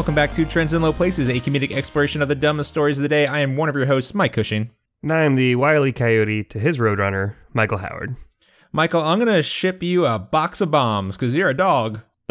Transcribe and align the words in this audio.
Welcome 0.00 0.14
back 0.14 0.32
to 0.32 0.46
Trends 0.46 0.72
in 0.72 0.80
Low 0.80 0.94
Places, 0.94 1.28
a 1.28 1.34
comedic 1.40 1.72
exploration 1.72 2.22
of 2.22 2.28
the 2.28 2.34
dumbest 2.34 2.70
stories 2.70 2.98
of 2.98 3.02
the 3.02 3.08
day. 3.10 3.26
I 3.26 3.40
am 3.40 3.54
one 3.54 3.68
of 3.68 3.76
your 3.76 3.84
hosts, 3.84 4.14
Mike 4.14 4.32
Cushing. 4.32 4.70
And 5.02 5.12
I'm 5.12 5.34
the 5.34 5.56
wily 5.56 5.92
coyote 5.92 6.44
to 6.44 6.58
his 6.58 6.78
roadrunner, 6.78 7.34
Michael 7.52 7.76
Howard. 7.76 8.16
Michael, 8.72 9.02
I'm 9.02 9.18
going 9.18 9.30
to 9.30 9.42
ship 9.42 9.82
you 9.82 10.06
a 10.06 10.18
box 10.18 10.62
of 10.62 10.70
bombs 10.70 11.18
because 11.18 11.36
you're 11.36 11.50
a 11.50 11.54
dog. 11.54 12.00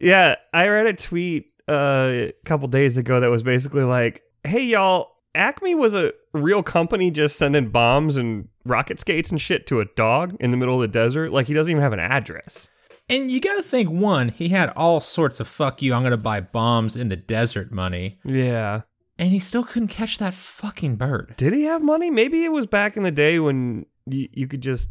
yeah, 0.00 0.34
I 0.52 0.66
read 0.66 0.86
a 0.88 0.94
tweet 0.94 1.52
uh, 1.68 2.08
a 2.10 2.32
couple 2.44 2.66
days 2.66 2.98
ago 2.98 3.20
that 3.20 3.30
was 3.30 3.44
basically 3.44 3.84
like, 3.84 4.24
hey, 4.42 4.64
y'all, 4.64 5.12
Acme 5.36 5.76
was 5.76 5.94
a 5.94 6.12
real 6.34 6.64
company 6.64 7.12
just 7.12 7.38
sending 7.38 7.68
bombs 7.68 8.16
and 8.16 8.48
rocket 8.64 8.98
skates 8.98 9.30
and 9.30 9.40
shit 9.40 9.68
to 9.68 9.78
a 9.78 9.84
dog 9.84 10.36
in 10.40 10.50
the 10.50 10.56
middle 10.56 10.74
of 10.74 10.80
the 10.80 10.88
desert. 10.88 11.30
Like, 11.30 11.46
he 11.46 11.54
doesn't 11.54 11.70
even 11.70 11.84
have 11.84 11.92
an 11.92 12.00
address. 12.00 12.68
And 13.10 13.30
you 13.30 13.40
got 13.40 13.56
to 13.56 13.62
think, 13.62 13.88
one, 13.88 14.28
he 14.28 14.48
had 14.48 14.70
all 14.76 15.00
sorts 15.00 15.40
of 15.40 15.48
fuck 15.48 15.80
you, 15.80 15.94
I'm 15.94 16.02
going 16.02 16.10
to 16.10 16.16
buy 16.16 16.40
bombs 16.40 16.96
in 16.96 17.08
the 17.08 17.16
desert 17.16 17.72
money. 17.72 18.18
Yeah. 18.24 18.82
And 19.18 19.32
he 19.32 19.38
still 19.38 19.64
couldn't 19.64 19.88
catch 19.88 20.18
that 20.18 20.34
fucking 20.34 20.96
bird. 20.96 21.34
Did 21.36 21.52
he 21.52 21.64
have 21.64 21.82
money? 21.82 22.10
Maybe 22.10 22.44
it 22.44 22.52
was 22.52 22.66
back 22.66 22.96
in 22.96 23.02
the 23.02 23.10
day 23.10 23.38
when 23.38 23.86
you, 24.06 24.28
you 24.32 24.46
could 24.46 24.60
just 24.60 24.90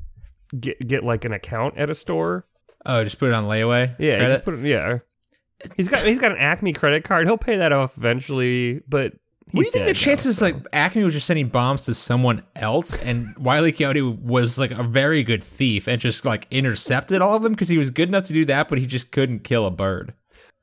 get 0.59 0.79
get 0.85 1.03
like 1.03 1.25
an 1.25 1.33
account 1.33 1.77
at 1.77 1.89
a 1.89 1.95
store. 1.95 2.45
Oh, 2.85 3.03
just 3.03 3.19
put 3.19 3.29
it 3.29 3.33
on 3.33 3.45
layaway. 3.45 3.95
Yeah, 3.99 4.27
just 4.27 4.43
put 4.43 4.55
it. 4.55 4.61
Yeah, 4.61 4.99
he's 5.77 5.87
got 5.87 6.05
he's 6.05 6.19
got 6.19 6.31
an 6.31 6.37
Acme 6.39 6.73
credit 6.73 7.03
card. 7.03 7.27
He'll 7.27 7.37
pay 7.37 7.57
that 7.57 7.71
off 7.71 7.97
eventually. 7.97 8.81
But 8.87 9.13
what 9.51 9.61
do 9.61 9.65
you 9.65 9.71
think 9.71 9.73
the 9.73 9.79
dead 9.79 9.87
now, 9.87 9.93
chances 9.93 10.37
so- 10.37 10.45
like 10.45 10.55
Acme 10.73 11.03
was 11.03 11.13
just 11.13 11.27
sending 11.27 11.47
bombs 11.47 11.85
to 11.85 11.93
someone 11.93 12.43
else, 12.55 13.05
and 13.05 13.25
Wiley 13.37 13.71
Coyote 13.71 14.01
was 14.01 14.59
like 14.59 14.71
a 14.71 14.83
very 14.83 15.23
good 15.23 15.43
thief 15.43 15.87
and 15.87 16.01
just 16.01 16.25
like 16.25 16.47
intercepted 16.51 17.21
all 17.21 17.35
of 17.35 17.43
them 17.43 17.53
because 17.53 17.69
he 17.69 17.77
was 17.77 17.89
good 17.91 18.09
enough 18.09 18.25
to 18.25 18.33
do 18.33 18.45
that, 18.45 18.67
but 18.67 18.77
he 18.77 18.85
just 18.85 19.11
couldn't 19.11 19.39
kill 19.45 19.65
a 19.65 19.71
bird. 19.71 20.13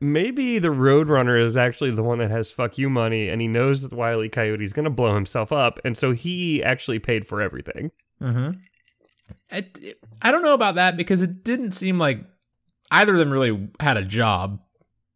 maybe 0.00 0.58
the 0.58 0.68
Roadrunner 0.68 1.40
is 1.40 1.56
actually 1.56 1.90
the 1.92 2.02
one 2.02 2.18
that 2.18 2.30
has 2.30 2.52
fuck 2.52 2.76
you 2.76 2.90
money, 2.90 3.28
and 3.30 3.40
he 3.40 3.48
knows 3.48 3.80
that 3.82 3.92
Wiley 3.92 4.16
Wily 4.16 4.28
Coyote's 4.28 4.72
gonna 4.74 4.90
blow 4.90 5.14
himself 5.14 5.50
up, 5.50 5.80
and 5.84 5.96
so 5.96 6.12
he 6.12 6.62
actually 6.62 6.98
paid 6.98 7.26
for 7.26 7.40
everything. 7.40 7.90
Mm-hmm. 8.20 8.50
I, 9.50 9.66
I 10.20 10.30
don't 10.32 10.42
know 10.42 10.54
about 10.54 10.74
that 10.74 10.96
because 10.96 11.22
it 11.22 11.42
didn't 11.44 11.70
seem 11.70 11.98
like 11.98 12.20
either 12.90 13.12
of 13.12 13.18
them 13.18 13.30
really 13.30 13.68
had 13.80 13.96
a 13.96 14.02
job. 14.02 14.60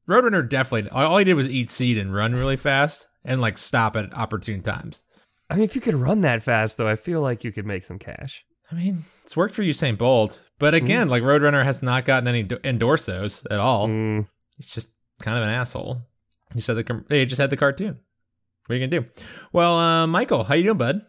Roadrunner 0.08 0.48
definitely 0.48 0.88
all 0.90 1.18
he 1.18 1.24
did 1.24 1.34
was 1.34 1.50
eat 1.50 1.68
seed 1.70 1.98
and 1.98 2.14
run 2.14 2.32
really 2.32 2.56
fast 2.56 3.08
and 3.28 3.40
like 3.40 3.56
stop 3.58 3.94
at 3.94 4.12
opportune 4.12 4.62
times. 4.62 5.04
I 5.48 5.54
mean, 5.54 5.64
if 5.64 5.74
you 5.76 5.80
could 5.80 5.94
run 5.94 6.22
that 6.22 6.42
fast, 6.42 6.76
though, 6.76 6.88
I 6.88 6.96
feel 6.96 7.20
like 7.20 7.44
you 7.44 7.52
could 7.52 7.64
make 7.66 7.84
some 7.84 7.98
cash. 7.98 8.44
I 8.70 8.74
mean, 8.74 8.98
it's 9.22 9.36
worked 9.36 9.54
for 9.54 9.62
Usain 9.62 9.96
Bolt, 9.96 10.44
but 10.58 10.74
again, 10.74 11.08
like 11.08 11.22
Roadrunner 11.22 11.64
has 11.64 11.82
not 11.82 12.04
gotten 12.04 12.28
any 12.28 12.42
do- 12.42 12.58
endorsos 12.58 13.46
at 13.50 13.58
all. 13.60 13.88
Mm, 13.88 14.26
He's 14.56 14.66
just 14.66 14.94
kind 15.20 15.36
of 15.38 15.44
an 15.44 15.48
asshole. 15.50 16.02
He 16.54 16.60
said 16.60 16.76
the 16.76 17.04
they 17.08 17.24
just 17.24 17.40
had 17.40 17.50
the 17.50 17.56
cartoon. 17.56 17.98
What 18.66 18.74
are 18.74 18.78
you 18.78 18.86
gonna 18.86 19.00
do? 19.02 19.08
Well, 19.52 19.74
uh, 19.78 20.06
Michael, 20.06 20.44
how 20.44 20.54
you 20.54 20.64
doing, 20.64 20.76
bud? 20.78 21.00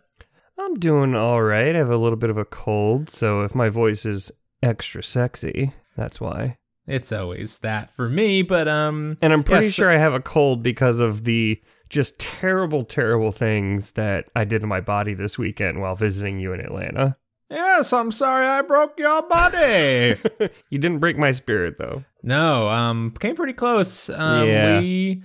I'm 0.58 0.76
doing 0.76 1.16
all 1.16 1.42
right. 1.42 1.76
I 1.76 1.78
have 1.80 1.90
a 1.90 1.98
little 1.98 2.18
bit 2.18 2.30
of 2.30 2.38
a 2.38 2.46
cold, 2.46 3.10
so 3.10 3.42
if 3.42 3.56
my 3.56 3.68
voice 3.70 4.06
is 4.06 4.32
extra 4.64 5.02
sexy, 5.04 5.72
that's 5.98 6.20
why. 6.22 6.58
It's 6.88 7.12
always 7.12 7.60
that 7.60 7.90
for 7.90 8.08
me, 8.10 8.42
but 8.42 8.68
um, 8.68 9.18
And 9.22 9.32
I'm 9.34 9.44
pretty 9.44 9.66
Yes. 9.66 9.74
sure 9.74 9.90
I 9.92 9.98
have 9.98 10.14
a 10.14 10.20
cold 10.22 10.64
because 10.64 11.00
of 11.02 11.24
the 11.24 11.62
just 11.90 12.20
terrible, 12.20 12.84
terrible 12.84 13.32
things 13.32 13.92
that 13.92 14.30
I 14.36 14.44
did 14.46 14.62
to 14.62 14.68
my 14.68 14.82
body 14.82 15.14
this 15.14 15.38
weekend 15.38 15.82
while 15.82 15.96
visiting 15.96 16.40
you 16.40 16.54
in 16.54 16.60
Atlanta. 16.60 17.18
yes, 17.50 17.92
I'm 17.94 18.12
sorry 18.12 18.46
I 18.46 18.62
broke 18.62 19.00
your 19.00 19.22
body. 19.24 20.16
You 20.70 20.78
didn't 20.78 21.00
break 21.00 21.18
my 21.18 21.32
spirit, 21.32 21.78
though. 21.78 22.04
no, 22.24 22.70
um, 22.70 23.12
came 23.20 23.36
pretty 23.36 23.54
close. 23.54 24.10
Um, 24.10 24.48
Yeah. 24.48 24.80
we 24.80 25.24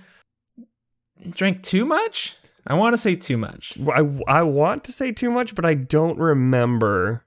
drank 1.31 1.61
too 1.63 1.85
much. 1.85 2.35
I 2.67 2.73
want 2.73 2.93
to 2.93 2.97
say 2.97 3.15
too 3.15 3.37
much. 3.37 3.77
I, 3.87 4.01
I 4.27 4.41
want 4.41 4.83
to 4.85 4.91
say 4.91 5.11
too 5.11 5.29
much, 5.29 5.53
but 5.53 5.65
I 5.65 5.75
don't 5.75 6.17
remember 6.17 7.23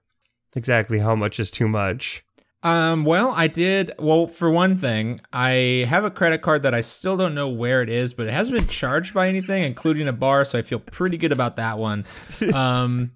exactly 0.57 0.99
how 0.99 1.15
much 1.15 1.39
is 1.39 1.51
too 1.53 1.69
much. 1.69 2.25
Um, 2.63 3.05
well, 3.05 3.33
I 3.37 3.47
did. 3.47 3.93
Well, 3.99 4.27
for 4.27 4.51
one 4.51 4.77
thing, 4.77 5.21
I 5.33 5.87
have 5.89 6.05
a 6.05 6.11
credit 6.11 6.43
card 6.43 6.63
that 6.63 6.75
I 6.75 6.81
still 6.81 7.17
don't 7.17 7.35
know 7.35 7.49
where 7.49 7.83
it 7.83 7.89
is, 7.89 8.15
but 8.15 8.27
it 8.27 8.33
hasn't 8.33 8.59
been 8.59 8.67
charged 8.67 9.15
by 9.15 9.29
anything, 9.29 9.63
including 9.63 10.09
a 10.09 10.13
bar, 10.13 10.45
so 10.45 10.59
I 10.59 10.63
feel 10.63 10.81
pretty 10.81 11.17
good 11.17 11.33
about 11.33 11.57
that 11.57 11.79
one. 11.79 12.05
Um, 12.55 13.13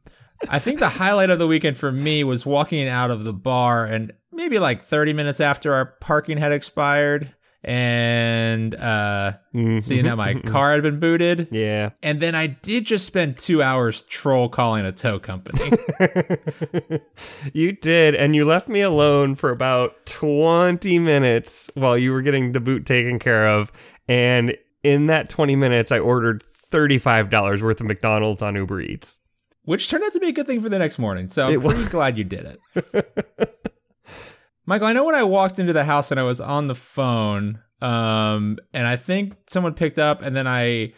I 0.49 0.59
think 0.59 0.79
the 0.79 0.89
highlight 0.89 1.31
of 1.31 1.39
the 1.39 1.47
weekend 1.47 1.77
for 1.77 1.91
me 1.91 2.25
was 2.25 2.45
walking 2.45 2.87
out 2.89 3.11
of 3.11 3.25
the 3.25 3.33
bar 3.33 3.85
and 3.85 4.13
maybe 4.33 4.59
like 4.59 4.83
30 4.83 5.13
minutes 5.13 5.41
after 5.41 5.73
our 5.75 5.87
parking 5.87 6.39
had 6.39 6.53
expired 6.53 7.35
and 7.65 8.75
uh 8.75 9.33
seeing 9.53 10.05
that 10.05 10.17
my 10.17 10.35
car 10.35 10.73
had 10.73 10.83
been 10.83 10.99
booted. 10.99 11.49
Yeah. 11.53 11.91
And 12.03 12.21
then 12.21 12.35
I 12.35 12.49
did 12.49 12.85
just 12.87 13.07
spend 13.07 13.39
two 13.39 13.63
hours 13.63 14.01
troll 14.03 14.49
calling 14.49 14.85
a 14.85 14.93
tow 14.93 15.19
company. 15.21 15.61
you 17.53 17.73
did, 17.73 18.15
and 18.15 18.35
you 18.35 18.45
left 18.45 18.69
me 18.69 18.81
alone 18.81 19.35
for 19.35 19.51
about 19.51 20.05
20 20.07 20.99
minutes 20.99 21.71
while 21.75 21.97
you 21.97 22.13
were 22.13 22.23
getting 22.23 22.53
the 22.53 22.61
boot 22.61 22.87
taken 22.87 23.19
care 23.19 23.47
of. 23.49 23.71
And 24.09 24.57
in 24.83 25.07
that 25.07 25.29
20 25.29 25.55
minutes, 25.57 25.93
I 25.93 25.99
ordered 25.99 26.43
$35 26.43 27.63
worth 27.63 27.81
of 27.81 27.87
McDonald's 27.87 28.43
on 28.43 28.55
Uber 28.57 28.81
Eats. 28.81 29.21
which 29.65 29.89
turned 29.89 30.03
out 30.05 30.13
to 30.13 30.21
be 30.21 30.29
a 30.29 30.33
good 30.33 30.47
thing 30.47 30.61
for 30.61 30.69
the 30.69 30.79
next 30.79 30.99
morning. 30.99 31.29
So 31.29 31.47
I'm 31.47 31.53
It 31.53 31.63
was. 31.63 31.89
glad 31.91 32.19
you 32.19 32.25
did 32.25 32.59
it. 32.75 33.59
Michael, 34.67 34.87
I 34.87 34.93
know 34.93 35.05
when 35.05 35.15
I 35.15 35.25
walked 35.25 35.59
into 35.59 35.73
the 35.73 35.85
house 35.85 36.11
and 36.11 36.21
I 36.21 36.23
was 36.23 36.41
on 36.41 36.69
the 36.69 36.75
phone, 36.75 37.61
um, 37.81 38.59
and 38.73 38.87
I 38.87 38.97
think 38.97 39.35
someone 39.49 39.75
picked 39.75 39.99
up, 39.99 40.23
and 40.23 40.37
then 40.37 40.47
I, 40.47 40.93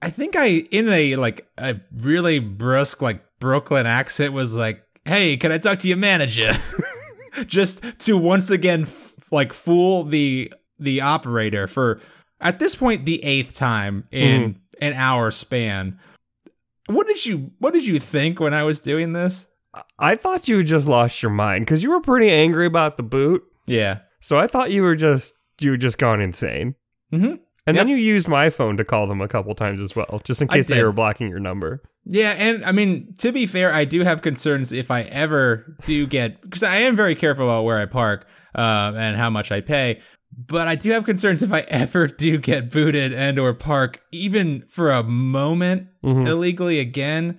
I 0.00 0.08
think 0.08 0.34
I 0.34 0.46
in 0.70 0.88
a 0.88 1.16
like 1.16 1.46
a 1.58 1.78
really 1.94 2.38
brusque 2.38 3.02
like 3.02 3.22
Brooklyn 3.38 3.86
accent 3.86 4.32
was 4.32 4.56
like, 4.56 4.82
"Hey, 5.04 5.36
can 5.36 5.52
I 5.52 5.58
talk 5.58 5.78
to 5.80 5.88
your 5.88 5.98
manager?" 5.98 6.52
Just 7.46 7.98
to 8.00 8.16
once 8.16 8.50
again 8.50 8.82
f- 8.82 9.14
like 9.30 9.52
fool 9.52 10.04
the 10.04 10.52
the 10.78 11.02
operator 11.02 11.66
for 11.66 12.00
at 12.40 12.58
this 12.58 12.74
point 12.74 13.04
the 13.04 13.22
eighth 13.22 13.54
time 13.54 14.08
in 14.10 14.60
an 14.80 14.94
hour 14.94 15.30
span. 15.30 15.98
What 16.86 17.06
did 17.06 17.26
you 17.26 17.52
What 17.58 17.74
did 17.74 17.86
you 17.86 18.00
think 18.00 18.40
when 18.40 18.54
I 18.54 18.64
was 18.64 18.80
doing 18.80 19.12
this? 19.12 19.46
I 19.98 20.14
thought 20.16 20.48
you 20.48 20.58
had 20.58 20.66
just 20.66 20.88
lost 20.88 21.22
your 21.22 21.30
mind 21.30 21.64
because 21.64 21.82
you 21.82 21.90
were 21.90 22.00
pretty 22.00 22.30
angry 22.30 22.66
about 22.66 22.96
the 22.96 23.02
boot. 23.02 23.42
Yeah. 23.66 24.00
So 24.20 24.38
I 24.38 24.46
thought 24.46 24.70
you 24.72 24.82
were 24.82 24.96
just 24.96 25.34
you 25.60 25.70
were 25.70 25.76
just 25.76 25.98
gone 25.98 26.20
insane. 26.20 26.74
Mm-hmm. 27.12 27.34
And 27.66 27.76
Yep. 27.76 27.86
then 27.86 27.88
you 27.88 27.96
used 27.96 28.26
my 28.26 28.50
phone 28.50 28.76
to 28.78 28.84
call 28.84 29.06
them 29.06 29.20
a 29.20 29.28
couple 29.28 29.54
times 29.54 29.80
as 29.80 29.94
well, 29.94 30.20
just 30.24 30.40
in 30.42 30.48
case 30.48 30.66
they 30.66 30.82
were 30.82 30.92
blocking 30.92 31.28
your 31.28 31.38
number. 31.38 31.82
Yeah, 32.06 32.34
and 32.38 32.64
I 32.64 32.72
mean 32.72 33.14
to 33.18 33.30
be 33.30 33.46
fair, 33.46 33.72
I 33.72 33.84
do 33.84 34.00
have 34.02 34.22
concerns 34.22 34.72
if 34.72 34.90
I 34.90 35.02
ever 35.02 35.76
do 35.84 36.06
get 36.06 36.40
because 36.40 36.62
I 36.62 36.76
am 36.76 36.96
very 36.96 37.14
careful 37.14 37.44
about 37.44 37.64
where 37.64 37.78
I 37.78 37.84
park 37.86 38.26
um, 38.54 38.96
and 38.96 39.16
how 39.16 39.30
much 39.30 39.52
I 39.52 39.60
pay. 39.60 40.00
But 40.36 40.66
I 40.68 40.74
do 40.76 40.90
have 40.92 41.04
concerns 41.04 41.42
if 41.42 41.52
I 41.52 41.60
ever 41.68 42.06
do 42.06 42.38
get 42.38 42.70
booted 42.70 43.12
and 43.12 43.38
or 43.38 43.52
park 43.52 44.00
even 44.10 44.64
for 44.68 44.90
a 44.90 45.02
moment 45.02 45.88
Mhm. 46.02 46.26
illegally 46.26 46.80
again, 46.80 47.38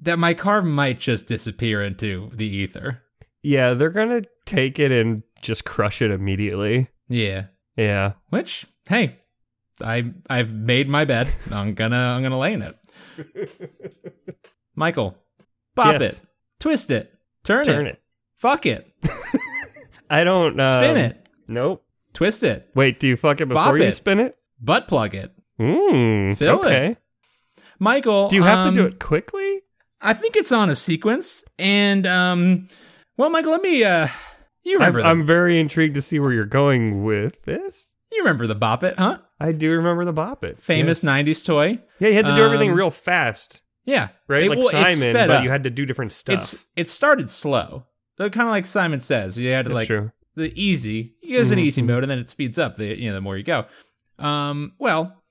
that 0.00 0.18
my 0.18 0.34
car 0.34 0.62
might 0.62 0.98
just 0.98 1.28
disappear 1.28 1.82
into 1.82 2.30
the 2.34 2.46
ether. 2.46 3.02
Yeah, 3.42 3.74
they're 3.74 3.90
gonna 3.90 4.22
take 4.46 4.78
it 4.78 4.90
and 4.92 5.22
just 5.40 5.64
crush 5.64 6.00
it 6.02 6.10
immediately. 6.10 6.88
Yeah. 7.08 7.46
Yeah. 7.76 8.12
Which, 8.30 8.66
hey, 8.88 9.18
I 9.80 10.12
I've 10.30 10.52
made 10.54 10.88
my 10.88 11.04
bed. 11.04 11.28
I'm 11.52 11.74
gonna 11.74 11.96
I'm 11.96 12.22
gonna 12.22 12.38
lay 12.38 12.52
in 12.52 12.62
it. 12.62 12.76
Michael, 14.74 15.16
pop 15.76 16.00
Yes. 16.00 16.20
it, 16.20 16.26
twist 16.60 16.90
it, 16.90 17.12
turn, 17.44 17.64
Turn 17.64 17.86
it, 17.86 17.90
it. 17.94 18.02
fuck 18.36 18.64
it, 18.66 18.90
I 20.10 20.24
don't 20.24 20.58
um, 20.58 20.72
spin 20.72 20.96
it, 20.96 21.28
Nope. 21.48 21.84
twist 22.14 22.42
it, 22.42 22.70
Wait, 22.74 22.98
do 22.98 23.06
you 23.08 23.16
fuck 23.16 23.40
it 23.42 23.46
Bop 23.46 23.64
before 23.66 23.78
you 23.78 23.84
it. 23.84 23.90
spin 23.92 24.18
it? 24.20 24.36
butt 24.60 24.88
plug 24.88 25.14
it. 25.14 25.30
Mm, 25.60 26.36
Fill 26.38 26.62
it. 26.62 26.66
okay. 26.66 26.96
Michael, 27.78 28.28
Do 28.28 28.36
you 28.36 28.44
have 28.44 28.66
um, 28.66 28.74
to 28.74 28.80
do 28.80 28.86
it 28.86 28.98
quickly? 28.98 29.60
I 30.02 30.12
think 30.14 30.36
it's 30.36 30.52
on 30.52 30.68
a 30.68 30.74
sequence, 30.74 31.44
and 31.58 32.06
um, 32.06 32.66
well, 33.16 33.30
Michael, 33.30 33.52
let 33.52 33.62
me 33.62 33.84
uh, 33.84 34.08
you 34.64 34.74
I'm, 34.76 34.80
remember 34.80 35.02
the, 35.02 35.06
I'm 35.08 35.24
very 35.24 35.60
intrigued 35.60 35.94
to 35.94 36.02
see 36.02 36.18
where 36.18 36.32
you're 36.32 36.44
going 36.44 37.04
with 37.04 37.42
this. 37.44 37.94
you 38.10 38.18
remember 38.18 38.46
the 38.46 38.54
bop 38.54 38.82
it, 38.84 38.94
huh? 38.98 39.18
I 39.40 39.52
do 39.52 39.70
remember 39.70 40.04
the 40.04 40.12
bop 40.12 40.44
it. 40.44 40.58
Famous 40.58 41.02
'90s 41.02 41.44
toy. 41.46 41.78
Yeah, 41.98 42.08
you 42.08 42.14
had 42.14 42.26
to 42.26 42.34
do 42.34 42.42
everything 42.44 42.70
Um, 42.70 42.76
real 42.76 42.90
fast, 42.90 43.62
Yeah, 43.84 44.08
right? 44.28 44.42
It- 44.44 44.48
like 44.50 44.58
well, 44.58 44.68
Simon, 44.70 45.12
but 45.14 45.30
up. 45.30 45.44
you 45.44 45.50
had 45.50 45.64
to 45.64 45.70
do 45.70 45.86
different 45.86 46.12
stuff. 46.12 46.34
It's 46.34 46.64
it 46.76 46.88
started 46.88 47.28
slow, 47.30 47.86
kind 48.18 48.36
of 48.40 48.48
like 48.48 48.66
Simon 48.66 49.00
says. 49.00 49.38
You 49.38 49.50
had 49.50 49.64
to 49.66 49.68
That's 49.70 49.76
like 49.76 49.86
true. 49.88 50.10
the 50.34 50.52
easy. 50.60 51.14
It 51.22 51.32
goes 51.32 51.50
in 51.50 51.58
Mhm, 51.58 51.62
easy 51.62 51.82
mhm. 51.82 51.86
mode, 51.86 52.02
and 52.04 52.10
then 52.10 52.18
it 52.18 52.28
speeds 52.28 52.58
up. 52.58 52.76
The 52.76 52.98
you 52.98 53.08
know 53.08 53.14
the 53.14 53.20
more 53.20 53.36
you 53.36 53.44
go. 53.44 53.66
Um, 54.18 54.72
well, 54.78 55.22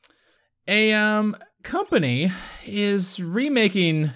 a 0.67 0.93
um 0.93 1.35
company 1.63 2.31
is 2.65 3.19
remaking 3.21 4.11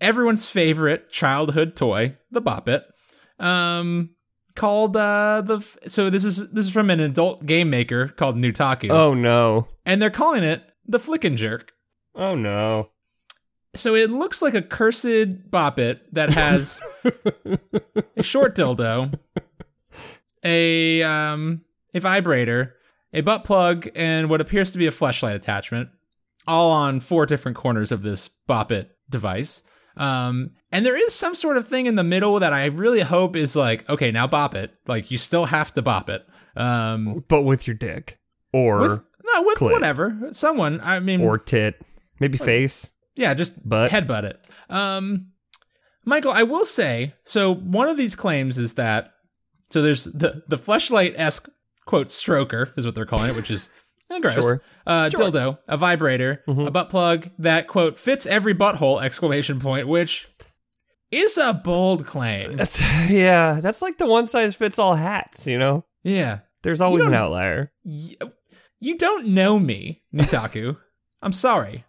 everyone's 0.00 0.50
favorite 0.50 1.10
childhood 1.10 1.76
toy, 1.76 2.16
the 2.30 2.40
Bop 2.40 2.68
It. 2.68 2.84
Um, 3.38 4.10
called 4.56 4.96
uh 4.96 5.40
the 5.44 5.58
f- 5.58 5.76
so 5.86 6.10
this 6.10 6.24
is 6.24 6.50
this 6.52 6.66
is 6.66 6.72
from 6.72 6.90
an 6.90 6.98
adult 6.98 7.46
game 7.46 7.70
maker 7.70 8.08
called 8.08 8.36
Nutaku, 8.36 8.90
Oh 8.90 9.14
no. 9.14 9.68
and 9.86 10.02
they're 10.02 10.10
calling 10.10 10.42
it 10.42 10.62
the 10.86 10.98
Flickin' 10.98 11.36
Jerk. 11.36 11.72
Oh 12.16 12.34
no. 12.34 12.90
So 13.76 13.94
it 13.94 14.10
looks 14.10 14.42
like 14.42 14.54
a 14.54 14.62
cursed 14.62 15.50
bop 15.50 15.78
it 15.78 16.12
that 16.12 16.32
has 16.32 16.80
a 18.16 18.22
short 18.24 18.56
dildo, 18.56 19.14
a 20.44 21.02
um 21.02 21.62
a 21.94 22.00
vibrator, 22.00 22.74
a 23.12 23.20
butt 23.20 23.44
plug, 23.44 23.88
and 23.94 24.28
what 24.28 24.40
appears 24.40 24.72
to 24.72 24.78
be 24.78 24.86
a 24.86 24.90
flashlight 24.92 25.36
attachment, 25.36 25.90
all 26.46 26.70
on 26.70 26.98
four 27.00 27.26
different 27.26 27.56
corners 27.56 27.92
of 27.92 28.02
this 28.02 28.28
bop 28.28 28.72
it 28.72 28.90
device. 29.08 29.62
Um, 29.98 30.50
and 30.72 30.84
there 30.86 30.96
is 30.96 31.14
some 31.14 31.34
sort 31.34 31.56
of 31.56 31.66
thing 31.66 31.86
in 31.86 31.94
the 31.96 32.04
middle 32.04 32.38
that 32.40 32.52
I 32.52 32.66
really 32.66 33.00
hope 33.00 33.36
is 33.36 33.56
like, 33.56 33.88
okay, 33.90 34.10
now 34.10 34.26
bop 34.26 34.54
it. 34.54 34.72
Like 34.86 35.10
you 35.10 35.18
still 35.18 35.46
have 35.46 35.72
to 35.74 35.82
bop 35.82 36.08
it. 36.10 36.26
Um, 36.56 37.24
But 37.28 37.42
with 37.42 37.66
your 37.66 37.74
dick. 37.76 38.18
Or 38.52 38.78
with 38.80 39.00
no, 39.34 39.42
with 39.42 39.58
clit. 39.58 39.72
whatever. 39.72 40.28
Someone. 40.30 40.80
I 40.82 41.00
mean, 41.00 41.20
or 41.20 41.38
tit. 41.38 41.80
Maybe 42.20 42.38
face. 42.38 42.92
Yeah, 43.16 43.34
just 43.34 43.68
Butt. 43.68 43.90
headbutt 43.90 44.24
it. 44.24 44.38
Um, 44.70 45.32
Michael, 46.04 46.32
I 46.32 46.44
will 46.44 46.64
say 46.64 47.14
so. 47.24 47.52
One 47.54 47.88
of 47.88 47.96
these 47.96 48.16
claims 48.16 48.56
is 48.58 48.74
that 48.74 49.12
so 49.70 49.82
there's 49.82 50.04
the 50.04 50.42
the 50.48 50.56
fleshlight 50.56 51.14
esque 51.16 51.48
quote 51.84 52.08
stroker 52.08 52.76
is 52.78 52.86
what 52.86 52.94
they're 52.94 53.04
calling 53.06 53.30
it, 53.30 53.36
which 53.36 53.50
is 53.50 53.68
gross. 54.20 54.34
Sure. 54.34 54.62
Uh, 54.86 55.10
Sure. 55.10 55.30
dildo, 55.30 55.58
a 55.68 55.76
vibrator, 55.76 56.42
a 56.48 56.70
butt 56.70 56.88
plug 56.88 57.28
that 57.38 57.66
quote 57.66 57.98
fits 57.98 58.26
every 58.26 58.54
butthole 58.54 59.02
exclamation 59.02 59.60
point, 59.60 59.86
which 59.86 60.26
is 61.10 61.36
a 61.38 61.52
bold 61.54 62.06
claim. 62.06 62.56
That's 62.56 62.80
yeah, 63.10 63.60
that's 63.60 63.82
like 63.82 63.98
the 63.98 64.06
one 64.06 64.26
size 64.26 64.56
fits 64.56 64.78
all 64.78 64.94
hats, 64.94 65.46
you 65.46 65.58
know? 65.58 65.84
Yeah, 66.04 66.40
There's 66.62 66.80
always 66.80 67.04
an 67.04 67.14
outlier. 67.14 67.70
Y- 67.84 68.14
you 68.80 68.96
don't 68.96 69.26
know 69.28 69.58
me, 69.58 70.02
Nutaku. 70.14 70.78
I'm 71.22 71.32
sorry. 71.32 71.84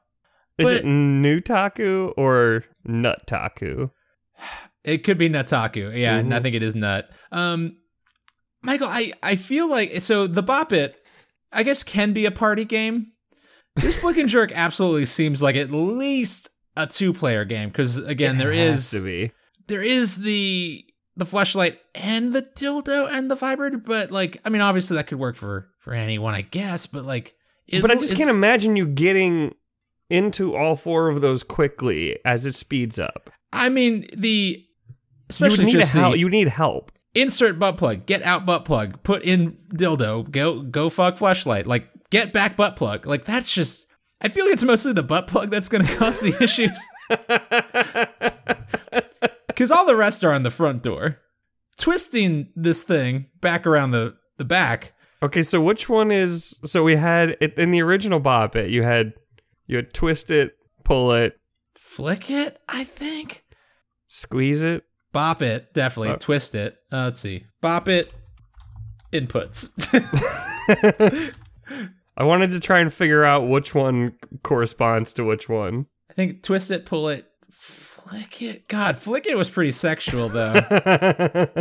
Is 0.58 0.66
But- 0.68 0.76
it 0.82 0.86
Nutaku 0.86 2.14
or 2.18 2.64
Nuttaku? 2.88 3.92
It 4.86 5.00
could 5.04 5.18
be 5.18 5.30
Nutaku. 5.30 5.96
Yeah, 5.96 6.16
and 6.18 6.34
I 6.34 6.40
think 6.40 6.56
it 6.56 6.64
is 6.64 6.74
Nut. 6.74 7.12
Um, 7.34 7.78
Michael, 8.64 8.88
I, 8.88 9.12
I 9.22 9.36
feel 9.36 9.70
like 9.70 10.00
so 10.02 10.26
the 10.26 10.42
Bop 10.42 10.72
It, 10.72 10.98
I 11.52 11.64
guess, 11.64 11.84
can 11.84 12.14
be 12.14 12.26
a 12.26 12.32
party 12.32 12.66
game. 12.66 13.14
This 13.76 14.00
Flick 14.02 14.18
and 14.18 14.30
Jerk 14.36 14.52
absolutely 14.54 15.06
seems 15.06 15.42
like 15.42 15.56
at 15.56 15.72
least 15.72 16.50
a 16.76 16.88
two 16.88 17.14
player 17.14 17.46
game 17.46 17.70
because 17.70 17.98
again 18.06 18.38
there 18.38 18.52
It 18.52 18.58
has 18.60 18.94
is 18.94 19.00
to 19.00 19.06
be. 19.06 19.32
there 19.68 19.82
is 19.82 20.18
the 20.18 20.86
the 21.18 21.26
flashlight 21.26 21.78
and 21.96 22.32
the 22.34 22.42
dildo 22.42 23.10
and 23.12 23.30
the 23.30 23.36
vibrator, 23.36 23.78
but 23.78 24.12
like 24.12 24.40
I 24.46 24.50
mean 24.50 24.62
obviously 24.62 24.96
that 24.98 25.08
could 25.08 25.20
work 25.20 25.36
for 25.36 25.70
for 25.80 25.94
anyone 25.94 26.34
I 26.34 26.42
guess, 26.42 26.86
but 26.88 27.06
like 27.06 27.36
it, 27.68 27.82
but 27.82 27.92
I 27.92 27.96
just 27.96 28.16
can't 28.18 28.36
imagine 28.36 28.76
you 28.76 28.88
getting 28.88 29.54
into 30.10 30.56
all 30.56 30.76
four 30.76 31.10
of 31.10 31.22
those 31.22 31.44
quickly 31.44 32.18
as 32.26 32.46
it 32.46 32.54
speeds 32.54 32.98
up. 33.00 33.30
I 33.54 33.70
mean 33.70 34.08
the 34.16 34.58
You 34.60 34.66
especially 35.30 35.66
would 35.66 35.74
need 35.74 35.80
just 35.80 35.94
help. 35.94 36.14
the, 36.14 36.20
You 36.20 36.30
need 36.30 36.48
help. 36.48 36.92
Insert 37.16 37.60
butt 37.60 37.78
plug, 37.78 38.06
get 38.06 38.22
out 38.24 38.46
butt 38.46 38.66
plug, 38.66 39.02
put 39.04 39.24
in 39.24 39.58
dildo, 39.74 40.30
go 40.30 40.62
go 40.62 40.90
fuck 40.90 41.18
flashlight, 41.18 41.68
like 41.68 41.90
get 42.10 42.34
back 42.34 42.56
butt 42.56 42.76
plug. 42.76 43.06
Like 43.06 43.26
that's 43.26 43.54
just 43.54 43.88
I 44.22 44.30
feel 44.30 44.46
like 44.46 44.54
it's 44.54 44.64
mostly 44.64 44.94
the 44.94 45.04
butt 45.04 45.28
plug 45.28 45.50
that's 45.50 45.70
gonna 45.70 45.88
cause 45.98 46.22
the 46.22 46.36
issues. 46.42 46.80
Cause 49.56 49.72
all 49.72 49.86
the 49.86 49.96
rest 49.96 50.24
are 50.24 50.32
on 50.32 50.44
the 50.44 50.52
front 50.52 50.84
door. 50.84 51.20
Twisting 51.78 52.50
this 52.56 52.84
thing 52.84 53.28
back 53.42 53.68
around 53.68 53.92
the, 53.92 54.16
the 54.38 54.46
back. 54.46 54.94
Okay, 55.22 55.42
so 55.42 55.62
which 55.62 55.90
one 55.90 56.12
is? 56.12 56.60
So 56.64 56.86
we 56.86 56.96
had 56.96 57.36
it 57.42 57.58
in 57.58 57.72
the 57.72 57.82
original 57.82 58.22
Bop 58.22 58.56
It. 58.56 58.70
You 58.70 58.84
had 58.84 59.16
you 59.68 59.76
had 59.76 59.94
twist 59.94 60.32
it, 60.32 60.54
pull 60.86 61.12
it, 61.12 61.38
Flick 61.74 62.32
it, 62.32 62.58
I 62.70 62.86
think. 62.86 63.44
squeeze 64.08 64.64
it. 64.64 64.86
Bop 65.12 65.42
it, 65.42 65.74
definitely. 65.74 66.10
Uh, 66.10 66.18
Twist 66.18 66.56
it. 66.56 66.78
Uh, 66.92 67.06
let's 67.06 67.20
see. 67.20 67.46
Bop 67.62 67.88
it. 67.88 68.14
Inputs. 69.12 69.74
I 72.18 72.24
wanted 72.24 72.52
to 72.52 72.60
try 72.60 72.80
and 72.80 72.94
figure 72.94 73.24
out 73.24 73.48
which 73.48 73.74
one 73.74 74.14
corresponds 74.44 75.14
to 75.14 75.24
which 75.24 75.50
one. 75.50 75.88
I 76.12 76.14
think 76.14 76.44
twist 76.44 76.70
it, 76.70 76.86
pull 76.86 77.08
it, 77.10 77.26
flick 77.50 78.42
it. 78.42 78.68
God, 78.68 78.98
flick 78.98 79.26
it 79.26 79.38
was 79.38 79.50
pretty 79.50 79.72
sexual 79.72 80.28
though. 80.28 80.62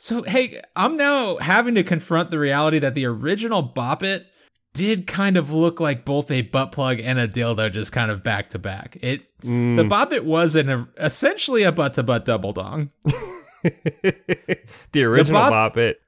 So 0.00 0.22
hey, 0.22 0.60
I'm 0.76 0.96
now 0.96 1.38
having 1.38 1.74
to 1.74 1.82
confront 1.82 2.30
the 2.30 2.38
reality 2.38 2.78
that 2.78 2.94
the 2.94 3.04
original 3.04 3.62
Bop 3.62 4.04
It 4.04 4.28
did 4.78 5.06
kind 5.06 5.36
of 5.36 5.50
look 5.52 5.80
like 5.80 6.04
both 6.04 6.30
a 6.30 6.42
butt 6.42 6.72
plug 6.72 7.00
and 7.00 7.18
a 7.18 7.26
dildo 7.28 7.70
just 7.72 7.92
kind 7.92 8.10
of 8.10 8.22
back 8.22 8.46
to 8.50 8.58
back. 8.58 8.96
It 9.02 9.22
the 9.40 9.48
Mm. 9.48 9.88
Bop 9.88 10.12
It 10.12 10.24
was 10.24 10.56
an 10.56 10.88
essentially 10.96 11.62
a 11.64 11.72
butt 11.72 11.94
to 11.94 12.02
butt 12.02 12.24
double 12.24 12.52
dong. 12.52 12.90
the 14.92 15.04
original 15.04 15.40
Bop- 15.40 15.50
Bop 15.50 15.76
It. 15.76 16.00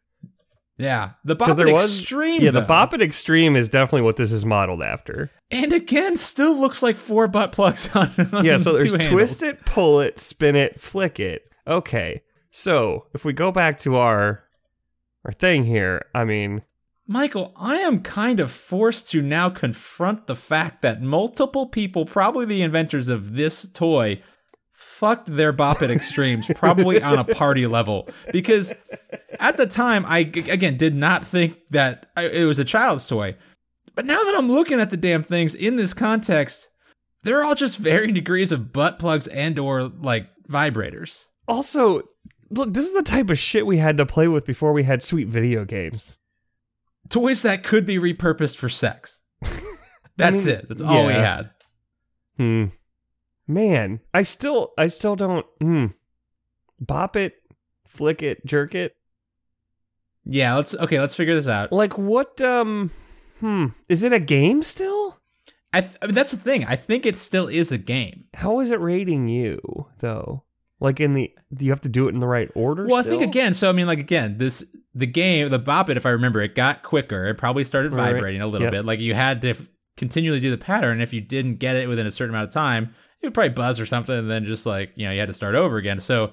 Yeah, 0.79 1.11
the 1.25 1.37
'Cause 1.37 1.49
Bop 1.49 1.59
It 1.61 1.65
there 1.65 1.75
was- 1.75 1.99
Extreme. 2.01 2.41
Yeah, 2.43 2.51
the 2.53 2.61
though, 2.61 2.67
Bop 2.67 2.95
It 2.95 3.03
Extreme 3.03 3.55
is 3.57 3.69
definitely 3.69 4.03
what 4.03 4.17
this 4.17 4.33
is 4.33 4.45
modeled 4.47 4.83
after. 4.83 5.29
and 5.51 5.73
again 5.73 6.17
still 6.17 6.59
looks 6.59 6.83
like 6.83 6.97
four 6.97 7.29
butt 7.29 7.53
plugs 7.53 7.89
on. 7.97 8.11
on 8.33 8.45
Yeah, 8.45 8.57
so 8.57 8.73
there's 8.73 8.93
handles. 8.93 9.11
twist 9.11 9.43
it, 9.43 9.65
pull 9.67 10.01
it, 10.01 10.19
spin 10.19 10.57
it, 10.57 10.81
flick 10.81 11.21
it. 11.21 11.49
Okay. 11.67 12.23
So 12.51 13.07
if 13.15 13.25
we 13.25 13.33
go 13.33 13.53
back 13.53 13.79
to 13.81 13.97
our 13.97 14.45
our 15.25 15.33
thing 15.33 15.65
here, 15.65 16.07
I 16.15 16.25
mean, 16.25 16.63
Michael, 17.11 17.53
I 17.57 17.79
am 17.79 18.03
kind 18.03 18.39
of 18.39 18.53
forced 18.53 19.11
to 19.11 19.21
now 19.21 19.51
confront 19.51 20.29
the 20.29 20.37
fact 20.37 20.81
that 20.83 21.03
multiple 21.03 21.67
people, 21.67 22.05
probably 22.05 22.45
the 22.45 22.63
inventors 22.63 23.09
of 23.09 23.35
this 23.35 23.69
toy, 23.69 24.23
fucked 24.71 25.27
their 25.27 25.51
Bop 25.51 25.83
Extremes, 25.83 26.47
probably 26.55 27.03
on 27.03 27.19
a 27.19 27.25
party 27.25 27.67
level. 27.67 28.09
Because 28.31 28.73
at 29.41 29.57
the 29.57 29.67
time, 29.67 30.05
I, 30.07 30.19
again, 30.19 30.77
did 30.77 30.95
not 30.95 31.27
think 31.27 31.59
that 31.71 32.11
it 32.17 32.47
was 32.47 32.61
a 32.61 32.65
child's 32.65 33.09
toy. 33.09 33.35
But 33.97 34.07
now 34.07 34.23
that 34.23 34.37
I'm 34.39 34.49
looking 34.49 34.79
at 34.79 34.91
the 34.91 34.97
damn 34.97 35.25
things 35.25 35.57
in 35.57 35.75
this 35.75 35.95
context, 35.95 36.69
they're 37.25 37.43
all 37.43 37.57
just 37.57 37.81
varying 37.81 38.15
degrees 38.15 38.53
of 38.53 38.73
butt 38.73 39.01
plugs 39.01 39.27
and 39.27 39.59
or, 39.59 39.83
like, 39.83 40.29
vibrators. 40.49 41.27
also 41.49 42.03
look, 42.51 42.73
this 42.73 42.87
is 42.87 42.95
the 42.95 43.03
type 43.03 43.31
of 43.31 43.39
shit 43.39 43.67
we 43.67 43.79
had 43.79 43.97
to 43.97 44.07
play 44.07 44.29
with 44.29 44.47
before 44.47 44.73
we 44.73 44.85
had 44.85 45.03
sweet 45.03 45.27
video 45.27 45.65
games. 45.65 46.19
Toys 47.11 47.43
that 47.43 47.65
could 47.65 47.85
be 47.85 47.99
repurposed 47.99 48.57
for 48.57 48.69
sex. 48.69 49.23
That's 50.17 50.47
mean, 50.47 50.55
it. 50.55 50.69
That's 50.69 50.83
all 50.83 51.07
we 51.07 51.13
had. 51.13 51.51
Hmm. 52.37 52.67
Man, 53.47 54.01
I 54.15 54.23
still 54.23 54.73
I 54.79 54.87
still 54.87 55.17
don't 55.17 55.45
hmm. 55.61 55.87
Bop 56.79 57.17
it, 57.17 57.35
flick 57.87 58.23
it, 58.23 58.47
jerk 58.47 58.75
it. 58.75 58.97
Yeah, 60.25 60.55
let's 60.55 60.77
okay, 60.77 61.01
let's 61.01 61.17
figure 61.17 61.35
this 61.35 61.49
out. 61.49 61.73
Like 61.73 61.99
what 61.99 62.41
um 62.41 62.91
hmm, 63.41 63.67
is 63.89 64.03
it 64.03 64.13
a 64.13 64.21
game 64.21 64.63
still? 64.63 65.19
I, 65.73 65.81
th- 65.81 65.97
I 66.03 66.07
mean, 66.07 66.15
that's 66.15 66.33
the 66.33 66.39
thing. 66.39 66.65
I 66.65 66.77
think 66.77 67.07
it 67.07 67.17
still 67.17 67.47
is 67.47 67.71
a 67.71 67.79
game. 67.79 68.25
How 68.35 68.61
is 68.61 68.71
it 68.71 68.81
rating 68.81 69.29
you 69.29 69.89
though? 69.99 70.45
Like 70.79 71.01
in 71.01 71.15
the 71.15 71.35
do 71.53 71.65
you 71.65 71.73
have 71.73 71.83
to 71.83 71.89
do 71.89 72.07
it 72.09 72.15
in 72.15 72.21
the 72.21 72.27
right 72.27 72.51
order? 72.55 72.87
Well, 72.87 72.97
I 72.97 73.03
think 73.03 73.23
again. 73.23 73.53
So 73.53 73.69
I 73.69 73.73
mean, 73.73 73.87
like 73.87 73.99
again, 73.99 74.39
this 74.39 74.75
the 74.95 75.07
game, 75.07 75.49
the 75.49 75.59
Bop 75.59 75.89
It. 75.91 75.97
If 75.97 76.07
I 76.07 76.11
remember, 76.11 76.41
it 76.41 76.55
got 76.55 76.83
quicker. 76.83 77.25
It 77.27 77.39
probably 77.39 77.65
started 77.65 77.93
Right. 77.93 78.13
vibrating 78.13 78.41
a 78.41 78.47
little 78.47 78.67
Yep. 78.67 78.73
bit. 78.73 78.85
Like 78.85 79.01
you 79.01 79.15
had 79.15 79.41
to 79.43 79.51
f- 79.51 79.69
continually 79.97 80.41
do 80.41 80.51
the 80.51 80.59
pattern. 80.59 81.01
If 81.01 81.13
you 81.13 81.21
didn't 81.21 81.57
get 81.57 81.77
it 81.77 81.89
within 81.89 82.07
a 82.07 82.11
certain 82.11 82.35
amount 82.35 82.49
of 82.49 82.55
time, 82.55 82.91
it 83.21 83.27
would 83.27 83.35
probably 83.35 83.51
buzz 83.51 83.79
or 83.81 83.87
something, 83.87 84.17
and 84.19 84.31
then 84.31 84.45
just 84.45 84.67
like 84.67 84.93
you 84.97 85.07
know, 85.07 85.13
you 85.13 85.21
had 85.21 85.29
to 85.29 85.33
start 85.35 85.55
over 85.55 85.77
again. 85.77 86.01
So 86.01 86.33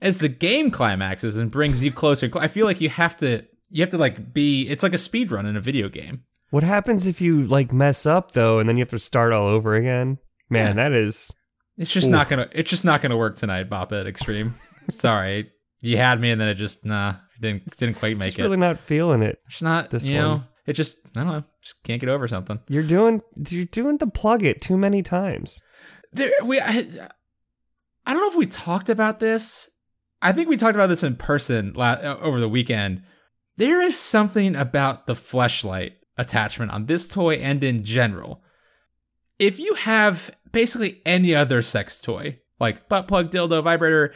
as 0.00 0.18
the 0.18 0.28
game 0.28 0.70
climaxes 0.70 1.36
and 1.38 1.50
brings 1.50 1.82
you 1.82 1.90
closer, 1.90 2.30
I 2.38 2.48
feel 2.48 2.66
like 2.66 2.80
you 2.80 2.88
have 2.88 3.16
to 3.16 3.44
you 3.70 3.82
have 3.82 3.90
to 3.90 3.98
like 3.98 4.32
be. 4.32 4.68
It's 4.68 4.82
like 4.82 4.94
a 4.94 4.98
speed 4.98 5.30
run 5.30 5.46
in 5.46 5.56
a 5.56 5.60
video 5.60 5.88
game. 5.88 6.22
What 6.50 6.62
happens 6.62 7.06
if 7.06 7.20
you 7.20 7.42
like 7.42 7.72
mess 7.72 8.06
up 8.06 8.32
though 8.32 8.58
and 8.58 8.68
then 8.68 8.76
you 8.76 8.82
have 8.82 8.88
to 8.90 8.98
start 8.98 9.32
all 9.32 9.46
over 9.48 9.74
again? 9.74 10.18
Man, 10.50 10.76
Yeah. 10.76 10.84
that 10.84 10.92
is 10.92 11.30
It's 11.76 11.92
just 11.92 12.06
Oof. 12.08 12.12
not 12.12 12.28
gonna. 12.28 12.48
It's 12.52 12.70
just 12.70 12.84
not 12.84 13.02
gonna 13.02 13.16
work 13.16 13.36
tonight, 13.36 13.68
Bop 13.68 13.92
It 13.92 14.06
Extreme. 14.06 14.54
Sorry, 14.90 15.50
you 15.82 15.96
had 15.96 16.20
me, 16.20 16.30
and 16.30 16.40
then 16.40 16.48
it 16.48 16.54
just 16.54 16.84
nah, 16.84 17.14
didn't 17.40 17.76
didn't 17.76 17.96
quite 17.96 18.16
make 18.16 18.28
just 18.28 18.38
it. 18.38 18.42
really 18.42 18.56
not 18.56 18.78
feeling 18.78 19.22
it. 19.22 19.40
It's 19.46 19.62
not 19.62 19.90
this 19.90 20.06
you 20.06 20.18
know. 20.18 20.28
one. 20.28 20.44
It 20.66 20.74
just 20.74 21.00
I 21.16 21.24
don't 21.24 21.32
know. 21.32 21.44
Just 21.62 21.82
can't 21.82 22.00
get 22.00 22.10
over 22.10 22.28
something. 22.28 22.60
You're 22.68 22.82
doing 22.82 23.22
you're 23.48 23.64
doing 23.64 23.98
the 23.98 24.06
plug 24.06 24.42
it 24.42 24.60
too 24.60 24.76
many 24.76 25.02
times. 25.02 25.60
There 26.12 26.30
we 26.46 26.60
I, 26.60 26.82
I 28.06 28.12
don't 28.12 28.22
know 28.22 28.30
if 28.30 28.36
we 28.36 28.46
talked 28.46 28.90
about 28.90 29.20
this. 29.20 29.70
I 30.20 30.32
think 30.32 30.48
we 30.48 30.56
talked 30.56 30.74
about 30.74 30.88
this 30.88 31.04
in 31.04 31.16
person 31.16 31.72
la- 31.74 31.98
uh, 32.02 32.18
over 32.20 32.40
the 32.40 32.48
weekend. 32.48 33.02
There 33.56 33.80
is 33.80 33.98
something 33.98 34.56
about 34.56 35.06
the 35.06 35.14
fleshlight 35.14 35.92
attachment 36.16 36.72
on 36.72 36.86
this 36.86 37.08
toy 37.08 37.34
and 37.34 37.62
in 37.62 37.84
general. 37.84 38.42
If 39.38 39.58
you 39.58 39.74
have 39.74 40.34
basically 40.50 41.00
any 41.06 41.34
other 41.34 41.62
sex 41.62 42.00
toy, 42.00 42.40
like 42.58 42.88
butt 42.88 43.06
plug, 43.06 43.30
dildo, 43.30 43.62
vibrator, 43.62 44.12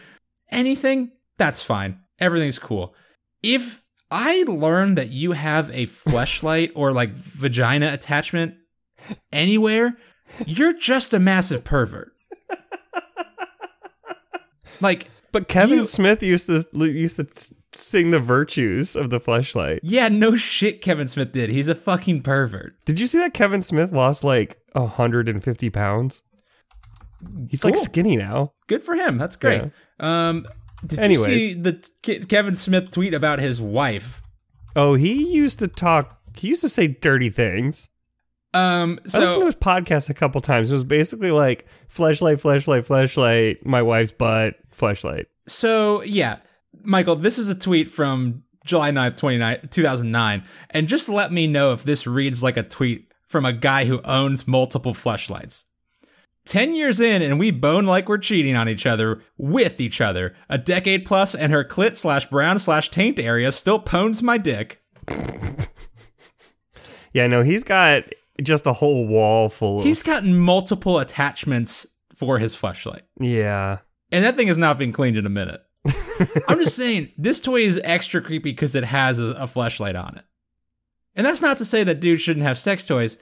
anything, 0.50 1.12
that's 1.38 1.62
fine. 1.62 2.00
everything's 2.18 2.58
cool. 2.58 2.94
If 3.42 3.82
I 4.10 4.44
learn 4.46 4.94
that 4.96 5.08
you 5.10 5.32
have 5.32 5.70
a 5.70 5.86
fleshlight 5.86 6.72
or 6.74 6.92
like 6.92 7.10
vagina 7.10 7.92
attachment 7.92 8.54
anywhere, 9.32 9.96
you're 10.46 10.74
just 10.74 11.12
a 11.14 11.18
massive 11.18 11.64
pervert. 11.64 12.12
Like, 14.80 15.08
But 15.32 15.48
Kevin 15.48 15.78
You- 15.78 15.84
Smith 15.84 16.22
used 16.22 16.46
to 16.46 16.64
used 16.90 17.16
to 17.16 17.26
sing 17.72 18.10
the 18.10 18.20
virtues 18.20 18.96
of 18.96 19.10
the 19.10 19.18
fleshlight. 19.20 19.78
yeah, 19.82 20.08
no 20.08 20.36
shit, 20.36 20.82
Kevin 20.82 21.08
Smith 21.08 21.32
did. 21.32 21.48
He's 21.50 21.68
a 21.68 21.74
fucking 21.74 22.22
pervert. 22.22 22.74
Did 22.84 23.00
you 23.00 23.06
see 23.06 23.18
that 23.18 23.32
Kevin 23.32 23.62
Smith 23.62 23.92
lost 23.92 24.24
like 24.24 24.58
150 24.72 25.70
pounds? 25.70 26.22
He's 27.48 27.64
like 27.64 27.76
skinny 27.76 28.16
now. 28.16 28.52
Good 28.66 28.82
for 28.82 28.94
him. 28.96 29.16
That's 29.16 29.36
great. 29.36 29.62
Um, 30.00 30.44
did 30.86 30.98
Anyways. 30.98 31.28
you 31.28 31.34
see 31.34 31.54
the 31.54 31.72
Ke- 32.02 32.28
Kevin 32.28 32.54
Smith 32.54 32.90
tweet 32.90 33.14
about 33.14 33.38
his 33.40 33.60
wife? 33.62 34.22
Oh, 34.74 34.94
he 34.94 35.32
used 35.32 35.58
to 35.60 35.68
talk. 35.68 36.20
He 36.36 36.48
used 36.48 36.62
to 36.62 36.68
say 36.68 36.86
dirty 36.88 37.30
things. 37.30 37.88
Um, 38.54 38.98
I 39.14 39.18
listened 39.18 39.40
to 39.40 39.46
his 39.46 39.56
podcast 39.56 40.10
a 40.10 40.14
couple 40.14 40.40
times. 40.42 40.70
It 40.70 40.74
was 40.74 40.84
basically 40.84 41.30
like 41.30 41.66
flashlight, 41.88 42.40
flashlight, 42.40 42.84
flashlight. 42.84 43.64
my 43.64 43.80
wife's 43.82 44.12
butt, 44.12 44.56
flashlight. 44.70 45.26
so 45.46 46.02
yeah, 46.02 46.38
Michael, 46.82 47.16
this 47.16 47.38
is 47.38 47.48
a 47.48 47.54
tweet 47.58 47.90
from 47.90 48.42
July 48.64 48.90
9th, 48.90 49.18
29, 49.18 49.68
2009, 49.70 50.44
and 50.70 50.86
just 50.88 51.08
let 51.08 51.32
me 51.32 51.46
know 51.46 51.72
if 51.72 51.82
this 51.82 52.06
reads 52.06 52.42
like 52.42 52.56
a 52.56 52.62
tweet 52.62 53.10
from 53.26 53.44
a 53.46 53.52
guy 53.52 53.86
who 53.86 54.00
owns 54.04 54.46
multiple 54.46 54.92
fleshlights. 54.92 55.64
10 56.44 56.74
years 56.74 57.00
in 57.00 57.22
and 57.22 57.38
we 57.38 57.50
bone 57.50 57.86
like 57.86 58.08
we're 58.08 58.18
cheating 58.18 58.56
on 58.56 58.68
each 58.68 58.86
other 58.86 59.22
with 59.36 59.80
each 59.80 60.00
other. 60.00 60.34
A 60.48 60.58
decade 60.58 61.04
plus 61.06 61.34
and 61.34 61.52
her 61.52 61.64
clit 61.64 61.96
slash 61.96 62.26
brown 62.28 62.58
slash 62.58 62.88
taint 62.90 63.18
area 63.18 63.52
still 63.52 63.80
pwns 63.80 64.22
my 64.22 64.38
dick. 64.38 64.82
Yeah, 67.14 67.26
no, 67.26 67.42
he's 67.42 67.64
got 67.64 68.04
just 68.42 68.66
a 68.66 68.72
whole 68.72 69.06
wall 69.06 69.48
full 69.48 69.78
of- 69.78 69.84
he's 69.84 70.02
got 70.02 70.24
multiple 70.24 70.98
attachments 70.98 71.86
for 72.14 72.38
his 72.38 72.54
flashlight 72.54 73.02
yeah. 73.20 73.78
And 74.10 74.24
that 74.24 74.34
thing 74.36 74.48
has 74.48 74.58
not 74.58 74.78
been 74.78 74.92
cleaned 74.92 75.16
in 75.16 75.24
a 75.26 75.30
minute. 75.30 75.62
I'm 76.48 76.58
just 76.58 76.76
saying, 76.76 77.12
this 77.16 77.40
toy 77.40 77.60
is 77.60 77.80
extra 77.82 78.20
creepy 78.20 78.50
because 78.50 78.74
it 78.74 78.84
has 78.84 79.18
a, 79.18 79.32
a 79.32 79.44
fleshlight 79.46 80.02
on 80.02 80.16
it. 80.18 80.24
And 81.16 81.26
that's 81.26 81.40
not 81.42 81.58
to 81.58 81.64
say 81.64 81.82
that 81.84 82.00
dudes 82.00 82.20
shouldn't 82.20 82.44
have 82.44 82.58
sex 82.58 82.86
toys, 82.86 83.16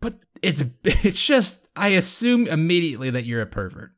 but 0.00 0.14
it's 0.42 0.64
it's 0.84 1.24
just 1.24 1.68
I 1.76 1.88
assume 1.88 2.46
immediately 2.46 3.10
that 3.10 3.24
you're 3.24 3.42
a 3.42 3.46
pervert. 3.46 3.92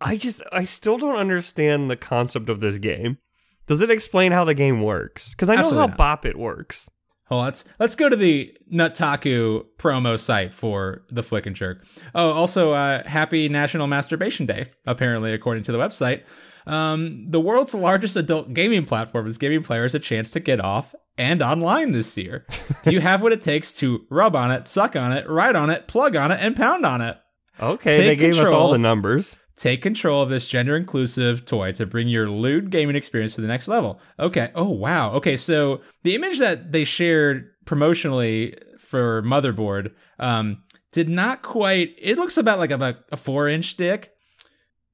I 0.00 0.16
just, 0.16 0.42
I 0.52 0.64
still 0.64 0.98
don't 0.98 1.16
understand 1.16 1.90
the 1.90 1.96
concept 1.96 2.48
of 2.48 2.60
this 2.60 2.78
game. 2.78 3.18
Does 3.66 3.80
it 3.82 3.90
explain 3.90 4.32
how 4.32 4.44
the 4.44 4.54
game 4.54 4.82
works? 4.82 5.34
Because 5.34 5.48
I 5.48 5.54
know 5.54 5.60
Absolutely 5.60 5.80
how 5.80 5.86
not. 5.88 5.96
Bop 5.96 6.26
It 6.26 6.38
works. 6.38 6.90
On, 7.28 7.44
let's 7.44 7.68
let's 7.80 7.96
go 7.96 8.08
to 8.08 8.14
the 8.14 8.56
Nutaku 8.72 9.64
promo 9.78 10.16
site 10.16 10.54
for 10.54 11.04
the 11.08 11.24
Flick 11.24 11.46
and 11.46 11.56
Jerk. 11.56 11.84
Oh, 12.14 12.30
also, 12.30 12.72
uh, 12.72 13.02
happy 13.08 13.48
National 13.48 13.88
Masturbation 13.88 14.46
Day, 14.46 14.68
apparently, 14.86 15.32
according 15.32 15.64
to 15.64 15.72
the 15.72 15.78
website. 15.78 16.22
Um, 16.68 17.26
the 17.26 17.40
world's 17.40 17.74
largest 17.74 18.16
adult 18.16 18.52
gaming 18.52 18.84
platform 18.84 19.26
is 19.26 19.38
giving 19.38 19.62
players 19.62 19.94
a 19.94 19.98
chance 19.98 20.30
to 20.30 20.40
get 20.40 20.60
off 20.60 20.94
and 21.18 21.42
online 21.42 21.92
this 21.92 22.16
year. 22.16 22.46
Do 22.82 22.92
you 22.92 23.00
have 23.00 23.22
what 23.22 23.32
it 23.32 23.42
takes 23.42 23.72
to 23.74 24.06
rub 24.10 24.36
on 24.36 24.50
it, 24.50 24.66
suck 24.66 24.96
on 24.96 25.12
it, 25.12 25.28
ride 25.28 25.56
on 25.56 25.70
it, 25.70 25.88
plug 25.88 26.16
on 26.16 26.30
it, 26.30 26.38
and 26.40 26.56
pound 26.56 26.84
on 26.84 27.00
it? 27.00 27.18
Okay, 27.60 27.96
Take 27.96 28.06
they 28.06 28.16
gave 28.16 28.38
us 28.38 28.52
all 28.52 28.70
the 28.70 28.78
numbers. 28.78 29.38
Take 29.56 29.80
control 29.80 30.20
of 30.20 30.28
this 30.28 30.46
gender 30.46 30.76
inclusive 30.76 31.46
toy 31.46 31.72
to 31.72 31.86
bring 31.86 32.08
your 32.08 32.28
lewd 32.28 32.68
gaming 32.68 32.94
experience 32.96 33.34
to 33.36 33.40
the 33.40 33.46
next 33.46 33.68
level. 33.68 33.98
Okay. 34.18 34.50
Oh, 34.54 34.68
wow. 34.68 35.14
Okay. 35.14 35.38
So 35.38 35.80
the 36.02 36.14
image 36.14 36.38
that 36.40 36.72
they 36.72 36.84
shared 36.84 37.48
promotionally 37.64 38.54
for 38.78 39.22
Motherboard 39.22 39.92
um, 40.18 40.62
did 40.92 41.08
not 41.08 41.40
quite, 41.40 41.94
it 41.98 42.18
looks 42.18 42.36
about 42.36 42.58
like 42.58 42.70
about 42.70 42.96
a 43.10 43.16
four 43.16 43.48
inch 43.48 43.78
dick. 43.78 44.12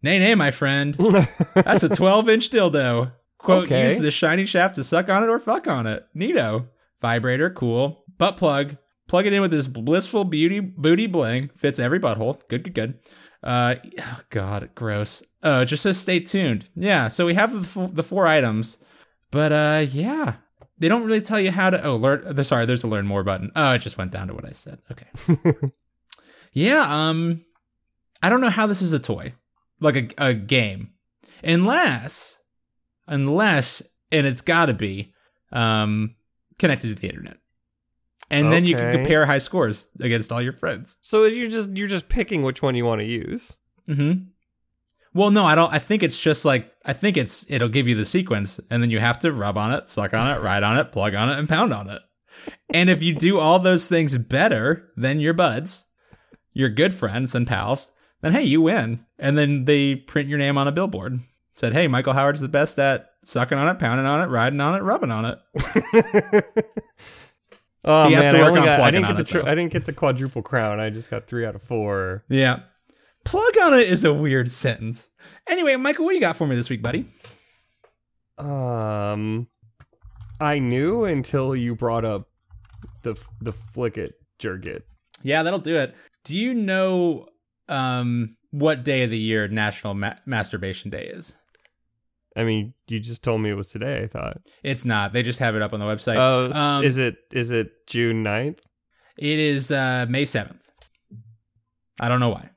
Nay, 0.04 0.20
nay, 0.20 0.36
my 0.36 0.52
friend. 0.52 0.94
That's 1.54 1.82
a 1.82 1.88
12 1.88 2.28
inch 2.28 2.50
dildo. 2.50 3.12
Quote, 3.42 3.64
Okay. 3.64 3.84
use 3.84 3.98
the 3.98 4.10
shiny 4.10 4.46
shaft 4.46 4.76
to 4.76 4.84
suck 4.84 5.08
on 5.10 5.22
it 5.22 5.28
or 5.28 5.38
fuck 5.38 5.66
on 5.68 5.86
it. 5.86 6.06
Neato. 6.16 6.68
Vibrator, 7.00 7.50
cool. 7.50 8.04
Butt 8.18 8.36
plug. 8.36 8.76
Plug 9.08 9.26
it 9.26 9.32
in 9.32 9.42
with 9.42 9.50
this 9.50 9.68
blissful 9.68 10.24
beauty 10.24 10.60
booty 10.60 11.06
bling. 11.06 11.48
Fits 11.48 11.78
every 11.78 11.98
butthole. 11.98 12.40
Good, 12.48 12.62
good, 12.62 12.74
good. 12.74 12.98
Uh, 13.42 13.74
oh 14.00 14.20
God, 14.30 14.70
gross. 14.76 15.24
Oh, 15.42 15.64
just 15.64 15.82
says 15.82 15.98
stay 15.98 16.20
tuned. 16.20 16.68
Yeah, 16.76 17.08
so 17.08 17.26
we 17.26 17.34
have 17.34 17.52
the, 17.52 17.82
f- 17.82 17.92
the 17.94 18.04
four 18.04 18.26
items, 18.28 18.82
but 19.32 19.50
uh, 19.50 19.84
yeah, 19.90 20.34
they 20.78 20.86
don't 20.88 21.04
really 21.04 21.20
tell 21.20 21.40
you 21.40 21.50
how 21.50 21.70
to. 21.70 21.84
Oh, 21.84 21.96
learn. 21.96 22.42
Sorry, 22.44 22.64
there's 22.64 22.84
a 22.84 22.88
learn 22.88 23.06
more 23.06 23.24
button. 23.24 23.50
Oh, 23.56 23.72
it 23.72 23.80
just 23.80 23.98
went 23.98 24.12
down 24.12 24.28
to 24.28 24.34
what 24.34 24.44
I 24.46 24.52
said. 24.52 24.78
Okay. 24.92 25.08
yeah. 26.52 26.86
Um, 26.88 27.44
I 28.22 28.30
don't 28.30 28.40
know 28.40 28.50
how 28.50 28.66
this 28.68 28.80
is 28.82 28.92
a 28.92 29.00
toy, 29.00 29.34
like 29.80 29.96
a 29.96 30.08
a 30.28 30.34
game, 30.34 30.90
unless, 31.42 32.41
unless, 33.12 33.82
and 34.10 34.26
it's 34.26 34.40
got 34.40 34.66
to 34.66 34.74
be, 34.74 35.12
um, 35.52 36.14
connected 36.58 36.88
to 36.88 36.94
the 36.94 37.08
internet. 37.08 37.38
And 38.30 38.50
then 38.50 38.64
you 38.64 38.74
can 38.74 38.92
compare 38.92 39.26
high 39.26 39.38
scores 39.38 39.90
against 40.00 40.32
all 40.32 40.40
your 40.40 40.54
friends. 40.54 40.96
So 41.02 41.24
you're 41.24 41.50
just 41.50 41.76
you're 41.76 41.88
just 41.88 42.08
picking 42.08 42.42
which 42.42 42.62
one 42.62 42.74
you 42.74 42.86
want 42.86 43.00
to 43.00 43.06
use. 43.06 43.58
hmm 43.86 44.12
Well, 45.12 45.30
no, 45.30 45.44
I 45.44 45.54
don't. 45.54 45.70
I 45.72 45.78
think 45.78 46.02
it's 46.02 46.18
just 46.18 46.44
like 46.46 46.72
I 46.86 46.94
think 46.94 47.18
it's 47.18 47.50
it'll 47.50 47.68
give 47.68 47.86
you 47.88 47.94
the 47.94 48.06
sequence, 48.06 48.58
and 48.70 48.82
then 48.82 48.90
you 48.90 49.00
have 49.00 49.18
to 49.18 49.32
rub 49.32 49.58
on 49.58 49.72
it, 49.72 49.88
suck 49.90 50.14
on 50.14 50.34
it, 50.34 50.40
ride 50.40 50.62
on 50.62 50.78
it, 50.78 50.92
plug 50.92 51.14
on 51.14 51.28
it, 51.28 51.38
and 51.38 51.46
pound 51.48 51.74
on 51.74 51.90
it. 51.90 52.00
And 52.72 52.88
if 52.88 53.02
you 53.02 53.14
do 53.14 53.38
all 53.38 53.58
those 53.58 53.86
things 53.88 54.16
better 54.16 54.90
than 54.96 55.20
your 55.20 55.34
buds, 55.34 55.92
your 56.54 56.70
good 56.70 56.94
friends 56.94 57.34
and 57.34 57.46
pals, 57.46 57.92
then 58.22 58.32
hey, 58.32 58.44
you 58.44 58.62
win. 58.62 59.04
And 59.18 59.36
then 59.36 59.66
they 59.66 59.96
print 59.96 60.28
your 60.30 60.38
name 60.38 60.56
on 60.56 60.68
a 60.68 60.72
billboard. 60.72 61.20
Said, 61.54 61.72
hey, 61.74 61.86
Michael 61.86 62.14
Howard's 62.14 62.40
the 62.40 62.48
best 62.48 62.78
at 62.78 63.10
sucking 63.22 63.56
on 63.58 63.68
it, 63.68 63.78
pounding 63.78 64.06
on 64.06 64.20
it, 64.20 64.30
riding 64.32 64.60
on 64.60 64.74
it, 64.74 64.82
rubbing 64.82 65.10
on 65.10 65.24
it. 65.26 65.38
Oh 67.84 68.06
He 68.06 68.14
has 68.14 68.26
man, 68.26 68.34
to 68.34 68.38
I, 68.40 68.42
work 68.42 68.48
only 68.50 68.60
on 68.60 68.66
got, 68.66 68.80
I 68.80 68.90
didn't 68.92 69.06
on 69.06 69.16
get 69.16 69.26
the 69.26 69.38
it, 69.38 69.42
tri- 69.42 69.50
I 69.50 69.54
didn't 69.56 69.72
get 69.72 69.86
the 69.86 69.92
quadruple 69.92 70.42
crown. 70.42 70.80
I 70.80 70.88
just 70.90 71.10
got 71.10 71.26
three 71.26 71.44
out 71.44 71.56
of 71.56 71.62
four. 71.62 72.24
Yeah. 72.28 72.60
Plug 73.24 73.58
on 73.60 73.74
it 73.74 73.88
is 73.88 74.04
a 74.04 74.14
weird 74.14 74.48
sentence. 74.48 75.10
Anyway, 75.48 75.74
Michael, 75.76 76.04
what 76.04 76.12
do 76.12 76.14
you 76.14 76.20
got 76.20 76.36
for 76.36 76.46
me 76.46 76.54
this 76.54 76.70
week, 76.70 76.80
buddy? 76.80 77.06
Um, 78.38 79.48
I 80.40 80.58
knew 80.60 81.04
until 81.04 81.54
you 81.56 81.74
brought 81.74 82.04
up 82.04 82.28
the 83.02 83.20
the 83.40 83.52
flick 83.52 83.98
it 83.98 84.14
jerk 84.38 84.64
it. 84.66 84.86
Yeah, 85.24 85.42
that'll 85.42 85.58
do 85.58 85.76
it. 85.76 85.94
Do 86.24 86.38
you 86.38 86.54
know 86.54 87.26
um 87.68 88.36
what 88.50 88.84
day 88.84 89.02
of 89.02 89.10
the 89.10 89.18
year 89.18 89.48
National 89.48 89.94
Ma- 89.94 90.14
Masturbation 90.24 90.90
Day 90.90 91.06
is? 91.06 91.36
I 92.36 92.44
mean, 92.44 92.74
you 92.88 92.98
just 92.98 93.22
told 93.22 93.40
me 93.40 93.50
it 93.50 93.54
was 93.54 93.68
today. 93.68 94.02
I 94.02 94.06
thought. 94.06 94.38
It's 94.62 94.84
not. 94.84 95.12
They 95.12 95.22
just 95.22 95.38
have 95.40 95.54
it 95.56 95.62
up 95.62 95.72
on 95.72 95.80
the 95.80 95.86
website. 95.86 96.16
Oh, 96.16 96.50
um, 96.56 96.84
is 96.84 96.98
it 96.98 97.16
is 97.32 97.50
it 97.50 97.86
June 97.86 98.24
9th? 98.24 98.60
it 99.18 99.38
is 99.38 99.70
uh 99.70 100.06
May 100.08 100.24
7th. 100.24 100.70
I 102.00 102.08
don't 102.08 102.20
know 102.20 102.30
why. 102.30 102.50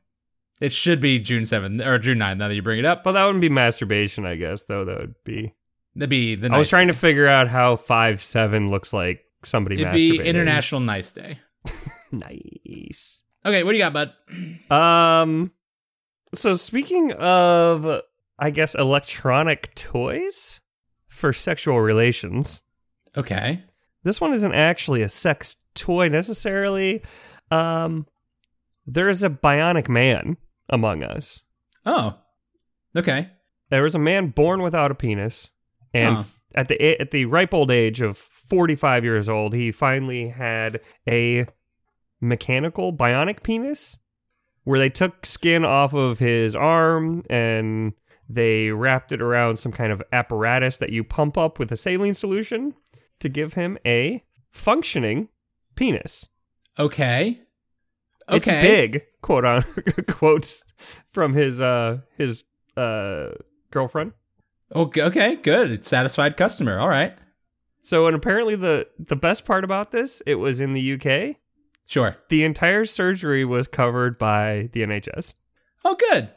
It 0.62 0.72
should 0.72 1.01
be 1.01 1.20
June 1.20 1.44
7th 1.44 1.86
or 1.86 2.00
June 2.00 2.17
9th 2.20 2.38
now 2.38 2.48
that 2.48 2.55
you 2.55 2.62
bring 2.62 2.79
it 2.79 2.86
up. 2.86 3.05
Well, 3.05 3.13
that 3.13 3.25
wouldn't 3.25 3.41
be 3.41 3.50
masturbation, 3.50 4.25
I 4.25 4.36
guess. 4.36 4.63
Though 4.63 4.86
that 4.86 4.98
would 4.98 5.15
be. 5.24 5.53
That'd 5.96 6.10
be 6.10 6.36
the 6.36 6.51
I 6.51 6.58
was 6.58 6.70
trying 6.70 6.88
to 6.88 6.94
figure 6.94 7.27
out 7.27 7.48
how 7.48 7.75
five 7.75 8.22
seven 8.22 8.70
looks 8.70 8.94
like 8.94 9.22
somebody 9.44 9.82
It'd 9.82 9.94
be. 9.94 10.20
International 10.20 10.82
Nice 10.82 11.12
Day. 11.12 11.39
Nice. 12.12 13.24
Okay, 13.46 13.63
what 13.63 13.72
do 13.72 13.77
you 13.77 13.84
got, 13.84 13.94
bud? 13.94 14.13
Um. 14.72 15.51
So 16.34 16.53
speaking 16.53 17.12
of, 17.13 18.01
I 18.38 18.50
guess 18.50 18.75
electronic 18.75 19.74
toys 19.75 20.60
for 21.08 21.32
sexual 21.34 21.80
relations. 21.80 22.63
Okay. 23.18 23.63
This 24.04 24.20
one 24.20 24.34
isn't 24.34 24.54
actually 24.54 25.01
a 25.01 25.10
sex 25.10 25.63
toy 25.74 26.10
necessarily. 26.10 27.01
Um, 27.50 28.06
there 28.86 29.10
is 29.10 29.24
a 29.24 29.30
bionic 29.30 29.88
man 29.89 30.38
among 30.70 31.04
us. 31.04 31.42
Oh. 31.86 32.18
Okay. 32.96 33.30
There 33.70 33.84
was 33.84 33.96
a 33.96 34.00
man 34.00 34.27
born 34.27 34.62
without 34.62 34.92
a 34.92 34.96
penis, 34.96 35.51
and 35.94 36.18
Huh. 36.18 36.24
at 36.56 36.68
the 36.68 37.01
at 37.01 37.12
the 37.12 37.25
ripe 37.25 37.54
old 37.54 37.72
age 37.72 38.01
of 38.01 38.15
forty 38.18 38.75
five 38.75 39.04
years 39.04 39.27
old, 39.27 39.54
he 39.54 39.72
finally 39.72 40.30
had 40.30 40.82
a 41.10 41.46
mechanical 42.22 42.94
bionic 42.94 43.44
penis, 43.44 43.98
where 44.63 44.77
they 44.80 44.89
took 44.89 45.25
skin 45.25 45.65
off 45.65 45.94
of 45.94 46.20
his 46.20 46.56
arm 46.56 47.24
and 47.30 47.94
they 48.27 48.72
wrapped 48.72 49.12
it 49.12 49.22
around 49.22 49.58
some 49.58 49.72
kind 49.72 49.91
of 49.91 50.01
apparatus 50.12 50.77
that 50.77 50.91
you 50.91 51.03
pump 51.03 51.38
up 51.38 51.60
with 51.60 51.72
a 51.72 51.77
saline 51.77 52.13
solution 52.13 52.74
to 53.20 53.29
give 53.29 53.53
him 53.53 53.77
a 53.86 54.24
functioning 54.51 55.29
penis. 55.75 56.29
Okay. 56.77 57.39
Okay. 58.27 58.38
It's 58.38 58.48
big, 58.48 59.03
quote 59.22 59.46
on 59.46 59.62
quotes 60.08 60.63
from 61.08 61.34
his 61.34 61.62
uh 61.62 62.00
his 62.17 62.44
uh 62.75 63.29
girlfriend. 63.72 64.13
Okay, 64.74 65.03
okay, 65.03 65.36
good. 65.36 65.70
It's 65.72 65.88
satisfied 65.88 66.38
customer. 66.38 66.79
All 66.79 66.89
right. 66.89 67.15
So, 67.82 68.08
and 68.08 68.15
apparently 68.15 68.55
the 68.55 68.88
the 68.98 69.15
best 69.15 69.46
part 69.46 69.63
about 69.63 69.91
this, 69.91 70.22
it 70.25 70.36
was 70.36 70.60
in 70.60 70.74
the 70.74 70.94
UK. 70.94 71.38
Sure. 71.86 72.17
The 72.29 72.44
entire 72.44 72.86
surgery 72.86 73.46
was 73.46 73.67
covered 73.67 74.17
by 74.17 74.70
the 74.74 74.82
NHS. 74.82 75.36
Oh, 75.84 75.96
good. 76.10 76.29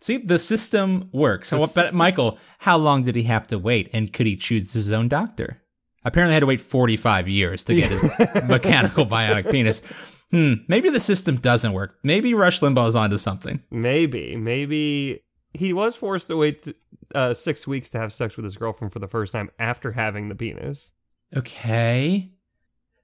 See, 0.00 0.16
the 0.18 0.38
system 0.38 1.08
works. 1.12 1.48
So, 1.48 1.56
The 1.56 1.60
but 1.62 1.68
system- 1.68 1.98
Michael, 1.98 2.38
how 2.58 2.76
long 2.78 3.02
did 3.02 3.16
he 3.16 3.24
have 3.24 3.46
to 3.48 3.58
wait, 3.58 3.88
and 3.92 4.12
could 4.12 4.26
he 4.26 4.36
choose 4.36 4.72
his 4.72 4.90
own 4.92 5.08
doctor? 5.08 5.62
Apparently, 6.04 6.34
had 6.34 6.40
to 6.40 6.46
wait 6.46 6.60
forty-five 6.60 7.28
years 7.28 7.64
to 7.64 7.74
get 7.74 7.90
his 7.90 8.02
mechanical 8.48 9.04
bionic 9.06 9.50
penis. 9.50 9.82
Hmm. 10.30 10.54
Maybe 10.68 10.88
the 10.90 11.00
system 11.00 11.36
doesn't 11.36 11.72
work. 11.72 11.98
Maybe 12.02 12.34
Rush 12.34 12.60
Limbaugh 12.60 12.88
is 12.88 12.96
onto 12.96 13.18
something. 13.18 13.62
Maybe, 13.70 14.36
maybe 14.36 15.22
he 15.54 15.72
was 15.72 15.96
forced 15.96 16.28
to 16.28 16.36
wait 16.36 16.66
uh, 17.14 17.32
six 17.34 17.66
weeks 17.66 17.90
to 17.90 17.98
have 17.98 18.12
sex 18.12 18.36
with 18.36 18.44
his 18.44 18.56
girlfriend 18.56 18.92
for 18.92 18.98
the 18.98 19.06
first 19.08 19.32
time 19.32 19.50
after 19.58 19.92
having 19.92 20.28
the 20.28 20.34
penis. 20.34 20.92
Okay. 21.36 22.30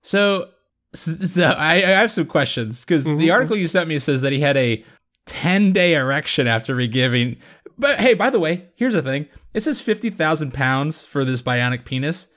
So, 0.03 0.49
so 0.95 1.45
I, 1.57 1.75
I 1.77 1.79
have 1.81 2.11
some 2.11 2.27
questions 2.27 2.85
because 2.85 3.05
the 3.05 3.13
Mhm. 3.13 3.33
article 3.33 3.57
you 3.57 3.69
sent 3.69 3.89
me 3.89 3.99
says 3.99 4.23
that 4.23 4.33
he 4.33 4.41
had 4.41 4.57
a 4.57 4.85
10 5.27 5.73
day 5.73 5.95
erection 5.95 6.47
after 6.47 6.75
regiving. 6.75 7.39
But 7.79 8.01
hey, 8.01 8.15
by 8.15 8.31
the 8.31 8.41
way, 8.41 8.69
here's 8.77 8.95
the 8.95 9.03
thing 9.03 9.27
it 9.55 9.63
says 9.63 9.81
50,000 9.81 10.53
pounds 10.55 11.05
for 11.05 11.25
this 11.25 11.43
bionic 11.43 11.85
penis. 11.85 12.33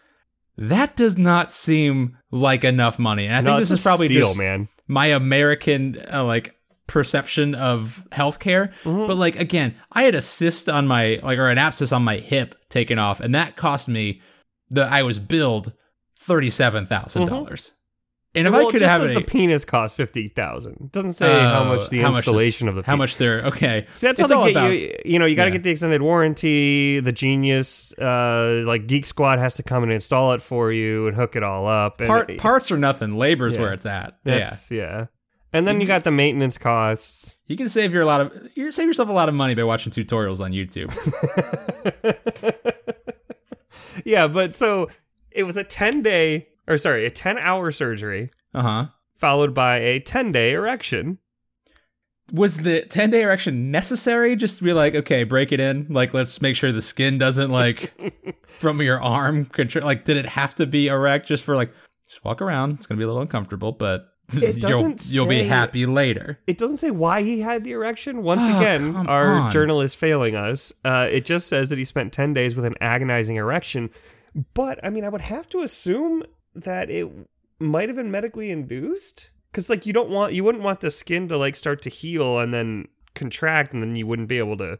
That 0.58 0.96
does 0.96 1.18
not 1.18 1.52
seem 1.52 2.18
like 2.32 2.64
enough 2.64 2.98
money. 2.98 3.26
And 3.28 3.36
I 3.36 3.42
No, 3.42 3.48
think 3.52 3.60
this 3.60 3.72
is 3.72 3.84
probably 3.84 4.08
steal, 4.08 4.26
just 4.28 4.38
man. 4.38 4.70
my 4.88 5.08
American 5.08 5.98
uh, 6.14 6.24
like 6.24 6.56
perception 6.88 7.56
of 7.56 8.08
healthcare. 8.12 8.72
Mhm. 8.84 9.08
But 9.08 9.18
like 9.18 9.36
again, 9.38 9.76
I 9.92 10.04
had 10.04 10.16
a 10.16 10.22
cyst 10.22 10.70
on 10.70 10.88
my 10.88 11.20
like 11.24 11.40
or 11.40 11.48
an 11.50 11.58
abscess 11.58 11.92
on 11.92 12.04
my 12.04 12.18
hip 12.18 12.56
taken 12.70 12.98
off, 13.00 13.20
and 13.20 13.34
that 13.36 13.56
cost 13.58 13.90
me 13.90 14.22
the 14.70 14.84
I 14.84 15.04
was 15.04 15.20
billed 15.20 15.74
thirty 16.18 16.50
seven 16.50 16.86
dollars. 16.86 17.74
And 18.36 18.48
if 18.48 18.54
well, 18.54 18.68
I 18.68 18.72
could 18.72 18.82
have 18.82 19.02
it, 19.04 19.14
the 19.14 19.22
penis 19.22 19.64
cost 19.66 19.96
fifty 19.98 20.28
thousand. 20.28 20.74
It 20.82 20.92
doesn't 20.92 21.14
say 21.14 21.32
how 21.32 21.64
much 21.64 21.90
the 21.90 22.02
installation 22.02 22.66
this- 22.68 22.72
of 22.72 22.76
the 22.76 22.82
penis. 22.82 22.88
how 22.88 22.96
much 22.98 23.18
they're 23.18 23.42
okay. 23.46 23.88
See, 23.94 24.08
that's 24.08 24.20
It's 24.20 24.32
how 24.32 24.40
all 24.40 24.44
they 24.46 24.54
get 24.54 24.60
about- 24.64 24.72
you. 24.72 24.96
You 25.06 25.20
know, 25.20 25.26
you 25.26 25.36
got 25.36 25.46
to 25.46 25.50
yeah. 25.52 25.54
get 25.54 25.64
the 25.64 25.70
extended 25.72 26.02
warranty. 26.02 27.00
The 27.00 27.12
Genius, 27.12 27.98
uh, 27.98 28.62
like 28.66 28.88
Geek 28.88 29.06
Squad, 29.06 29.40
has 29.40 29.56
to 29.56 29.64
come 29.64 29.84
and 29.84 29.92
install 29.92 30.34
it 30.34 30.42
for 30.42 30.72
you 30.72 31.08
and 31.08 31.16
hook 31.16 31.36
it 31.36 31.44
all 31.44 31.66
up. 31.68 32.00
And 32.02 32.08
Part, 32.08 32.30
it- 32.30 32.40
parts 32.40 32.72
are 32.72 32.78
nothing. 32.78 33.16
Labor's 33.18 33.56
Yeah. 33.56 33.62
where 33.62 33.74
it's 33.74 33.86
at. 33.86 34.18
yes, 34.26 34.70
yeah. 34.72 35.06
And 35.54 35.66
then 35.66 35.80
you 35.80 35.88
got 35.88 36.04
the 36.04 36.12
maintenance 36.12 36.58
costs. 36.58 37.38
You 37.48 37.56
can 37.56 37.70
save 37.70 37.94
your 37.94 38.02
a 38.04 38.06
lot 38.06 38.20
of 38.20 38.50
you 38.56 38.70
save 38.74 38.88
yourself 38.88 39.08
a 39.08 39.14
lot 39.14 39.30
of 39.30 39.36
money 39.36 39.56
by 39.56 39.64
watching 39.64 39.90
tutorials 39.94 40.42
on 40.42 40.52
YouTube. 40.52 40.92
yeah, 44.06 44.28
but 44.28 44.56
so 44.56 44.90
it 45.32 45.44
was 45.44 45.56
a 45.58 45.64
ten 45.64 46.02
day, 46.02 46.48
or 46.68 46.78
sorry, 46.78 47.06
a 47.06 47.10
ten 47.10 47.38
hour 47.40 47.72
surgery 47.72 48.30
Uh 48.54 48.62
huh. 48.62 48.86
followed 49.16 49.54
by 49.54 49.78
a 49.78 50.00
ten 50.00 50.32
day 50.32 50.52
erection. 50.52 51.20
was 52.34 52.64
the 52.64 52.82
10 52.82 53.12
day 53.12 53.22
erection 53.22 53.70
necessary 53.70 54.36
just 54.36 54.58
to 54.58 54.64
be 54.64 54.74
like 54.74 54.96
okay 54.96 55.24
break 55.24 55.52
it 55.52 55.60
in 55.60 55.86
like 55.90 56.12
let's 56.12 56.42
make 56.42 56.56
sure 56.56 56.72
the 56.72 56.82
skin 56.82 57.20
doesn't 57.20 57.52
like 57.52 57.94
from 58.48 58.82
your 58.82 59.00
arm 59.02 59.46
control 59.46 59.86
like 59.86 60.06
did 60.06 60.18
it 60.18 60.26
have 60.26 60.56
to 60.56 60.66
be 60.66 60.88
erect 60.88 61.28
just 61.28 61.46
for 61.46 61.56
like 61.56 61.72
just 62.04 62.24
walk 62.26 62.42
around 62.42 62.72
it's 62.72 62.88
gonna 62.88 62.98
be 62.98 63.04
a 63.04 63.08
little 63.08 63.22
uncomfortable 63.22 63.72
but 63.72 64.08
It 64.34 64.58
you'll, 64.58 64.72
doesn't 64.72 65.06
you'll 65.12 65.28
be 65.28 65.44
happy 65.44 65.86
later 65.86 66.40
It 66.48 66.58
doesn't 66.58 66.78
say 66.78 66.90
why 66.90 67.22
he 67.22 67.42
had 67.42 67.64
the 67.64 67.74
erection. 67.74 68.24
Once 68.24 68.42
Oh, 68.44 68.58
again, 68.58 68.96
our 69.08 69.34
on. 69.36 69.52
journal 69.52 69.82
is 69.82 69.94
failing 69.94 70.36
us. 70.36 70.74
Uh, 70.84 71.08
it 71.12 71.26
just 71.26 71.48
says 71.48 71.70
that 71.70 71.78
he 71.78 71.86
spent 71.86 72.12
10 72.12 72.34
days 72.34 72.56
with 72.56 72.66
an 72.66 72.74
agonizing 72.82 73.36
erection. 73.36 73.92
But, 74.56 74.80
I 74.84 74.90
mean, 74.90 75.04
I 75.06 75.10
would 75.10 75.22
have 75.22 75.48
to 75.50 75.62
assume 75.62 76.24
that 76.56 76.90
it 76.90 77.10
might 77.60 77.90
have 77.90 77.96
been 77.98 78.12
medically 78.12 78.52
induced. 78.52 79.30
Because, 79.52 79.70
like, 79.70 79.86
you 79.86 79.94
don't 79.94 80.10
want, 80.10 80.34
you 80.34 80.44
wouldn't 80.44 80.64
want 80.64 80.82
the 80.82 80.92
skin 80.92 81.28
to, 81.30 81.38
like, 81.38 81.56
start 81.56 81.82
to 81.84 81.90
heal 81.90 82.40
and 82.40 82.54
then 82.54 82.88
contract 83.14 83.74
and 83.74 83.82
then 83.82 83.96
you 83.96 84.06
wouldn't 84.06 84.28
be 84.28 84.38
able 84.38 84.58
to 84.58 84.78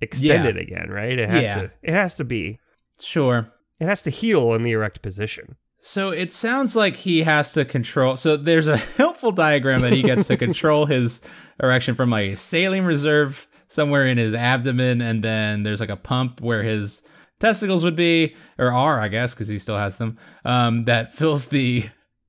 extend 0.00 0.44
Yeah. 0.44 0.50
it 0.50 0.56
again, 0.56 0.88
right? 0.90 1.18
It 1.18 1.28
has 1.28 1.46
Yeah. 1.48 1.54
to, 1.56 1.70
it 1.82 1.92
has 1.92 2.14
to 2.16 2.24
be, 2.24 2.58
sure 3.00 3.52
it 3.78 3.86
has 3.86 4.02
to 4.02 4.10
heal 4.10 4.52
in 4.54 4.62
the 4.62 4.72
erect 4.72 5.00
position. 5.02 5.56
so 5.82 6.10
it 6.10 6.30
sounds 6.30 6.76
like 6.76 6.96
he 6.96 7.22
has 7.22 7.52
to 7.54 7.64
control 7.64 8.14
so 8.18 8.36
there's 8.36 8.68
a 8.68 8.76
helpful 8.98 9.32
diagram 9.32 9.80
that 9.80 9.94
he 9.94 10.02
gets 10.02 10.26
to 10.26 10.36
control 10.36 10.84
his 10.94 11.26
erection 11.62 11.94
from 11.94 12.10
like 12.10 12.32
a 12.32 12.36
saline 12.36 12.84
reserve 12.84 13.48
somewhere 13.68 14.06
in 14.06 14.18
his 14.18 14.34
abdomen 14.34 15.00
and 15.00 15.24
then 15.24 15.62
there's 15.62 15.80
like 15.80 15.88
a 15.88 15.96
pump 15.96 16.42
where 16.42 16.62
his 16.62 17.08
testicles 17.40 17.82
would 17.84 17.96
be 17.96 18.36
or 18.58 18.70
are 18.72 19.00
i 19.00 19.08
guess 19.08 19.34
because 19.34 19.48
he 19.48 19.58
still 19.58 19.76
has 19.78 19.98
them 19.98 20.16
um, 20.44 20.84
that 20.84 21.12
fills 21.18 21.46
the 21.46 21.84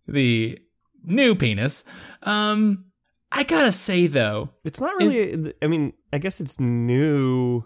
the 0.08 0.58
new 1.04 1.36
penis 1.36 1.84
um 2.24 2.86
i 3.32 3.44
gotta 3.44 3.72
say 3.72 4.08
though 4.08 4.50
It's 4.64 4.82
not 4.82 4.96
really, 5.00 5.54
I 5.62 5.68
mean, 5.68 5.94
I 6.14 6.18
guess 6.18 6.42
it's 6.42 6.60
new, 6.60 7.64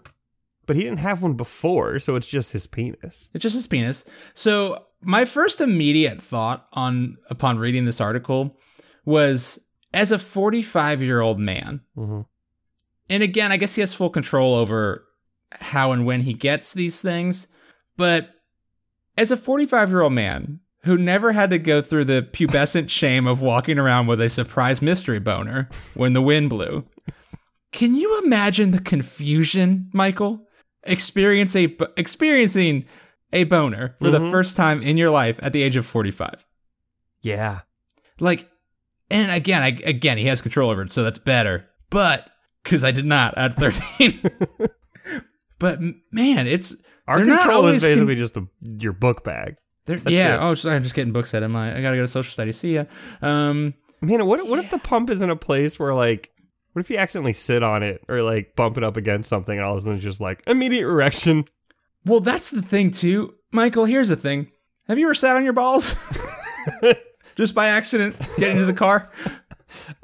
but 0.66 0.76
he 0.76 0.82
didn't 0.82 0.98
have 1.00 1.22
one 1.22 1.34
before, 1.34 1.98
so 1.98 2.14
it's 2.16 2.28
just 2.30 2.52
his 2.52 2.66
penis. 2.66 3.30
It's 3.34 3.42
just 3.42 3.54
his 3.56 3.66
penis. 3.66 4.04
So 4.34 4.84
my 5.02 5.24
first 5.24 5.60
immediate 5.60 6.20
thought 6.22 6.66
on 6.72 7.16
upon 7.30 7.58
reading 7.58 7.84
this 7.84 8.00
article 8.00 8.58
was 9.04 9.68
as 9.92 10.12
a 10.12 10.18
45 10.18 11.02
year 11.02 11.20
old 11.20 11.38
man, 11.40 11.80
Mm-hmm. 11.96 12.20
and 13.10 13.22
again, 13.22 13.50
I 13.52 13.56
guess 13.56 13.74
he 13.74 13.80
has 13.82 13.92
full 13.94 14.10
control 14.10 14.54
over 14.54 15.05
how 15.60 15.92
and 15.92 16.04
when 16.06 16.22
he 16.22 16.32
gets 16.32 16.72
these 16.74 17.00
things, 17.02 17.48
but 17.96 18.30
as 19.16 19.30
a 19.30 19.36
45 19.36 19.90
year 19.90 20.02
old 20.02 20.12
man 20.12 20.60
who 20.84 20.96
never 20.98 21.32
had 21.32 21.50
to 21.50 21.58
go 21.58 21.80
through 21.82 22.04
the 22.04 22.22
pubescent 22.32 22.88
shame 22.90 23.26
of 23.26 23.40
walking 23.42 23.78
around 23.78 24.06
with 24.06 24.20
a 24.20 24.28
surprise 24.28 24.80
mystery 24.82 25.18
boner 25.18 25.68
when 25.94 26.12
the 26.12 26.22
wind 26.22 26.50
blew, 26.50 26.84
can 27.72 27.94
you 27.94 28.20
imagine 28.24 28.70
the 28.70 28.80
confusion, 28.80 29.90
Michael? 29.92 30.46
Experience 30.84 31.56
a 31.56 31.76
experiencing 31.96 32.84
a 33.32 33.44
boner 33.44 33.96
for 33.98 34.10
the 34.10 34.20
Mhm. 34.20 34.30
first 34.30 34.56
time 34.56 34.82
in 34.82 34.96
your 34.96 35.10
life 35.10 35.40
at 35.42 35.52
the 35.52 35.62
age 35.62 35.76
of 35.76 35.84
45. 35.84 36.46
Yeah. 37.22 37.62
Like, 38.20 38.48
and 39.10 39.30
again, 39.32 39.62
I, 39.62 39.68
again, 39.84 40.16
he 40.16 40.26
has 40.26 40.40
control 40.40 40.70
over 40.70 40.82
it, 40.82 40.90
so 40.90 41.02
that's 41.02 41.18
better. 41.18 41.68
But 41.90 42.30
because 42.62 42.84
I 42.84 42.92
did 42.92 43.04
not 43.04 43.36
at 43.36 43.54
13. 43.54 44.20
but 45.58 45.80
man, 46.12 46.46
it's 46.46 46.82
Our 47.06 47.18
control 47.18 47.66
is 47.66 47.84
con- 47.84 47.92
basically 47.92 48.14
just 48.16 48.34
the, 48.34 48.46
your 48.60 48.92
book 48.92 49.24
bag. 49.24 49.56
yeah. 50.06 50.34
it. 50.36 50.38
Oh, 50.40 50.54
sorry, 50.54 50.76
I'm 50.76 50.82
just 50.82 50.94
getting 50.94 51.12
books 51.12 51.34
out 51.34 51.42
of 51.42 51.50
my. 51.50 51.76
I 51.76 51.80
gotta 51.82 51.96
go 51.96 52.02
to 52.02 52.08
social 52.08 52.30
studies. 52.30 52.58
See 52.58 52.74
ya. 52.74 52.84
Um, 53.22 53.74
Man, 54.02 54.26
what 54.26 54.46
what 54.46 54.58
if 54.58 54.70
the 54.70 54.78
pump 54.78 55.10
is 55.10 55.22
in 55.22 55.30
a 55.30 55.36
place 55.36 55.78
where 55.78 55.92
like 55.94 56.30
what 56.72 56.80
if 56.80 56.90
you 56.90 56.98
accidentally 56.98 57.32
sit 57.32 57.62
on 57.62 57.82
it 57.82 58.02
or 58.10 58.20
like 58.22 58.54
bump 58.54 58.76
it 58.76 58.84
up 58.84 58.96
against 58.98 59.28
something 59.28 59.58
and 59.58 59.66
all 59.66 59.72
of 59.74 59.78
a 59.78 59.80
sudden 59.80 59.94
it's 59.96 60.04
just 60.04 60.20
like 60.20 60.42
immediate 60.46 60.82
erection? 60.82 61.44
well, 62.04 62.20
that's 62.20 62.50
the 62.50 62.62
thing 62.62 62.90
too, 62.90 63.34
Michael. 63.52 63.84
Here's 63.86 64.08
the 64.10 64.16
thing. 64.16 64.50
Have 64.86 64.98
you 64.98 65.06
ever 65.06 65.14
sat 65.14 65.36
on 65.36 65.44
your 65.44 65.54
balls? 65.54 65.96
just 67.36 67.54
by 67.54 67.68
accident, 67.68 68.16
get 68.38 68.50
into 68.52 68.66
the 68.66 68.74
car. 68.74 69.10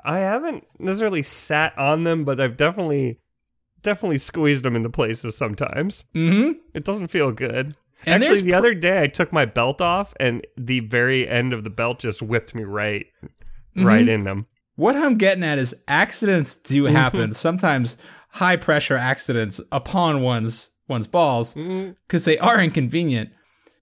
I 0.05 0.19
haven't 0.19 0.65
necessarily 0.79 1.23
sat 1.23 1.77
on 1.79 2.05
them, 2.05 2.25
but 2.25 2.41
I've 2.41 2.57
definitely 2.57 3.21
definitely 3.83 4.19
squeezed 4.19 4.65
them 4.65 4.77
into 4.77 4.91
places 4.91 5.37
sometimes. 5.37 6.05
Mm-hmm. 6.15 6.53
It 6.75 6.85
doesn't 6.85 7.09
feel 7.09 7.31
good. 7.33 7.75
And 8.05 8.23
Actually, 8.25 8.43
the 8.43 8.51
pr- 8.51 8.57
other 8.57 8.75
day 8.75 9.03
I 9.03 9.07
took 9.07 9.33
my 9.33 9.45
belt 9.45 9.81
off 9.81 10.13
and 10.19 10.45
the 10.57 10.81
very 10.81 11.29
end 11.29 11.53
of 11.53 11.63
the 11.65 11.71
belt 11.71 12.01
just 12.01 12.21
whipped 12.23 12.55
me 12.55 12.65
right 12.65 13.07
Mm-hmm. 13.77 13.87
right 13.87 14.07
in 14.07 14.25
them. 14.25 14.47
What 14.77 14.97
I'm 14.97 15.17
getting 15.17 15.43
at 15.45 15.59
is 15.59 15.83
accidents 15.89 16.57
do 16.59 16.85
happen. 16.85 17.33
Sometimes 17.33 17.97
high 18.33 18.57
pressure 18.57 18.97
accidents 18.99 19.61
upon 19.71 20.21
one's 20.21 20.77
one's 20.89 21.07
balls 21.07 21.55
because 21.55 22.25
they 22.27 22.37
are 22.39 22.61
inconvenient. 22.61 23.31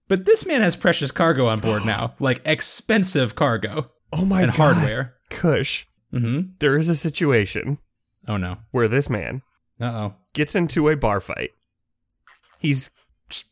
But 0.07 0.23
this 0.25 0.45
man 0.45 0.61
has 0.61 0.75
precious 0.77 1.11
cargo 1.11 1.45
on 1.47 1.59
board 1.59 1.85
now, 1.85 2.13
like 2.19 2.41
expensive 2.45 3.35
cargo 3.35 3.91
Oh 4.13 4.23
my 4.25 4.43
and 4.43 4.51
god. 4.53 4.75
hardware. 4.75 5.15
Kush, 5.29 5.85
Mm-hmm. 6.13 6.51
there 6.59 6.75
is 6.77 6.87
a 6.89 6.95
situation 6.95 7.77
Oh 8.27 8.37
no. 8.37 8.57
where 8.71 8.87
this 8.87 9.09
man 9.09 9.41
Uh 9.81 9.85
oh. 9.85 10.13
gets 10.33 10.55
into 10.55 10.89
a 10.89 10.95
bar 10.95 11.19
fight. 11.19 11.51
He's 12.59 12.89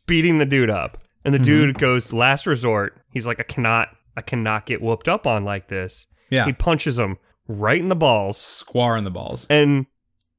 beating 0.06 0.38
the 0.38 0.46
dude 0.46 0.70
up. 0.70 0.98
And 1.24 1.34
the 1.34 1.38
Mm-hmm. 1.38 1.44
dude 1.44 1.78
goes 1.78 2.12
last 2.12 2.46
resort. 2.46 2.98
He's 3.12 3.26
like, 3.26 3.40
I 3.40 3.44
cannot 3.44 3.88
I 4.16 4.22
cannot 4.22 4.66
get 4.66 4.80
whooped 4.82 5.08
up 5.08 5.26
on 5.26 5.44
like 5.44 5.68
this. 5.68 6.06
Yeah. 6.30 6.44
He 6.46 6.52
punches 6.52 6.98
him 6.98 7.18
right 7.48 7.80
in 7.80 7.88
the 7.88 7.96
balls. 7.96 8.38
Squar 8.40 8.96
in 8.96 9.04
the 9.04 9.10
balls. 9.10 9.46
And 9.50 9.86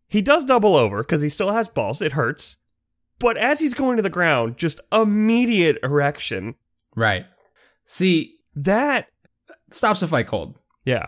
he 0.07 0.21
does 0.21 0.45
double 0.45 0.75
over 0.75 1.03
because 1.03 1.21
he 1.21 1.29
still 1.29 1.51
has 1.51 1.69
balls. 1.69 2.01
It 2.01 2.13
hurts. 2.13 2.57
But 3.19 3.37
as 3.37 3.59
he's 3.59 3.73
going 3.75 3.97
to 3.97 4.03
the 4.03 4.09
ground, 4.09 4.57
just 4.57 4.81
immediate 4.91 5.77
erection. 5.83 6.55
Right. 6.95 7.25
See, 7.85 8.35
That 8.55 9.07
stops 9.69 9.99
the 10.01 10.07
fight 10.07 10.27
cold. 10.27 10.57
yeah. 10.85 11.07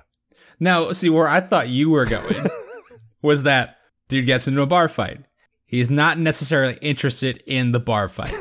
Now, 0.60 0.92
see 0.92 1.10
where 1.10 1.28
I 1.28 1.42
thought 1.42 1.68
you 1.70 1.90
were 1.90 2.06
going 2.06 2.46
was 3.22 3.44
that 3.44 3.78
dude 4.14 4.26
gets 4.26 4.48
into 4.48 4.62
a 4.62 4.68
bar 4.68 4.88
fight. 4.88 5.22
He's 5.66 5.90
not 5.90 6.18
necessarily 6.18 6.78
interested 6.82 7.44
in 7.48 7.72
the 7.72 7.80
bar 7.80 8.08
fight. 8.08 8.34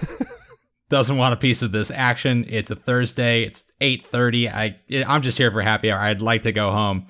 Doesn't 0.91 1.17
want 1.17 1.33
a 1.33 1.39
piece 1.39 1.63
of 1.63 1.73
this 1.73 1.91
action. 1.91 2.45
It's 2.49 2.71
a 2.71 2.77
Thursday. 2.77 3.45
It's 3.45 3.73
8:30. 3.81 4.53
I 4.53 4.77
I'm 5.07 5.23
just 5.23 5.39
here 5.39 5.51
for 5.51 5.63
happy 5.63 5.91
hour. 5.91 5.99
I'd 5.99 6.21
like 6.21 6.43
to 6.43 6.53
go 6.53 6.71
home. 6.71 7.07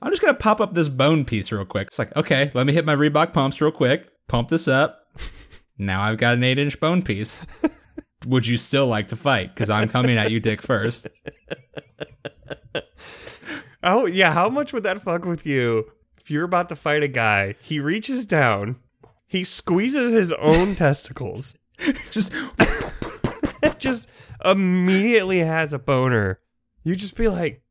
I'm 0.00 0.12
just 0.12 0.22
gonna 0.22 0.34
pop 0.34 0.60
up 0.60 0.72
this 0.72 0.88
bone 0.88 1.24
piece 1.24 1.50
real 1.50 1.64
quick. 1.64 1.88
It's 1.88 1.98
like, 1.98 2.14
okay, 2.16 2.50
let 2.54 2.66
me 2.66 2.72
hit 2.72 2.86
my 2.86 2.94
Reebok 2.94 3.32
pumps 3.32 3.60
real 3.60 3.72
quick. 3.72 4.08
Pump 4.28 4.48
this 4.48 4.68
up. 4.68 5.00
now 5.78 6.02
I've 6.02 6.18
got 6.18 6.34
an 6.34 6.44
eight 6.44 6.60
inch 6.60 6.78
bone 6.78 7.02
piece. 7.02 7.44
Would 8.26 8.46
you 8.46 8.56
still 8.56 8.86
like 8.86 9.08
to 9.08 9.16
fight? 9.16 9.52
Because 9.52 9.70
I'm 9.70 9.88
coming 9.88 10.16
at 10.16 10.30
you, 10.30 10.38
dick 10.38 10.62
first. 10.62 11.08
Oh 13.82 14.04
yeah, 14.04 14.34
how 14.34 14.50
much 14.50 14.74
would 14.74 14.82
that 14.82 15.00
fuck 15.00 15.24
with 15.24 15.46
you 15.46 15.90
if 16.20 16.30
you're 16.30 16.44
about 16.44 16.68
to 16.68 16.76
fight 16.76 17.02
a 17.02 17.08
guy? 17.08 17.54
He 17.62 17.80
reaches 17.80 18.26
down, 18.26 18.76
he 19.26 19.44
squeezes 19.44 20.12
his 20.12 20.32
own 20.34 20.74
testicles, 20.76 21.56
Just 22.10 22.34
just 23.78 24.10
immediately 24.44 25.38
has 25.40 25.72
a 25.72 25.78
boner. 25.78 26.40
You 26.82 26.96
just 26.96 27.16
be 27.16 27.28
like, 27.28 27.62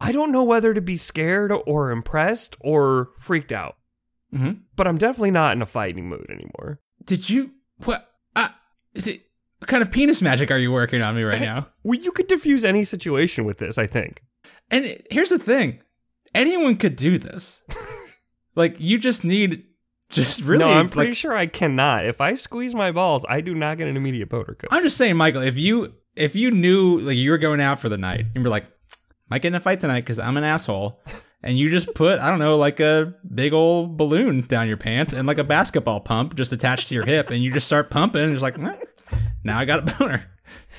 I 0.00 0.12
don't 0.12 0.32
know 0.32 0.44
whether 0.44 0.72
to 0.74 0.80
be 0.80 0.96
scared 0.96 1.52
or 1.66 1.90
impressed 1.90 2.56
or 2.60 3.10
freaked 3.18 3.52
out, 3.52 3.76
Mhm. 4.34 4.60
but 4.76 4.86
I'm 4.86 4.98
definitely 4.98 5.30
not 5.32 5.54
in 5.56 5.62
a 5.62 5.66
fighting 5.66 6.08
mood 6.08 6.26
anymore. 6.30 6.80
did 7.04 7.28
you 7.30 7.52
what? 7.84 8.06
Uh, 8.36 8.48
is 8.94 9.06
it 9.06 9.22
what 9.58 9.68
kind 9.68 9.82
of 9.82 9.90
penis 9.90 10.22
magic 10.22 10.50
are 10.50 10.58
you 10.58 10.70
working 10.72 11.02
on 11.02 11.14
me 11.16 11.22
right 11.22 11.40
now? 11.40 11.68
Well, 11.82 11.98
you 11.98 12.12
could 12.12 12.26
diffuse 12.28 12.64
any 12.64 12.82
situation 12.82 13.44
with 13.44 13.58
this, 13.58 13.78
I 13.78 13.86
think. 13.86 14.22
And 14.70 14.96
here's 15.10 15.30
the 15.30 15.38
thing 15.38 15.80
anyone 16.34 16.76
could 16.76 16.96
do 16.96 17.18
this. 17.18 17.62
like, 18.54 18.76
you 18.78 18.98
just 18.98 19.24
need, 19.24 19.64
just 20.08 20.42
really, 20.42 20.64
no, 20.64 20.70
I'm 20.70 20.88
pretty 20.88 21.10
like, 21.10 21.16
sure 21.16 21.34
I 21.34 21.46
cannot. 21.46 22.06
If 22.06 22.20
I 22.20 22.34
squeeze 22.34 22.74
my 22.74 22.90
balls, 22.92 23.24
I 23.28 23.40
do 23.40 23.54
not 23.54 23.78
get 23.78 23.88
an 23.88 23.96
immediate 23.96 24.28
boner. 24.28 24.54
Cut. 24.54 24.72
I'm 24.72 24.82
just 24.82 24.96
saying, 24.96 25.16
Michael, 25.16 25.42
if 25.42 25.56
you, 25.56 25.94
if 26.16 26.34
you 26.36 26.50
knew, 26.50 26.98
like, 26.98 27.16
you 27.16 27.30
were 27.30 27.38
going 27.38 27.60
out 27.60 27.80
for 27.80 27.88
the 27.88 27.98
night 27.98 28.26
and 28.34 28.44
you're 28.44 28.50
like, 28.50 28.66
might 29.30 29.42
get 29.42 29.48
in 29.48 29.54
a 29.54 29.60
fight 29.60 29.80
tonight 29.80 30.00
because 30.00 30.18
I'm 30.18 30.36
an 30.36 30.44
asshole. 30.44 31.00
And 31.42 31.58
you 31.58 31.70
just 31.70 31.94
put, 31.94 32.18
I 32.18 32.28
don't 32.28 32.38
know, 32.38 32.58
like 32.58 32.80
a 32.80 33.14
big 33.34 33.54
old 33.54 33.96
balloon 33.96 34.42
down 34.42 34.68
your 34.68 34.76
pants 34.76 35.14
and 35.14 35.26
like 35.26 35.38
a 35.38 35.44
basketball 35.44 36.00
pump 36.00 36.36
just 36.36 36.52
attached 36.52 36.88
to 36.88 36.94
your 36.94 37.06
hip, 37.06 37.30
and 37.30 37.42
you 37.42 37.50
just 37.50 37.66
start 37.66 37.88
pumping, 37.88 38.24
and 38.24 38.32
it's 38.32 38.42
like, 38.42 38.58
"Eh, 38.58 38.76
now 39.42 39.58
I 39.58 39.64
got 39.64 39.90
a 39.90 39.98
boner. 39.98 40.30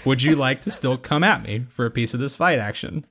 Would 0.05 0.21
you 0.21 0.35
like 0.35 0.61
to 0.61 0.69
still 0.71 0.97
come 0.97 1.23
at 1.23 1.41
me 1.41 1.65
for 1.69 1.87
a 1.87 1.91
piece 1.91 2.13
of 2.13 2.19
this 2.19 2.35
fight 2.35 2.59
action? 2.59 3.07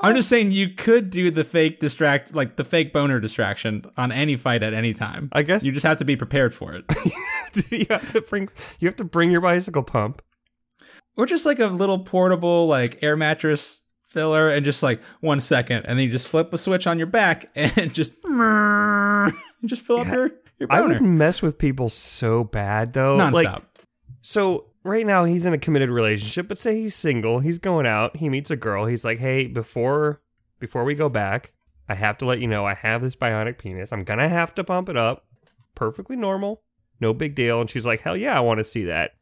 I'm 0.00 0.14
just 0.14 0.28
saying 0.28 0.52
you 0.52 0.68
could 0.70 1.10
do 1.10 1.30
the 1.30 1.42
fake 1.44 1.80
distract, 1.80 2.34
like 2.34 2.56
the 2.56 2.64
fake 2.64 2.92
boner 2.92 3.18
distraction 3.18 3.84
on 3.96 4.12
any 4.12 4.36
fight 4.36 4.62
at 4.62 4.72
any 4.72 4.94
time. 4.94 5.28
I 5.32 5.42
guess 5.42 5.64
You 5.64 5.72
just 5.72 5.84
have 5.86 5.96
to 5.98 6.04
be 6.04 6.14
prepared 6.16 6.54
for 6.54 6.72
it. 6.72 6.84
you 7.70 7.86
have 7.90 8.10
to 8.12 8.20
bring 8.20 8.48
you 8.78 8.86
have 8.86 8.96
to 8.96 9.04
bring 9.04 9.30
your 9.32 9.40
bicycle 9.40 9.82
pump. 9.82 10.22
or 11.16 11.26
just 11.26 11.44
like 11.46 11.58
a 11.58 11.66
little 11.66 11.98
portable 11.98 12.66
like 12.68 13.02
air 13.02 13.16
mattress 13.16 13.86
filler 14.06 14.48
and 14.48 14.64
just 14.64 14.82
like 14.82 15.00
one 15.20 15.40
second 15.40 15.84
and 15.84 15.98
then 15.98 16.06
you 16.06 16.10
just 16.10 16.28
flip 16.28 16.52
a 16.54 16.58
switch 16.58 16.86
on 16.86 16.96
your 16.96 17.06
back 17.06 17.50
and 17.56 17.92
just 17.92 18.12
just 19.64 19.84
fill 19.84 19.98
up 19.98 20.06
your 20.06 20.30
your 20.58 20.68
I 20.70 20.80
boner 20.80 20.94
would 20.94 21.02
mess 21.02 21.42
with 21.42 21.58
people 21.58 21.88
so 21.88 22.44
bad 22.44 22.92
though. 22.92 23.16
nonstop. 23.18 23.32
Like 23.32 23.62
so 24.22 24.66
right 24.84 25.06
now 25.06 25.24
he's 25.24 25.46
in 25.46 25.52
a 25.52 25.58
committed 25.58 25.90
relationship, 25.90 26.48
but 26.48 26.58
say 26.58 26.80
he's 26.80 26.94
single, 26.94 27.40
he's 27.40 27.58
going 27.58 27.86
out, 27.86 28.16
he 28.16 28.28
meets 28.28 28.50
a 28.50 28.56
girl, 28.56 28.86
he's 28.86 29.04
like, 29.04 29.18
"Hey, 29.18 29.46
before 29.46 30.20
before 30.58 30.84
we 30.84 30.94
go 30.94 31.08
back, 31.08 31.52
I 31.88 31.94
have 31.94 32.18
to 32.18 32.24
let 32.24 32.40
you 32.40 32.48
know 32.48 32.66
I 32.66 32.74
have 32.74 33.02
this 33.02 33.16
bionic 33.16 33.58
penis. 33.58 33.92
I'm 33.92 34.00
going 34.00 34.18
to 34.18 34.28
have 34.28 34.54
to 34.56 34.64
pump 34.64 34.88
it 34.88 34.96
up. 34.96 35.26
Perfectly 35.74 36.16
normal. 36.16 36.62
No 37.00 37.14
big 37.14 37.34
deal." 37.34 37.60
And 37.60 37.70
she's 37.70 37.86
like, 37.86 38.00
"Hell 38.00 38.16
yeah, 38.16 38.36
I 38.36 38.40
want 38.40 38.58
to 38.58 38.64
see 38.64 38.84
that." 38.84 39.12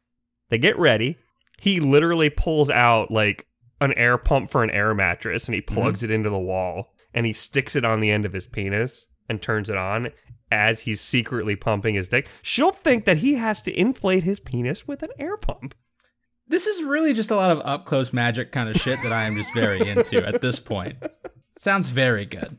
They 0.49 0.57
get 0.57 0.77
ready. 0.79 1.17
He 1.59 1.79
literally 1.79 2.29
pulls 2.29 2.69
out 2.69 3.11
like 3.11 3.47
an 3.81 3.93
air 3.93 4.17
pump 4.17 4.49
for 4.49 4.63
an 4.63 4.71
air 4.71 4.93
mattress 4.93 5.47
and 5.47 5.55
he 5.55 5.61
mm-hmm. 5.61 5.75
plugs 5.75 6.03
it 6.03 6.11
into 6.11 6.29
the 6.29 6.39
wall 6.39 6.93
and 7.13 7.25
he 7.25 7.33
sticks 7.33 7.75
it 7.75 7.85
on 7.85 7.99
the 7.99 8.11
end 8.11 8.25
of 8.25 8.33
his 8.33 8.47
penis 8.47 9.07
and 9.29 9.41
turns 9.41 9.69
it 9.69 9.77
on 9.77 10.11
as 10.51 10.81
he's 10.81 11.01
secretly 11.01 11.55
pumping 11.55 11.95
his 11.95 12.07
dick. 12.07 12.27
She'll 12.41 12.71
think 12.71 13.05
that 13.05 13.17
he 13.17 13.35
has 13.35 13.61
to 13.63 13.79
inflate 13.79 14.23
his 14.23 14.39
penis 14.39 14.87
with 14.87 15.03
an 15.03 15.09
air 15.19 15.37
pump. 15.37 15.75
this 16.47 16.67
is 16.67 16.83
really 16.83 17.13
just 17.13 17.31
a 17.31 17.35
lot 17.35 17.51
of 17.51 17.61
up 17.65 17.85
close 17.85 18.13
magic 18.13 18.51
kind 18.51 18.69
of 18.69 18.75
shit 18.77 18.99
that 19.03 19.11
I 19.11 19.25
am 19.25 19.35
just 19.35 19.53
very 19.53 19.87
into 19.87 20.25
at 20.25 20.41
this 20.41 20.59
point. 20.59 20.95
Sounds 21.57 21.89
very 21.89 22.25
good. 22.25 22.57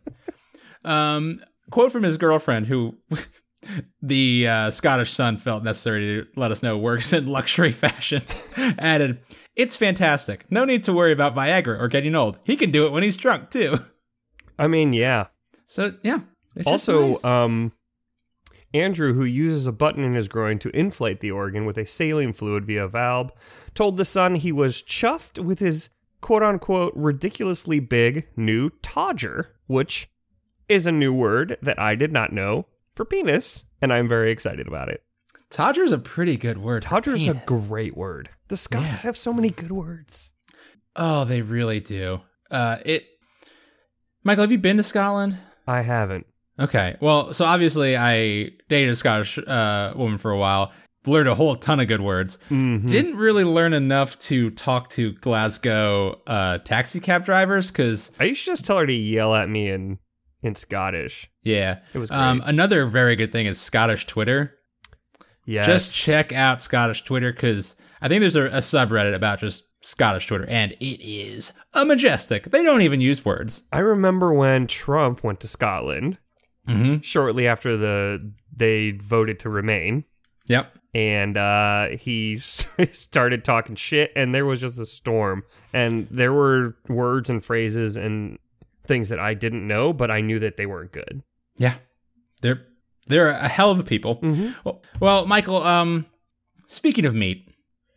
Um, 0.84 1.40
quote 1.70 1.92
from 1.92 2.02
his 2.02 2.16
girlfriend, 2.16 2.66
who 2.66 2.98
the 4.02 4.46
uh, 4.48 4.70
Scottish 4.70 5.12
Sun 5.12 5.38
felt 5.38 5.64
necessary 5.64 6.00
to 6.00 6.26
let 6.36 6.50
us 6.50 6.62
know 6.62 6.76
works 6.76 7.12
in 7.12 7.26
luxury 7.26 7.72
fashion, 7.72 8.22
added, 8.78 9.20
"It's 9.56 9.76
fantastic. 9.76 10.44
No 10.50 10.64
need 10.64 10.84
to 10.84 10.92
worry 10.92 11.12
about 11.12 11.34
Viagra 11.34 11.80
or 11.80 11.88
getting 11.88 12.14
old. 12.14 12.38
He 12.44 12.56
can 12.56 12.70
do 12.70 12.86
it 12.86 12.92
when 12.92 13.02
he's 13.02 13.16
drunk 13.16 13.50
too." 13.50 13.76
I 14.58 14.66
mean, 14.66 14.92
yeah. 14.92 15.26
So 15.66 15.92
yeah. 16.02 16.20
It's 16.56 16.66
also, 16.66 17.08
nice. 17.08 17.24
um, 17.24 17.72
Andrew, 18.74 19.14
who 19.14 19.24
uses 19.24 19.66
a 19.66 19.72
button 19.72 20.04
in 20.04 20.14
his 20.14 20.28
groin 20.28 20.58
to 20.58 20.76
inflate 20.76 21.20
the 21.20 21.30
organ 21.30 21.64
with 21.64 21.78
a 21.78 21.86
saline 21.86 22.32
fluid 22.32 22.66
via 22.66 22.86
valve, 22.88 23.32
told 23.74 23.96
The 23.96 24.04
Sun 24.04 24.36
he 24.36 24.52
was 24.52 24.82
chuffed 24.82 25.42
with 25.42 25.58
his 25.58 25.90
quote 26.20 26.42
unquote 26.42 26.92
ridiculously 26.94 27.80
big 27.80 28.26
new 28.36 28.70
Todger, 28.82 29.46
which 29.66 30.08
is 30.68 30.86
a 30.86 30.92
new 30.92 31.14
word 31.14 31.56
that 31.62 31.78
I 31.78 31.94
did 31.94 32.12
not 32.12 32.32
know 32.32 32.66
for 32.94 33.04
penis, 33.04 33.64
and 33.80 33.92
I'm 33.92 34.08
very 34.08 34.30
excited 34.30 34.66
about 34.66 34.88
it. 34.88 35.02
Todger's 35.50 35.92
a 35.92 35.98
pretty 35.98 36.36
good 36.36 36.58
word. 36.58 36.82
Todger's 36.82 37.26
a 37.26 37.40
great 37.46 37.96
word. 37.96 38.28
The 38.48 38.56
Scots 38.56 39.02
Yeah. 39.02 39.08
have 39.08 39.16
so 39.16 39.32
many 39.32 39.48
good 39.48 39.72
words. 39.72 40.32
Oh, 40.94 41.24
they 41.24 41.40
really 41.40 41.80
do. 41.80 42.20
Uh, 42.50 42.76
it. 42.84 43.06
Michael, 44.24 44.42
have 44.42 44.52
you 44.52 44.58
been 44.58 44.76
to 44.76 44.82
Scotland? 44.82 45.36
I 45.66 45.82
haven't. 45.82 46.26
Okay. 46.60 46.96
Well, 47.00 47.32
so 47.32 47.44
obviously 47.44 47.96
I 47.96 48.50
dated 48.68 48.90
a 48.90 48.96
Scottish 48.96 49.38
uh, 49.38 49.92
woman 49.96 50.18
for 50.18 50.30
a 50.30 50.38
while. 50.38 50.72
Learned 51.06 51.28
a 51.28 51.34
whole 51.34 51.54
ton 51.56 51.78
of 51.80 51.86
good 51.88 52.00
words. 52.00 52.38
Mhm. 52.50 52.86
Didn't 52.86 53.16
really 53.16 53.44
learn 53.44 53.72
enough 53.72 54.18
to 54.20 54.50
talk 54.50 54.88
to 54.90 55.12
Glasgow 55.12 56.20
uh, 56.26 56.58
taxi 56.58 57.00
cab 57.00 57.24
drivers 57.24 57.70
because, 57.70 58.12
I 58.20 58.24
used 58.24 58.44
to 58.44 58.50
just 58.50 58.66
tell 58.66 58.78
her 58.78 58.86
to 58.86 58.92
yell 58.92 59.34
at 59.34 59.48
me 59.48 59.70
in 59.70 59.98
in 60.42 60.54
Scottish. 60.54 61.28
yeah. 61.42 61.78
It 61.94 61.98
was 61.98 62.10
great. 62.10 62.18
Um, 62.20 62.42
another 62.44 62.84
very 62.84 63.16
good 63.16 63.32
thing 63.32 63.46
is 63.46 63.60
Scottish 63.60 64.06
Twitter. 64.06 64.54
yes. 65.46 65.66
Just 65.66 65.96
check 65.96 66.32
out 66.32 66.60
Scottish 66.60 67.02
Twitter 67.04 67.32
because 67.32 67.76
I 68.00 68.08
think 68.08 68.20
there's 68.20 68.36
a, 68.36 68.44
a 68.46 68.58
subreddit 68.58 69.14
about 69.14 69.40
just 69.40 69.64
Scottish 69.84 70.26
Twitter, 70.26 70.46
and 70.48 70.72
it 70.72 71.00
is 71.00 71.58
a 71.74 71.84
majestic. 71.84 72.44
They 72.50 72.62
don't 72.62 72.82
even 72.82 73.00
use 73.00 73.24
words. 73.24 73.64
I 73.72 73.78
remember 73.78 74.32
when 74.32 74.66
Trump 74.66 75.24
went 75.24 75.40
to 75.40 75.48
Scotland 75.48 76.18
Mm-hmm. 76.68 77.00
shortly 77.00 77.48
after 77.48 77.76
the 77.76 78.32
they 78.54 78.90
voted 78.92 79.38
to 79.40 79.48
remain, 79.50 80.04
Yep. 80.46 80.72
and 80.94 81.36
uh, 81.36 81.88
he 81.98 82.36
started 82.38 83.44
talking 83.44 83.74
shit, 83.74 84.12
and 84.14 84.34
there 84.34 84.44
was 84.46 84.60
just 84.60 84.78
a 84.78 84.84
storm, 84.86 85.44
and 85.72 86.06
there 86.10 86.32
were 86.32 86.76
words 86.88 87.30
and 87.30 87.44
phrases 87.44 87.96
and 87.96 88.38
things 88.84 89.08
that 89.10 89.18
I 89.18 89.34
didn't 89.34 89.66
know, 89.66 89.92
but 89.92 90.10
I 90.10 90.20
knew 90.20 90.38
that 90.40 90.56
they 90.56 90.66
weren't 90.66 90.92
good. 90.92 91.22
Yeah, 91.56 91.74
they're 92.42 92.64
they're 93.06 93.30
a 93.30 93.48
hell 93.48 93.70
of 93.70 93.78
a 93.80 93.84
people. 93.84 94.16
Mhm. 94.16 94.54
Well, 94.64 94.82
well, 95.00 95.26
Michael. 95.26 95.56
Um, 95.62 96.04
speaking 96.66 97.06
of 97.06 97.14
meat, 97.14 97.48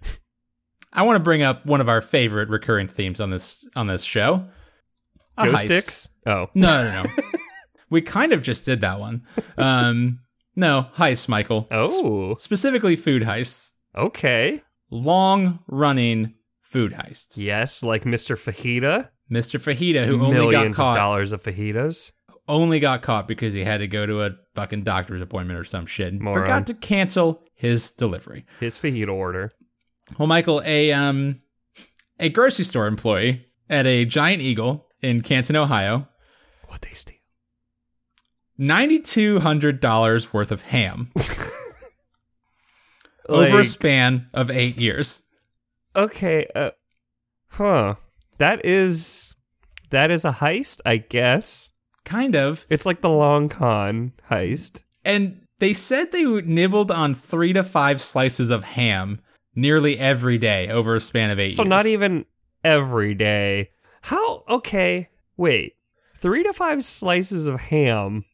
I 0.94 1.04
want 1.04 1.18
to 1.18 1.24
bring 1.24 1.42
up 1.44 1.66
one 1.66 1.82
of 1.82 1.90
our 1.90 2.02
favorite 2.02 2.50
recurring 2.50 2.88
themes 2.88 3.20
on 3.20 3.30
this 3.30 3.68
on 3.76 3.88
this 3.88 4.04
show. 4.04 4.48
A 5.38 5.46
heist. 5.46 5.60
sticks. 5.66 6.10
Oh, 6.26 6.48
No, 6.54 6.92
no, 6.92 7.04
no. 7.04 7.10
we 7.92 8.02
kind 8.02 8.34
of 8.34 8.42
just 8.42 8.66
did 8.66 8.82
that 8.82 9.00
one. 9.00 9.22
Um, 9.58 10.22
no 10.56 10.88
heists, 10.96 11.30
Michael. 11.30 11.68
oh, 11.70 12.36
Specifically, 12.40 12.96
food 12.96 13.22
heists. 13.22 13.72
okay. 13.96 14.64
Long 14.90 15.60
running 15.68 16.34
food 16.62 16.92
heists. 16.94 17.38
Yes, 17.38 17.84
like 17.84 18.04
Mr. 18.04 18.36
Fajita. 18.36 19.10
Mr. 19.32 19.58
Fajita, 19.60 20.06
who 20.06 20.22
only 20.22 20.36
got 20.36 20.52
Millions 20.52 20.76
of 20.78 20.82
caught, 20.82 20.96
dollars 20.98 21.32
of 21.32 21.42
fajitas. 21.42 22.12
only 22.50 22.82
got 22.82 23.02
caught 23.02 23.28
because 23.30 23.54
he 23.54 23.64
had 23.64 23.78
to 23.78 23.88
go 23.88 24.06
to 24.06 24.24
a 24.24 24.32
fucking 24.56 24.84
doctor's 24.84 25.22
appointment 25.22 25.58
or 25.58 25.64
some 25.64 25.86
shit. 25.86 26.12
and 26.12 26.22
Moron. 26.22 26.42
Forgot 26.42 26.68
to 26.68 26.74
cancel 26.74 27.46
his 27.54 27.92
delivery. 27.92 28.46
His 28.60 28.78
fajita 28.78 29.08
order. 29.14 29.52
Well, 30.20 30.28
Michael, 30.28 30.62
a 30.66 30.92
um, 30.92 31.42
a 32.20 32.28
grocery 32.28 32.66
store 32.66 32.88
employee 32.88 33.46
at 33.70 33.86
a 33.88 34.04
Giant 34.04 34.42
Eagle 34.42 34.88
in 35.02 35.22
Canton, 35.22 35.56
Ohio, 35.56 36.10
What 36.68 36.82
they 36.82 36.90
steal? 36.90 37.16
Ninety 38.58 39.00
two 39.00 39.40
hundred 39.40 39.80
dollars 39.80 40.34
worth 40.34 40.52
of 40.52 40.64
ham 40.64 41.12
over 43.30 43.62
a 43.62 43.66
span 43.66 44.28
of 44.34 44.50
eight 44.52 44.78
years. 44.78 45.24
Okay, 45.96 46.48
uh, 46.56 46.72
huh. 47.50 47.96
That 48.38 48.66
is 48.66 49.36
that 49.90 50.12
is 50.12 50.26
a 50.26 50.32
heist, 50.32 50.82
I 50.86 50.98
guess. 50.98 51.72
Kind 52.04 52.36
of, 52.36 52.66
It's 52.70 52.86
like 52.86 53.02
the 53.02 53.10
long 53.10 53.48
con 53.48 54.14
heist. 54.30 54.84
and 55.06 55.46
They 55.60 55.72
said 55.74 56.12
they 56.12 56.24
nibbled 56.24 56.90
on 56.92 57.14
three 57.14 57.54
to 57.54 57.64
five 57.64 58.02
slices 58.02 58.50
of 58.50 58.64
ham 58.64 59.22
nearly 59.54 60.00
every 60.00 60.40
day 60.40 60.68
over 60.70 60.96
a 60.96 61.00
span 61.00 61.30
of 61.30 61.40
eight 61.40 61.54
So 61.54 61.62
years. 61.62 61.68
So 61.70 61.70
not 61.70 61.86
even 61.86 62.26
every 62.64 63.14
day. 63.14 63.70
How? 64.02 64.44
Okay, 64.50 65.10
wait. 65.38 65.76
Three 66.18 66.42
to 66.44 66.54
five 66.54 66.84
slices 66.84 67.48
of 67.48 67.62
ham. 67.62 68.26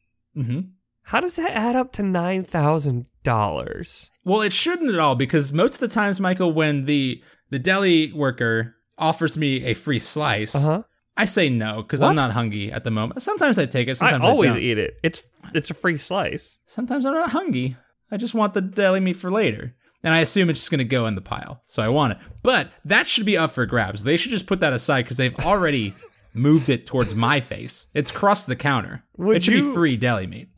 Hmm 0.44 0.60
How 1.02 1.20
does 1.20 1.36
that 1.36 1.52
add 1.52 1.76
up 1.76 1.92
to 1.92 2.02
nine 2.02 2.44
thousand 2.44 3.06
dollars? 3.24 4.10
Well, 4.24 4.42
it 4.42 4.52
shouldn't 4.52 4.92
at 4.92 4.98
all 4.98 5.14
because 5.14 5.52
most 5.52 5.74
of 5.74 5.80
the 5.80 5.94
times, 5.94 6.20
Michael, 6.20 6.52
when 6.52 6.84
the 6.86 7.22
the 7.50 7.58
deli 7.58 8.12
worker 8.12 8.74
offers 8.98 9.38
me 9.38 9.64
a 9.64 9.74
free 9.74 9.98
slice, 9.98 10.54
Uh 10.54 10.60
huh. 10.60 10.82
I 11.16 11.24
say 11.24 11.48
no 11.50 11.82
because 11.82 12.00
I'm 12.02 12.14
not 12.14 12.32
hungry 12.32 12.70
at 12.70 12.84
the 12.84 12.90
moment. 12.92 13.22
Sometimes 13.22 13.58
I 13.58 13.66
take 13.66 13.88
it. 13.88 13.92
I 13.92 13.94
Sometimes 13.94 14.24
I, 14.24 14.28
always 14.28 14.54
don't. 14.54 14.62
eat 14.62 14.78
it. 14.78 14.94
It's 15.02 15.24
it's 15.54 15.70
a 15.70 15.74
free 15.74 15.96
slice. 15.96 16.58
Sometimes 16.66 17.04
I'm 17.06 17.14
not 17.14 17.30
hungry. 17.30 17.76
I 18.10 18.16
just 18.18 18.34
want 18.34 18.54
the 18.54 18.60
deli 18.60 19.00
meat 19.00 19.16
for 19.16 19.30
later. 19.30 19.74
And 20.04 20.14
I 20.14 20.20
assume 20.20 20.48
it's 20.48 20.60
just 20.60 20.70
going 20.70 20.78
to 20.78 20.84
go 20.84 21.06
in 21.08 21.16
the 21.16 21.20
pile. 21.20 21.60
So 21.66 21.82
I 21.82 21.88
want 21.88 22.12
it. 22.12 22.18
But 22.44 22.70
that 22.84 23.08
should 23.08 23.26
be 23.26 23.36
up 23.36 23.50
for 23.50 23.66
grabs. 23.66 24.04
They 24.04 24.16
should 24.16 24.30
just 24.30 24.46
put 24.46 24.60
that 24.60 24.72
aside 24.72 25.02
because 25.02 25.16
they've 25.16 25.36
already 25.40 25.92
moved 26.34 26.68
it 26.68 26.86
towards 26.86 27.14
my 27.14 27.40
face. 27.40 27.88
It's 27.94 28.10
crossed 28.10 28.46
the 28.46 28.56
counter. 28.56 29.04
Would 29.16 29.38
it 29.38 29.44
should 29.44 29.54
you- 29.54 29.68
be 29.68 29.74
free 29.74 29.96
deli 29.96 30.26
meat. 30.26 30.48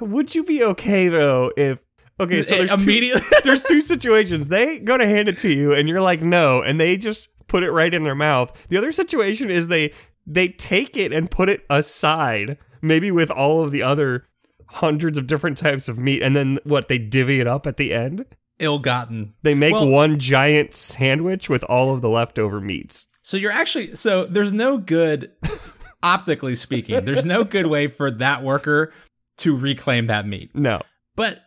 Would 0.00 0.34
you 0.34 0.44
be 0.44 0.62
okay 0.64 1.08
though 1.08 1.52
if? 1.56 1.82
Okay, 2.20 2.42
so 2.42 2.54
eh, 2.54 2.58
there's 2.58 2.76
two, 2.76 2.82
Immediately. 2.90 3.22
there's 3.44 3.62
two 3.62 3.80
situations. 3.80 4.48
They 4.48 4.78
go 4.78 4.98
to 4.98 5.06
hand 5.06 5.28
it 5.28 5.38
to 5.38 5.48
you, 5.52 5.72
and 5.72 5.88
you're 5.88 6.02
like, 6.02 6.20
no, 6.20 6.62
and 6.62 6.78
they 6.78 6.96
just 6.98 7.28
put 7.48 7.62
it 7.62 7.70
right 7.72 7.92
in 7.92 8.04
their 8.04 8.14
mouth. 8.14 8.66
The 8.68 8.76
other 8.76 8.92
situation 8.92 9.50
is 9.50 9.68
they 9.68 9.92
they 10.26 10.48
take 10.48 10.96
it 10.96 11.12
and 11.12 11.30
put 11.30 11.48
it 11.48 11.64
aside, 11.70 12.58
maybe 12.82 13.10
with 13.10 13.30
all 13.30 13.64
of 13.64 13.70
the 13.70 13.82
other 13.82 14.26
hundreds 14.66 15.18
of 15.18 15.26
different 15.26 15.56
types 15.56 15.88
of 15.88 15.98
meat, 15.98 16.22
and 16.22 16.36
then 16.36 16.58
what 16.64 16.88
they 16.88 16.98
divvy 16.98 17.40
it 17.40 17.46
up 17.46 17.66
at 17.66 17.76
the 17.78 17.92
end. 17.92 18.26
Ill 18.62 18.78
gotten. 18.78 19.34
They 19.42 19.54
make 19.54 19.74
Well- 19.74 19.88
one 19.88 20.18
giant 20.18 20.74
sandwich 20.74 21.48
with 21.48 21.64
all 21.64 21.94
of 21.94 22.00
the 22.00 22.08
leftover 22.08 22.60
meats. 22.60 23.06
So 23.22 23.36
you're 23.36 23.52
actually 23.52 23.96
so 23.96 24.24
there's 24.24 24.52
no 24.52 24.78
good 24.78 25.32
optically 26.02 26.54
speaking, 26.54 27.04
there's 27.04 27.24
no 27.24 27.44
good 27.44 27.66
way 27.66 27.88
for 27.88 28.10
that 28.10 28.42
worker 28.42 28.92
to 29.38 29.56
reclaim 29.56 30.06
that 30.06 30.26
meat. 30.26 30.50
No, 30.54 30.80
But 31.16 31.40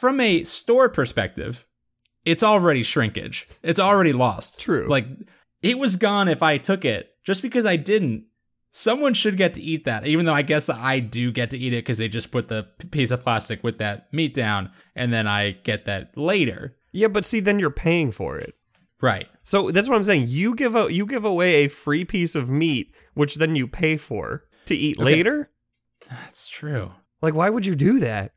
from 0.00 0.20
a 0.20 0.42
store 0.44 0.88
perspective, 0.88 1.66
it's 2.24 2.42
already 2.42 2.82
shrinkage. 2.82 3.46
It's 3.62 3.80
already 3.80 4.12
lost. 4.12 4.60
True. 4.60 4.86
Like 4.88 5.06
it 5.62 5.78
was 5.78 5.96
gone 5.96 6.28
if 6.28 6.42
I 6.42 6.58
took 6.58 6.84
it. 6.84 7.10
Just 7.24 7.40
because 7.42 7.64
I 7.64 7.76
didn't, 7.76 8.24
someone 8.76 9.14
should 9.14 9.36
get 9.36 9.54
to 9.54 9.62
eat 9.62 9.84
that. 9.84 10.04
Even 10.04 10.26
though 10.26 10.34
I 10.34 10.42
guess 10.42 10.68
I 10.68 10.98
do 10.98 11.30
get 11.30 11.50
to 11.50 11.56
eat 11.58 11.72
it 11.72 11.84
because 11.84 11.98
they 11.98 12.08
just 12.08 12.32
put 12.32 12.48
the 12.48 12.64
piece 12.90 13.12
of 13.12 13.22
plastic 13.22 13.62
with 13.62 13.78
that 13.78 14.12
meat 14.12 14.34
down, 14.34 14.70
and 14.96 15.12
then 15.12 15.26
I 15.28 15.52
get 15.62 15.84
that 15.84 16.16
later. 16.18 16.76
yeah, 16.92 17.06
but 17.08 17.24
see, 17.24 17.40
then 17.40 17.58
you're 17.60 17.70
paying 17.70 18.10
for 18.12 18.36
it. 18.36 18.54
Right. 19.00 19.28
So 19.44 19.70
that's 19.70 19.88
what 19.88 19.96
I'm 19.96 20.04
saying. 20.04 20.24
You 20.28 20.54
give 20.54 20.74
a 20.74 20.92
you 20.92 21.06
give 21.06 21.24
away 21.24 21.64
a 21.64 21.68
free 21.68 22.04
piece 22.04 22.34
of 22.34 22.50
meat, 22.50 22.92
which 23.14 23.36
then 23.36 23.54
you 23.54 23.66
pay 23.68 23.96
for 23.96 24.44
to 24.66 24.74
eat 24.74 24.96
Okay. 24.98 25.04
later. 25.04 25.50
That's 26.08 26.48
true. 26.48 26.92
Like, 27.22 27.34
why 27.34 27.50
would 27.50 27.66
you 27.66 27.74
do 27.74 27.98
that? 28.00 28.32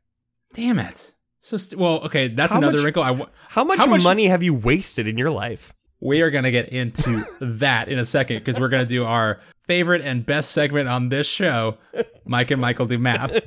Damn 0.54 0.78
it. 0.78 1.12
So 1.40 1.56
st- 1.56 1.80
well, 1.80 2.00
okay. 2.04 2.28
That's 2.28 2.52
How 2.52 2.58
another 2.58 2.76
much- 2.78 2.84
wrinkle. 2.84 3.02
I 3.02 3.08
w- 3.08 3.30
How 3.48 3.64
much, 3.64 3.78
How 3.78 3.86
much- 3.86 4.04
money 4.04 4.26
have 4.26 4.42
you 4.42 4.54
wasted 4.54 5.06
in 5.08 5.16
your 5.18 5.30
life? 5.30 5.72
we 6.00 6.22
are 6.22 6.30
gonna 6.30 6.50
get 6.52 6.68
into 6.68 7.24
that 7.40 7.88
in 7.88 7.98
a 7.98 8.04
second 8.06 8.38
because 8.38 8.60
we're 8.60 8.68
gonna 8.68 8.84
do 8.86 9.04
our 9.04 9.40
favorite 9.68 10.02
and 10.02 10.26
best 10.26 10.50
segment 10.50 10.88
on 10.88 11.08
this 11.10 11.28
show. 11.28 11.78
Mike 12.24 12.50
and 12.50 12.60
Michael 12.60 12.86
do 12.86 12.98
math. 12.98 13.30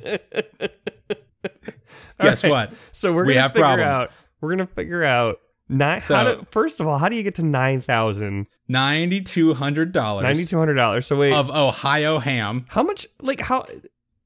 Guess 2.20 2.44
right. 2.44 2.50
what? 2.50 2.74
So 2.92 3.12
we're 3.12 3.26
We 3.26 3.32
gonna 3.34 3.42
have 3.42 3.52
figure 3.52 3.64
problems. 3.66 3.96
out. 3.96 4.10
We're 4.40 4.50
gonna 4.50 4.66
figure 4.66 5.02
out 5.02 5.38
nine. 5.68 6.00
how 6.00 6.24
So- 6.24 6.36
to, 6.40 6.44
first 6.46 6.80
of 6.80 6.86
all, 6.86 6.98
how 6.98 7.08
do 7.08 7.16
you 7.16 7.22
get 7.22 7.34
to 7.36 7.42
nine 7.42 7.80
thousand 7.80 8.48
Ninety 8.68 9.20
two 9.20 9.54
hundred 9.54 9.92
dollars 9.92 10.22
ninety 10.24 10.44
two 10.46 10.58
hundred 10.58 10.74
dollars? 10.74 11.06
So 11.06 11.18
wait, 11.18 11.32
of 11.34 11.50
Ohio 11.50 12.18
ham. 12.18 12.64
how 12.70 12.82
much? 12.82 13.06
Like 13.20 13.40
how? 13.40 13.64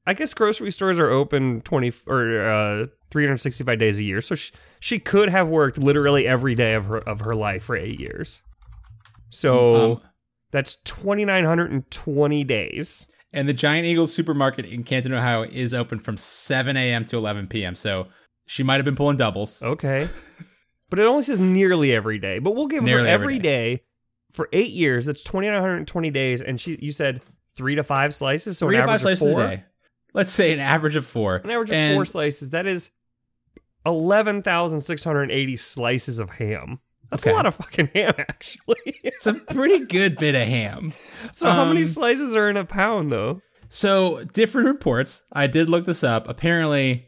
I 0.05 0.13
guess 0.13 0.33
grocery 0.33 0.71
stores 0.71 0.99
are 0.99 1.09
open 1.09 1.61
twenty 1.61 1.91
or 2.05 2.41
uh, 2.47 2.85
three 3.11 3.25
hundred 3.25 3.37
sixty 3.41 3.63
five 3.63 3.79
days 3.79 3.97
a 3.99 4.03
year. 4.03 4.21
So 4.21 4.35
she, 4.35 4.53
she 4.79 4.99
could 4.99 5.29
have 5.29 5.49
worked 5.49 5.77
literally 5.79 6.27
every 6.27 6.55
day 6.55 6.75
of 6.75 6.85
her 6.85 6.97
of 6.99 7.21
her 7.21 7.33
life 7.33 7.63
for 7.63 7.75
eight 7.75 7.99
years. 7.99 8.41
So 9.29 9.91
Um, 9.95 10.01
that's 10.51 10.81
twenty 10.83 11.25
nine 11.25 11.45
hundred 11.45 11.71
and 11.71 11.89
twenty 11.91 12.43
days. 12.43 13.07
and 13.33 13.47
the 13.49 13.53
Giant 13.53 13.85
Eagle 13.85 14.07
supermarket 14.07 14.65
in 14.65 14.83
Canton, 14.83 15.13
Ohio 15.13 15.43
is 15.43 15.73
open 15.73 15.99
from 15.99 16.15
7 16.17 16.75
a.m. 16.77 17.05
to 17.05 17.17
11 17.17 17.47
p.m. 17.47 17.75
So 17.75 18.07
she 18.45 18.63
might 18.63 18.75
have 18.77 18.85
been 18.85 18.95
pulling 18.95 19.17
doubles. 19.17 19.61
Okay. 19.61 20.07
but 20.89 20.99
it 20.99 21.03
only 21.05 21.21
says 21.23 21.39
nearly 21.39 21.93
every 21.93 22.17
day. 22.19 22.39
But 22.39 22.55
we'll 22.55 22.67
give 22.67 22.83
Nearly 22.83 23.03
her 23.03 23.09
every 23.09 23.35
every 23.35 23.39
day. 23.39 23.81
for 24.31 24.47
eight 24.53 24.71
years. 24.71 25.05
That's 25.05 25.23
twenty 25.23 25.49
nine 25.49 25.59
hundred 25.61 25.77
and 25.77 25.87
twenty 25.87 26.09
days, 26.09 26.41
and 26.41 26.59
she 26.59 26.77
you 26.81 26.91
said 26.91 27.21
three 27.55 27.75
to 27.75 27.83
five 27.83 28.13
slices, 28.15 28.57
so 28.57 28.67
Three 28.67 28.75
an 28.77 28.83
to 28.83 28.87
five 28.87 29.01
slices 29.01 29.27
four. 29.31 29.43
a 29.43 29.47
day. 29.57 29.63
Let's 30.13 30.31
say 30.31 30.53
an 30.53 30.59
average 30.59 30.95
of 30.95 31.05
four. 31.05 31.37
An 31.37 31.49
average 31.51 31.69
of 31.69 31.75
And 31.75 31.95
four 31.95 32.05
slices. 32.05 32.51
That 32.51 32.65
is 32.65 32.91
eleven 33.85 34.41
thousand 34.41 34.79
six 34.81 35.03
hundred 35.03 35.31
eighty 35.31 35.55
slices 35.57 36.19
of 36.19 36.31
ham. 36.31 36.79
That's 37.09 37.23
Okay. 37.23 37.31
a 37.31 37.35
lot 37.35 37.45
of 37.45 37.55
fucking 37.55 37.89
ham, 37.95 38.13
actually. 38.17 38.75
It's 38.85 39.25
a 39.27 39.33
pretty 39.33 39.85
good 39.85 40.17
bit 40.17 40.35
of 40.35 40.47
ham. 40.47 40.93
so 41.31 41.49
how 41.49 41.65
many 41.65 41.79
Um, 41.81 41.85
slices 41.85 42.35
are 42.35 42.49
in 42.49 42.57
a 42.57 42.65
pound, 42.65 43.11
though? 43.11 43.41
So 43.69 44.23
different 44.33 44.67
reports. 44.67 45.23
I 45.33 45.47
did 45.47 45.69
look 45.69 45.85
this 45.85 46.03
up. 46.03 46.27
Apparently, 46.27 47.07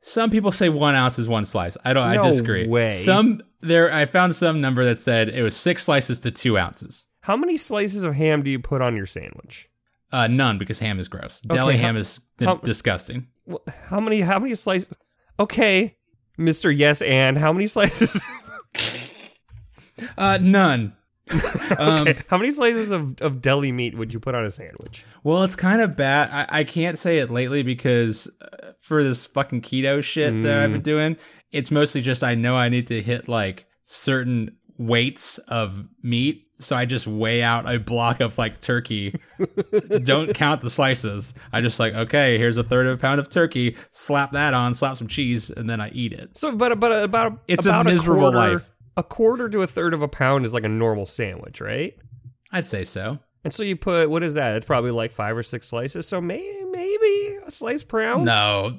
some 0.00 0.30
people 0.30 0.52
say 0.52 0.68
one 0.68 0.94
ounce 0.94 1.18
is 1.18 1.28
one 1.28 1.44
slice. 1.44 1.76
I 1.84 1.92
don't. 1.92 2.12
No 2.14 2.22
I 2.22 2.26
disagree. 2.26 2.66
way. 2.66 2.88
Some 2.88 3.40
there. 3.60 3.92
I 3.92 4.04
found 4.06 4.36
some 4.36 4.60
number 4.60 4.84
that 4.84 4.98
said 4.98 5.28
it 5.28 5.42
was 5.42 5.56
six 5.56 5.84
slices 5.84 6.20
to 6.20 6.30
two 6.30 6.56
ounces. 6.58 7.08
How 7.20 7.36
many 7.36 7.56
slices 7.56 8.04
of 8.04 8.14
ham 8.14 8.42
do 8.42 8.50
you 8.50 8.58
put 8.60 8.82
on 8.82 8.96
your 8.96 9.06
sandwich? 9.06 9.68
Uh, 10.12 10.28
none 10.28 10.58
because 10.58 10.78
ham 10.78 10.98
is 11.00 11.08
gross. 11.08 11.40
Deli 11.40 11.74
Okay, 11.74 11.82
ham 11.82 11.96
is 11.96 12.20
how- 12.40 12.56
disgusting. 12.56 13.26
How 13.88 14.00
many? 14.00 14.20
How 14.20 14.38
many 14.38 14.54
slices? 14.54 14.88
Okay, 15.40 15.96
Mister 16.38 16.70
Yes 16.70 17.02
and 17.02 17.36
how 17.36 17.52
many 17.52 17.66
slices? 17.76 18.24
Uh, 20.16 20.38
none. 20.40 20.94
um, 21.78 22.06
Okay, 22.06 22.14
How 22.30 22.38
many 22.38 22.50
slices 22.52 22.92
of, 22.92 23.20
of 23.20 23.40
deli 23.42 23.72
meat 23.72 23.96
would 23.96 24.14
you 24.14 24.20
put 24.20 24.34
on 24.34 24.44
a 24.44 24.50
sandwich? 24.50 25.04
well, 25.24 25.42
it's 25.42 25.56
kind 25.56 25.80
of 25.80 25.96
bad. 25.96 26.30
I, 26.30 26.60
I 26.60 26.64
can't 26.64 26.98
say 26.98 27.18
it 27.18 27.30
lately 27.30 27.62
because 27.64 28.30
uh, 28.40 28.72
for 28.80 29.02
this 29.02 29.26
fucking 29.26 29.62
keto 29.62 30.02
shit 30.04 30.42
that 30.44 30.62
I've 30.62 30.72
been 30.72 30.82
doing, 30.82 31.16
it's 31.50 31.70
mostly 31.72 32.00
just 32.00 32.22
I 32.22 32.34
know 32.36 32.54
I 32.56 32.68
need 32.68 32.86
to 32.88 33.02
hit 33.02 33.26
like 33.28 33.66
certain 33.82 34.56
weights 34.78 35.38
of 35.38 35.88
meat. 36.02 36.44
So 36.58 36.74
I 36.74 36.86
just 36.86 37.06
weigh 37.06 37.42
out 37.42 37.68
a 37.70 37.78
block 37.78 38.20
of 38.20 38.38
like 38.38 38.60
turkey. 38.60 39.14
Don't 40.04 40.32
count 40.34 40.62
the 40.62 40.70
slices. 40.70 41.34
I 41.52 41.60
just 41.60 41.78
like, 41.78 41.92
okay, 41.94 42.38
here's 42.38 42.56
a 42.56 42.62
third 42.62 42.86
of 42.86 42.94
a 42.94 42.96
pound 43.00 43.20
of 43.20 43.28
turkey. 43.28 43.76
Slap 43.90 44.30
that 44.32 44.54
on, 44.54 44.72
slap 44.72 44.96
some 44.96 45.06
cheese, 45.08 45.50
and 45.50 45.68
then 45.68 45.80
I 45.82 45.90
eat 45.90 46.12
it. 46.14 46.38
So, 46.38 46.52
but 46.56 46.78
but 46.80 47.02
about 47.02 47.40
It's 47.48 47.66
a 47.66 47.70
about 47.70 47.86
miserable 47.86 48.30
quarter, 48.30 48.54
life. 48.54 48.70
A 48.96 49.02
quarter 49.02 49.48
to 49.48 49.60
a 49.62 49.66
third 49.66 49.92
of 49.94 50.02
a 50.02 50.08
pound 50.08 50.44
is 50.44 50.54
like 50.54 50.64
a 50.64 50.68
normal 50.68 51.04
sandwich, 51.06 51.60
right? 51.60 51.94
I'd 52.52 52.64
say 52.64 52.84
so. 52.84 53.18
And 53.44 53.52
so 53.52 53.62
you 53.62 53.76
put 53.76 54.10
what 54.10 54.22
is 54.22 54.34
that? 54.34 54.56
It's 54.56 54.66
probably 54.66 54.90
like 54.90 55.12
five 55.12 55.36
or 55.36 55.42
six 55.42 55.68
slices. 55.68 56.08
So 56.08 56.20
maybe 56.20 56.64
maybe 56.70 57.38
a 57.46 57.50
slice 57.50 57.84
per 57.84 58.02
ounce. 58.02 58.24
No. 58.26 58.76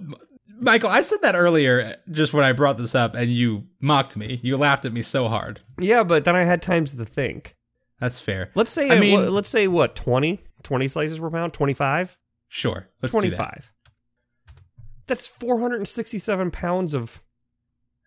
Michael, 0.60 0.90
I 0.90 1.02
said 1.02 1.20
that 1.22 1.36
earlier 1.36 1.82
uh, 1.82 2.12
just 2.12 2.34
when 2.34 2.44
I 2.44 2.52
brought 2.52 2.78
this 2.78 2.96
up 2.96 3.14
and 3.16 3.30
you 3.30 3.68
mocked 3.80 4.18
me. 4.18 4.40
You 4.42 4.58
laughed 4.58 4.86
at 4.86 4.92
me 4.94 5.04
so 5.04 5.28
hard. 5.28 5.62
Yeah, 5.80 6.04
but 6.04 6.26
then 6.26 6.36
I 6.36 6.44
had 6.46 6.62
times 6.62 6.96
to 6.96 7.06
think. 7.06 7.56
That's 8.00 8.20
fair. 8.20 8.52
Let's 8.56 8.72
say 8.72 8.90
I 8.90 9.00
mean- 9.00 9.32
let's 9.34 9.50
say 9.50 9.68
what 9.68 9.96
20? 9.96 10.40
20 10.64 10.88
slices 10.88 11.20
per 11.20 11.30
pound, 11.30 11.54
25? 11.54 12.18
Sure. 12.50 12.90
Let's 13.02 13.14
do 13.14 13.22
that. 13.30 13.36
25. 13.38 13.72
That's 15.06 15.28
467 15.28 16.52
pounds 16.52 16.94
of 16.94 17.22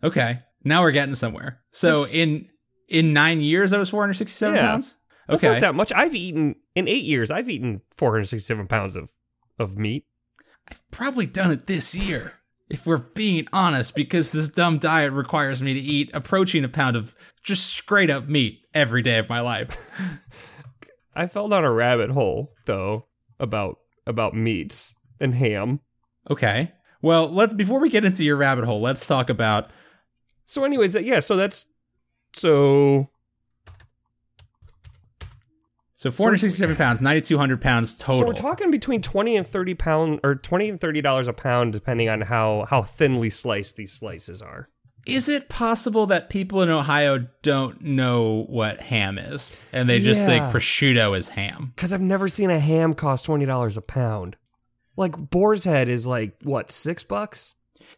Okay. 0.03 0.41
Now 0.65 0.83
we're 0.83 0.91
getting 0.93 1.15
somewhere. 1.15 1.61
So 1.73 1.99
That's- 1.99 2.15
in 2.15 2.49
in 2.89 3.13
nine 3.13 3.41
years, 3.41 3.73
I 3.73 3.79
was 3.79 3.89
467 3.91 4.57
Yeah. 4.57 4.63
pounds? 4.63 4.97
That's 5.29 5.45
Okay. 5.45 5.53
not 5.55 5.61
that 5.61 5.75
much. 5.77 5.93
I've 5.93 6.15
eaten 6.15 6.57
in 6.75 6.89
8 6.89 7.05
years. 7.05 7.31
I've 7.31 7.49
eaten 7.49 7.83
467 7.97 8.67
pounds 8.67 8.97
of 8.97 9.11
of 9.59 9.79
meat. 9.79 10.07
I've 10.69 10.81
probably 10.91 11.27
done 11.27 11.51
it 11.53 11.67
this 11.67 11.95
year, 11.95 12.41
if 12.69 12.87
we're 12.87 12.97
being 12.99 13.47
honest, 13.53 13.95
because 13.95 14.31
this 14.31 14.49
dumb 14.49 14.79
diet 14.79 15.13
requires 15.13 15.63
me 15.63 15.73
to 15.75 15.81
eat 15.81 16.11
approaching 16.15 16.65
a 16.65 16.69
pound 16.69 16.97
of 16.97 17.15
just 17.45 17.67
straight 17.67 18.11
up 18.11 18.29
meat 18.29 18.67
every 18.75 19.03
day 19.03 19.19
of 19.19 19.29
my 19.29 19.41
life. 19.41 19.77
I 21.15 21.27
fell 21.27 21.49
down 21.49 21.65
a 21.65 21.73
rabbit 21.73 22.11
hole 22.11 22.55
though 22.67 23.07
about 23.39 23.79
about 24.07 24.35
meats 24.35 24.97
and 25.21 25.35
ham. 25.35 25.81
Okay. 26.29 26.73
Well, 27.03 27.29
let's 27.29 27.55
before 27.55 27.81
we 27.81 27.89
get 27.89 28.05
into 28.05 28.25
your 28.25 28.37
rabbit 28.37 28.65
hole, 28.65 28.81
let's 28.81 29.07
talk 29.07 29.31
about 29.31 29.71
So 30.51 30.65
anyways, 30.65 30.97
yeah, 30.97 31.21
so 31.21 31.37
that's 31.37 31.67
so 32.33 33.09
So 35.95 36.11
467 36.11 36.75
pounds, 36.75 37.01
9,200 37.01 37.61
pounds 37.61 37.97
total. 37.97 38.23
So 38.23 38.27
we're 38.27 38.33
talking 38.33 38.73
between 38.73 39.01
twenty 39.01 39.37
and 39.37 39.47
thirty 39.47 39.75
pound, 39.75 40.19
or 40.25 40.35
twenty 40.35 40.69
and 40.69 40.81
thirty 40.81 41.01
dollars 41.03 41.29
a 41.29 41.33
pound, 41.33 41.73
depending 41.73 42.09
on 42.09 42.23
how 42.23 42.67
how 42.69 42.83
thinly 42.83 43.31
sliced 43.31 43.77
these 43.77 43.93
slices 43.93 44.43
are. 44.43 44.69
is 45.07 45.29
it 45.29 45.49
possible 45.49 46.07
that 46.07 46.29
people 46.31 46.63
in 46.63 46.69
Ohio 46.69 47.27
don't 47.43 47.81
know 47.83 48.43
what 48.49 48.81
ham 48.81 49.19
is 49.19 49.65
and 49.73 49.89
they 49.89 50.01
just 50.01 50.27
think 50.27 50.43
Yeah. 50.43 50.51
prosciutto 50.53 51.17
is 51.17 51.29
ham? 51.31 51.73
Because 51.77 51.93
I've 51.93 52.01
never 52.03 52.27
seen 52.29 52.51
a 52.51 52.59
ham 52.59 52.95
cost 52.95 53.25
twenty 53.25 53.45
dollars 53.47 53.77
a 53.77 53.83
pound. 53.83 54.37
Like 54.97 55.17
boar's 55.17 55.63
head 55.63 55.89
is 55.89 56.09
like 56.09 56.35
what 56.43 56.73
six 56.73 57.05
bucks? 57.05 57.55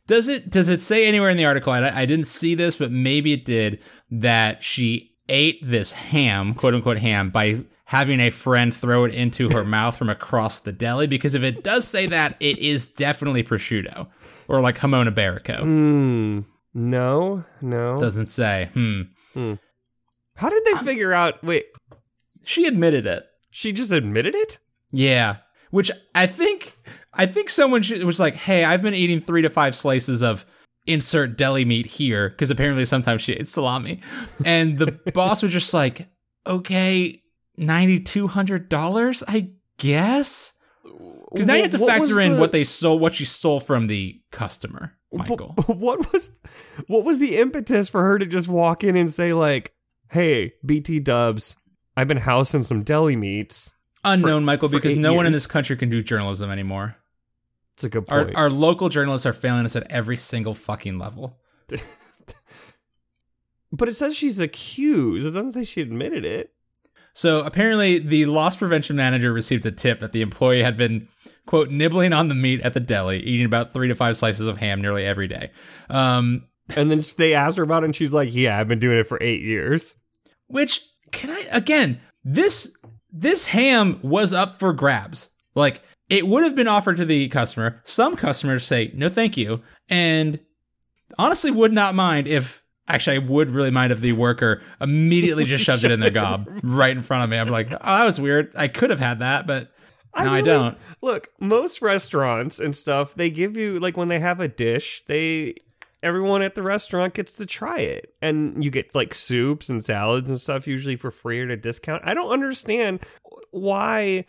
Does 0.07 0.29
it 0.29 0.51
does 0.51 0.69
it 0.69 0.81
say 0.81 1.07
anywhere 1.07 1.31
in 1.31 1.37
the 1.37 1.45
article? 1.45 1.73
I, 1.73 1.89
I 1.91 2.07
didn't 2.07 2.27
see 2.27 2.55
this, 2.55 2.77
but 2.77 2.91
maybe 2.91 3.33
it 3.33 3.45
did 3.45 3.81
that 4.11 4.63
she 4.63 5.15
ate 5.29 5.61
this 5.63 5.93
ham, 5.93 6.55
quote 6.55 6.75
unquote 6.75 6.99
ham, 6.99 7.31
by 7.31 7.65
having 7.87 8.21
a 8.21 8.31
friend 8.31 8.73
throw 8.75 9.05
it 9.05 9.15
into 9.15 9.49
her 9.51 9.65
mouth 9.69 9.97
from 9.97 10.09
across 10.11 10.61
the 10.61 10.73
deli. 10.73 11.07
Because 11.07 11.35
if 11.35 11.43
it 11.43 11.63
does 11.63 11.87
say 11.87 12.07
that, 12.07 12.37
it 12.41 12.59
is 12.59 12.89
definitely 12.89 13.43
prosciutto 13.43 14.09
or 14.49 14.61
like 14.61 14.79
jamon 14.79 15.09
iberico. 15.13 15.61
Hmm. 15.61 16.41
No, 16.75 17.45
no. 17.61 17.99
Doesn't 17.99 18.31
say. 18.31 18.71
Hmm. 18.73 19.03
How 20.37 20.49
did 20.49 20.63
they 20.65 20.75
figure 20.85 21.13
out? 21.13 21.43
Wait, 21.45 21.67
She 22.45 22.67
admitted 22.67 23.07
it. 23.07 23.25
she 23.51 23.73
just 23.73 23.93
admitted 23.93 24.35
it. 24.35 24.59
Yeah, 24.91 25.37
which 25.73 25.91
I 26.15 26.27
think 26.29 26.77
I 27.13 27.27
think 27.27 27.51
someone 27.51 27.83
should, 27.83 28.05
was 28.05 28.21
like, 28.21 28.35
"Hey, 28.37 28.65
I've 28.65 28.83
been 28.83 28.95
eating 28.95 29.21
three 29.21 29.43
to 29.43 29.51
five 29.51 29.75
slices 29.75 30.23
of 30.23 30.47
insert 30.87 31.37
deli 31.37 31.65
meat 31.65 31.87
here 31.87 32.29
because 32.31 32.51
apparently 32.51 32.85
sometimes 32.85 33.21
she 33.23 33.33
ate 33.33 33.49
salami," 33.49 34.01
and 34.47 34.79
the 34.79 34.97
boss 35.15 35.43
was 35.43 35.53
just 35.53 35.75
like, 35.75 36.09
"Okay, 36.47 37.23
ninety 37.57 37.99
two 37.99 38.29
hundred 38.29 38.69
dollars, 38.69 39.25
I 39.27 39.51
guess." 39.79 40.59
Because 41.33 41.47
now 41.47 41.55
you 41.55 41.63
have 41.63 41.71
to 41.71 41.79
factor 41.79 42.21
in 42.21 42.35
the- 42.35 42.41
what 42.41 42.53
they 42.53 42.63
stole, 42.65 42.99
what 42.99 43.15
she 43.15 43.25
stole 43.25 43.59
from 43.59 43.87
the 43.87 44.21
customer, 44.31 44.93
Michael. 45.13 45.55
Wh- 45.59 45.71
What 45.81 46.13
was 46.13 46.39
what 46.87 47.05
was 47.05 47.19
the 47.19 47.39
impetus 47.39 47.89
for 47.89 48.03
her 48.03 48.19
to 48.19 48.27
just 48.27 48.49
walk 48.49 48.85
in 48.85 48.97
and 48.97 49.11
say 49.11 49.33
like, 49.33 49.73
"Hey, 50.11 50.53
BT 50.65 51.01
Dubs, 51.01 51.57
I've 51.97 52.09
been 52.09 52.19
housing 52.19 52.63
some 52.63 52.83
deli 52.83 53.17
meats." 53.17 53.75
Unknown, 54.05 54.45
Michael, 54.45 54.69
for 54.69 54.77
because 54.77 54.97
no 54.97 55.15
one 55.15 55.27
in 55.27 55.33
this 55.33 55.47
country 55.47 55.77
can 55.77 55.89
do 55.89 56.03
journalism 56.03 56.51
anymore. 56.51 56.97
It's 57.75 57.85
a 57.85 57.89
good 57.89 58.05
Our, 58.09 58.25
point. 58.25 58.37
our 58.37 58.51
local 58.51 58.89
journalists 58.89 59.27
are 59.27 59.33
failing 59.33 59.65
us 59.65 59.77
at 59.77 59.91
every 59.91 60.17
single 60.17 60.55
fucking 60.55 60.99
level. 60.99 61.39
but 63.73 63.89
it 63.89 63.95
says 63.95 64.17
she's 64.17 64.41
accused. 64.41 65.27
It 65.27 65.31
doesn't 65.31 65.53
say 65.53 65.65
she 65.65 65.81
admitted 65.81 66.25
it. 66.25 66.53
So 67.15 67.45
apparently, 67.45 67.99
the 67.99 68.25
loss 68.27 68.57
prevention 68.57 68.97
manager 68.97 69.33
received 69.33 69.67
a 69.67 69.73
tip 69.73 69.99
that 70.01 70.13
the 70.13 70.23
employee 70.23 70.63
had 70.63 70.77
been, 70.79 71.09
quote, 71.47 71.71
nibbling 71.71 72.13
on 72.13 72.29
the 72.29 72.35
meat 72.35 72.63
at 72.63 72.73
the 72.75 72.81
deli, 72.81 73.19
eating 73.21 73.45
about 73.45 73.73
three 73.73 73.89
to 73.89 73.95
five 73.95 74.17
slices 74.17 74.47
of 74.47 74.59
ham 74.59 74.81
nearly 74.81 75.05
every 75.05 75.29
day. 75.29 75.51
Um, 75.91 76.47
And 76.75 76.91
then 76.91 77.05
they 77.19 77.35
asked 77.35 77.59
her 77.59 77.63
about 77.65 77.83
it, 77.83 77.87
and 77.87 77.97
she's 77.97 78.15
like, 78.15 78.31
"Yeah, 78.33 78.59
I've 78.59 78.69
been 78.69 78.79
doing 78.79 78.99
it 78.99 79.07
for 79.07 79.19
eight 79.23 79.43
years." 79.43 79.97
which 80.47 80.81
can 81.13 81.31
I 81.31 81.47
again? 81.53 82.01
This 82.25 82.77
this 83.13 83.49
ham 83.49 84.01
was 84.03 84.33
up 84.33 84.59
for 84.59 84.73
grabs. 84.73 85.31
Like 85.55 85.83
it 86.09 86.27
would 86.27 86.45
have 86.45 86.57
been 86.57 86.69
offered 86.69 86.97
to 86.97 87.05
the 87.05 87.29
customer. 87.29 87.81
Some 87.85 88.17
customers 88.17 88.67
say 88.67 88.91
no, 88.95 89.09
thank 89.09 89.37
you, 89.37 89.63
and 89.89 90.41
honestly, 91.19 91.51
would 91.51 91.73
not 91.73 91.95
mind 91.95 92.27
if. 92.27 92.61
Actually, 92.89 93.17
I 93.17 93.21
would 93.21 93.51
really 93.51 93.71
mind 93.71 93.93
if 93.93 94.01
the 94.01 94.13
worker 94.13 94.61
immediately 94.81 95.45
just 95.45 95.65
shoved 95.65 95.85
it 95.85 95.93
in 95.93 96.01
their 96.01 96.11
gob 96.23 96.49
right 96.65 96.91
in 96.91 97.01
front 97.01 97.23
of 97.23 97.31
me. 97.31 97.39
I'm 97.39 97.47
like, 97.47 97.73
oh, 97.73 97.79
that 97.79 98.05
was 98.05 98.21
weird. 98.21 98.53
I 98.57 98.67
could 98.67 98.91
have 98.91 98.99
had 98.99 99.21
that, 99.21 99.47
but 99.47 99.71
no, 100.17 100.25
I 100.25 100.25
really- 100.25 100.43
don't. 100.43 100.79
Look, 101.01 101.29
most 101.39 101.81
restaurants 101.81 102.59
and 102.59 102.75
stuff, 102.75 103.15
they 103.15 103.31
give 103.31 103.57
you 103.57 103.79
like 103.79 103.97
when 103.97 104.09
they 104.09 104.19
have 104.19 104.41
a 104.41 104.49
dish, 104.49 105.05
they 105.07 105.55
everyone 106.03 106.43
at 106.43 106.55
the 106.55 106.63
restaurant 106.63 107.15
gets 107.15 107.35
to 107.35 107.47
try 107.47 107.79
it. 107.79 108.15
And 108.21 108.65
you 108.65 108.71
get 108.71 108.95
like 108.95 109.15
soups 109.15 109.69
and 109.69 109.85
salads 109.85 110.29
and 110.29 110.39
stuff 110.39 110.67
usually 110.67 110.97
for 110.97 111.11
free 111.11 111.41
or 111.41 111.45
at 111.45 111.51
a 111.51 111.57
discount. 111.57 112.03
I 112.05 112.15
don't 112.15 112.31
understand 112.31 113.01
why 113.51 114.25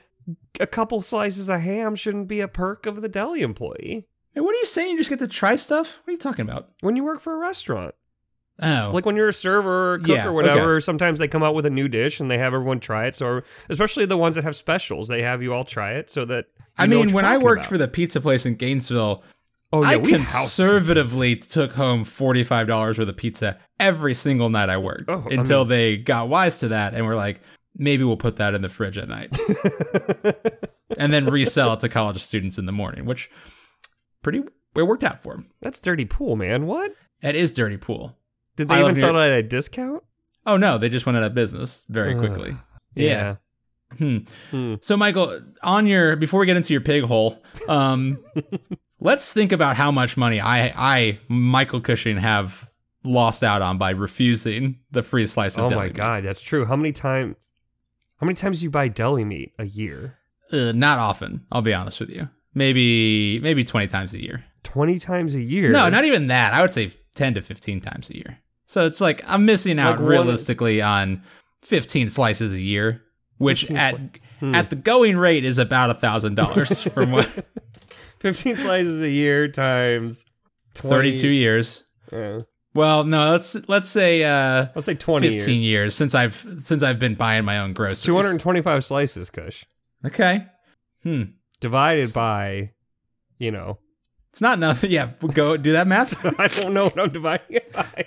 a 0.60 0.68
couple 0.68 1.02
slices 1.02 1.50
of 1.50 1.62
ham 1.62 1.96
shouldn't 1.96 2.28
be 2.28 2.40
a 2.40 2.48
perk 2.48 2.86
of 2.86 3.02
the 3.02 3.10
deli 3.10 3.42
employee 3.42 4.08
Hey, 4.34 4.42
what 4.42 4.56
are 4.56 4.60
you 4.60 4.66
saying? 4.66 4.92
You 4.92 4.98
just 4.98 5.12
get 5.12 5.20
to 5.20 5.28
try 5.28 5.56
stuff? 5.56 6.00
What 6.04 6.10
are 6.10 6.14
you 6.14 6.18
talking 6.18 6.48
about? 6.48 6.70
when 6.82 6.96
you 6.96 7.04
work 7.04 7.20
for 7.22 7.34
a 7.34 7.38
restaurant. 7.38 7.94
Oh, 8.62 8.92
Like 8.94 9.06
when 9.06 9.16
you're 9.16 9.28
a 9.28 9.34
server 9.34 9.94
or 9.94 9.98
cook 10.00 10.10
Yeah, 10.10 10.28
or 10.28 10.34
whatever, 10.34 10.80
sometimes 10.80 11.18
they 11.18 11.28
come 11.28 11.44
out 11.44 11.56
with 11.56 11.66
a 11.66 11.72
new 11.72 11.88
dish 11.88 12.20
and 12.20 12.30
they 12.30 12.38
have 12.38 12.54
everyone 12.54 12.80
try 12.80 13.08
it. 13.08 13.16
So, 13.16 13.42
especially 13.70 14.06
the 14.06 14.18
ones 14.18 14.36
that 14.36 14.44
have 14.44 14.56
specials, 14.56 15.08
they 15.08 15.24
have 15.24 15.42
you 15.42 15.54
all 15.54 15.64
try 15.64 15.94
it 15.94 16.10
so 16.10 16.24
that. 16.26 16.46
you 16.56 16.62
I 16.78 16.88
mean, 16.88 17.14
when 17.14 17.26
I 17.26 17.38
worked 17.38 17.62
about. 17.62 17.70
for 17.70 17.78
the 17.80 17.88
pizza 17.88 18.22
place 18.22 18.46
in 18.46 18.56
Gainesville, 18.56 19.24
oh, 19.74 19.82
yeah, 19.84 19.90
I 19.90 19.98
we 19.98 20.12
conservatively 20.12 21.36
took 21.36 21.74
home 21.74 22.04
forty-five 22.04 22.68
dollars 22.68 22.98
worth 22.98 23.10
of 23.10 23.18
pizza 23.18 23.58
every 23.80 24.14
single 24.14 24.50
night 24.50 24.70
I 24.70 24.78
worked 24.78 25.10
Oh, 25.12 25.28
I 25.30 25.34
until 25.34 25.66
they 25.66 25.98
got 25.98 26.30
wise 26.30 26.60
to 26.60 26.70
that 26.70 26.94
and 26.94 27.06
were 27.06 27.16
like, 27.16 27.42
maybe 27.76 28.04
we'll 28.04 28.16
put 28.18 28.38
that 28.38 28.54
in 28.54 28.62
the 28.62 28.70
fridge 28.70 28.98
at 28.98 29.08
night 29.10 29.36
and 30.98 31.14
then 31.14 31.26
resell 31.26 31.74
it 31.74 31.80
to 31.82 31.90
college 31.90 32.18
students 32.22 32.58
in 32.58 32.66
the 32.66 32.72
morning, 32.72 33.06
which 33.06 33.30
pretty 34.22 34.44
it 34.76 34.84
worked 34.88 35.04
out 35.04 35.22
for 35.22 35.34
them. 35.34 35.50
That's 35.62 35.80
dirty 35.80 36.06
pool, 36.06 36.36
man. 36.36 36.66
What? 36.66 36.94
It 37.22 37.36
is 37.36 37.52
dirty 37.52 37.78
pool. 37.78 38.18
Did 38.56 38.70
they 38.70 38.76
I 38.76 38.82
even 38.82 38.96
sell 38.96 39.18
it 39.18 39.26
at 39.26 39.32
a 39.34 39.44
discount? 39.44 40.04
Oh 40.46 40.58
no, 40.58 40.78
they 40.78 40.90
just 40.90 41.06
went 41.06 41.18
out 41.18 41.24
of 41.24 41.34
business 41.34 41.86
very 41.90 42.14
quickly. 42.16 42.56
Yeah. 42.96 43.36
Hmm. 43.98 44.18
Hmm. 44.52 44.76
So, 44.82 44.98
Michael, 44.98 45.40
on 45.64 45.88
your 45.88 46.16
before 46.16 46.40
we 46.40 46.46
get 46.46 46.58
into 46.58 46.74
your 46.74 46.82
pig 46.82 47.04
hole, 47.04 47.42
um, 47.68 48.18
let's 49.00 49.34
think 49.34 49.52
about 49.52 49.76
how 49.76 49.92
much 49.92 50.18
money 50.18 50.40
I, 50.40 50.74
I, 50.76 51.20
Michael 51.28 51.82
Cushing, 51.82 52.18
have 52.18 52.70
lost 53.04 53.44
out 53.44 53.62
on 53.62 53.78
by 53.78 53.90
refusing 53.92 54.80
the 54.92 55.04
free 55.04 55.26
slice 55.26 55.58
of 55.58 55.66
Oh 55.66 55.70
deli 55.70 55.80
my 55.82 55.86
meat. 55.88 55.96
god, 55.96 56.24
that's 56.24 56.42
true. 56.42 56.66
How 56.66 56.76
many 56.76 56.92
time? 56.92 57.36
How 58.20 58.26
many 58.26 58.36
times 58.36 58.60
do 58.60 58.66
you 58.66 58.72
buy 58.72 58.88
deli 58.88 59.26
meat 59.26 59.54
a 59.60 59.66
year? 59.66 60.18
Uh, 60.52 60.72
not 60.74 61.00
often. 61.00 61.46
I'll 61.52 61.62
be 61.62 61.74
honest 61.74 62.00
with 62.00 62.10
you. 62.10 62.30
Maybe 62.54 63.40
maybe 63.42 63.64
twenty 63.64 63.88
times 63.88 64.14
a 64.14 64.22
year. 64.22 64.46
Twenty 64.64 65.00
times 65.00 65.36
a 65.36 65.42
year? 65.42 65.72
No, 65.72 65.90
not 65.90 66.06
even 66.06 66.28
that. 66.28 66.54
I 66.54 66.62
would 66.62 66.72
say 66.72 66.92
ten 67.16 67.34
to 67.34 67.42
fifteen 67.42 67.82
times 67.82 68.10
a 68.10 68.16
year. 68.16 68.40
So 68.66 68.86
it's 68.86 69.02
like 69.02 69.22
I'm 69.28 69.46
missing 69.46 69.78
out 69.80 70.00
Like 70.00 70.08
realistically 70.10 70.82
on 70.82 71.24
fifteen 71.62 72.10
slices 72.10 72.54
a 72.54 72.62
year, 72.62 73.04
which 73.38 73.70
at 73.72 73.96
sli- 73.96 74.20
Hmm. 74.40 74.56
at 74.56 74.70
the 74.70 74.76
going 74.76 75.16
rate 75.16 75.46
is 75.46 75.58
about 75.58 75.90
a 75.90 75.94
thousand 75.94 76.36
dollars 76.36 76.82
from 76.94 77.12
what 77.12 77.26
fifteen 78.20 78.58
slices 78.58 79.02
a 79.02 79.10
year 79.10 79.48
times 79.48 80.26
20, 80.74 80.90
thirty-two 80.90 81.30
years. 81.30 81.84
Uh, 82.12 82.40
Well, 82.76 83.04
no, 83.06 83.32
let's 83.32 83.70
let's 83.70 83.88
say 83.90 84.24
uh, 84.24 84.68
let's 84.76 84.86
say 84.86 84.96
twenty 84.96 85.30
fifteen 85.30 85.62
years. 85.62 85.64
years. 85.64 85.96
since 85.96 86.14
I've 86.16 86.34
since 86.56 86.84
I've 86.84 87.00
been 87.00 87.16
buying 87.16 87.46
my 87.46 87.60
own 87.60 87.74
groceries. 87.74 88.00
It's 88.00 88.02
two 88.06 88.16
hundred 88.16 88.32
and 88.32 88.40
twenty-five 88.42 88.84
slices, 88.84 89.30
Kush, 89.30 89.64
Okay, 90.04 90.46
hmm, 91.04 91.24
divided 91.62 92.12
by, 92.14 92.72
you 93.38 93.52
know, 93.52 93.78
it's 94.32 94.42
not 94.42 94.58
nothing. 94.60 94.92
Yeah, 94.92 95.12
go 95.36 95.56
do 95.56 95.72
that 95.74 95.88
math. 95.88 96.26
I 96.40 96.48
don't 96.48 96.74
know 96.74 96.86
what 96.86 97.00
I'm 97.00 97.10
dividing 97.12 97.56
it 97.58 97.72
by. 97.72 98.06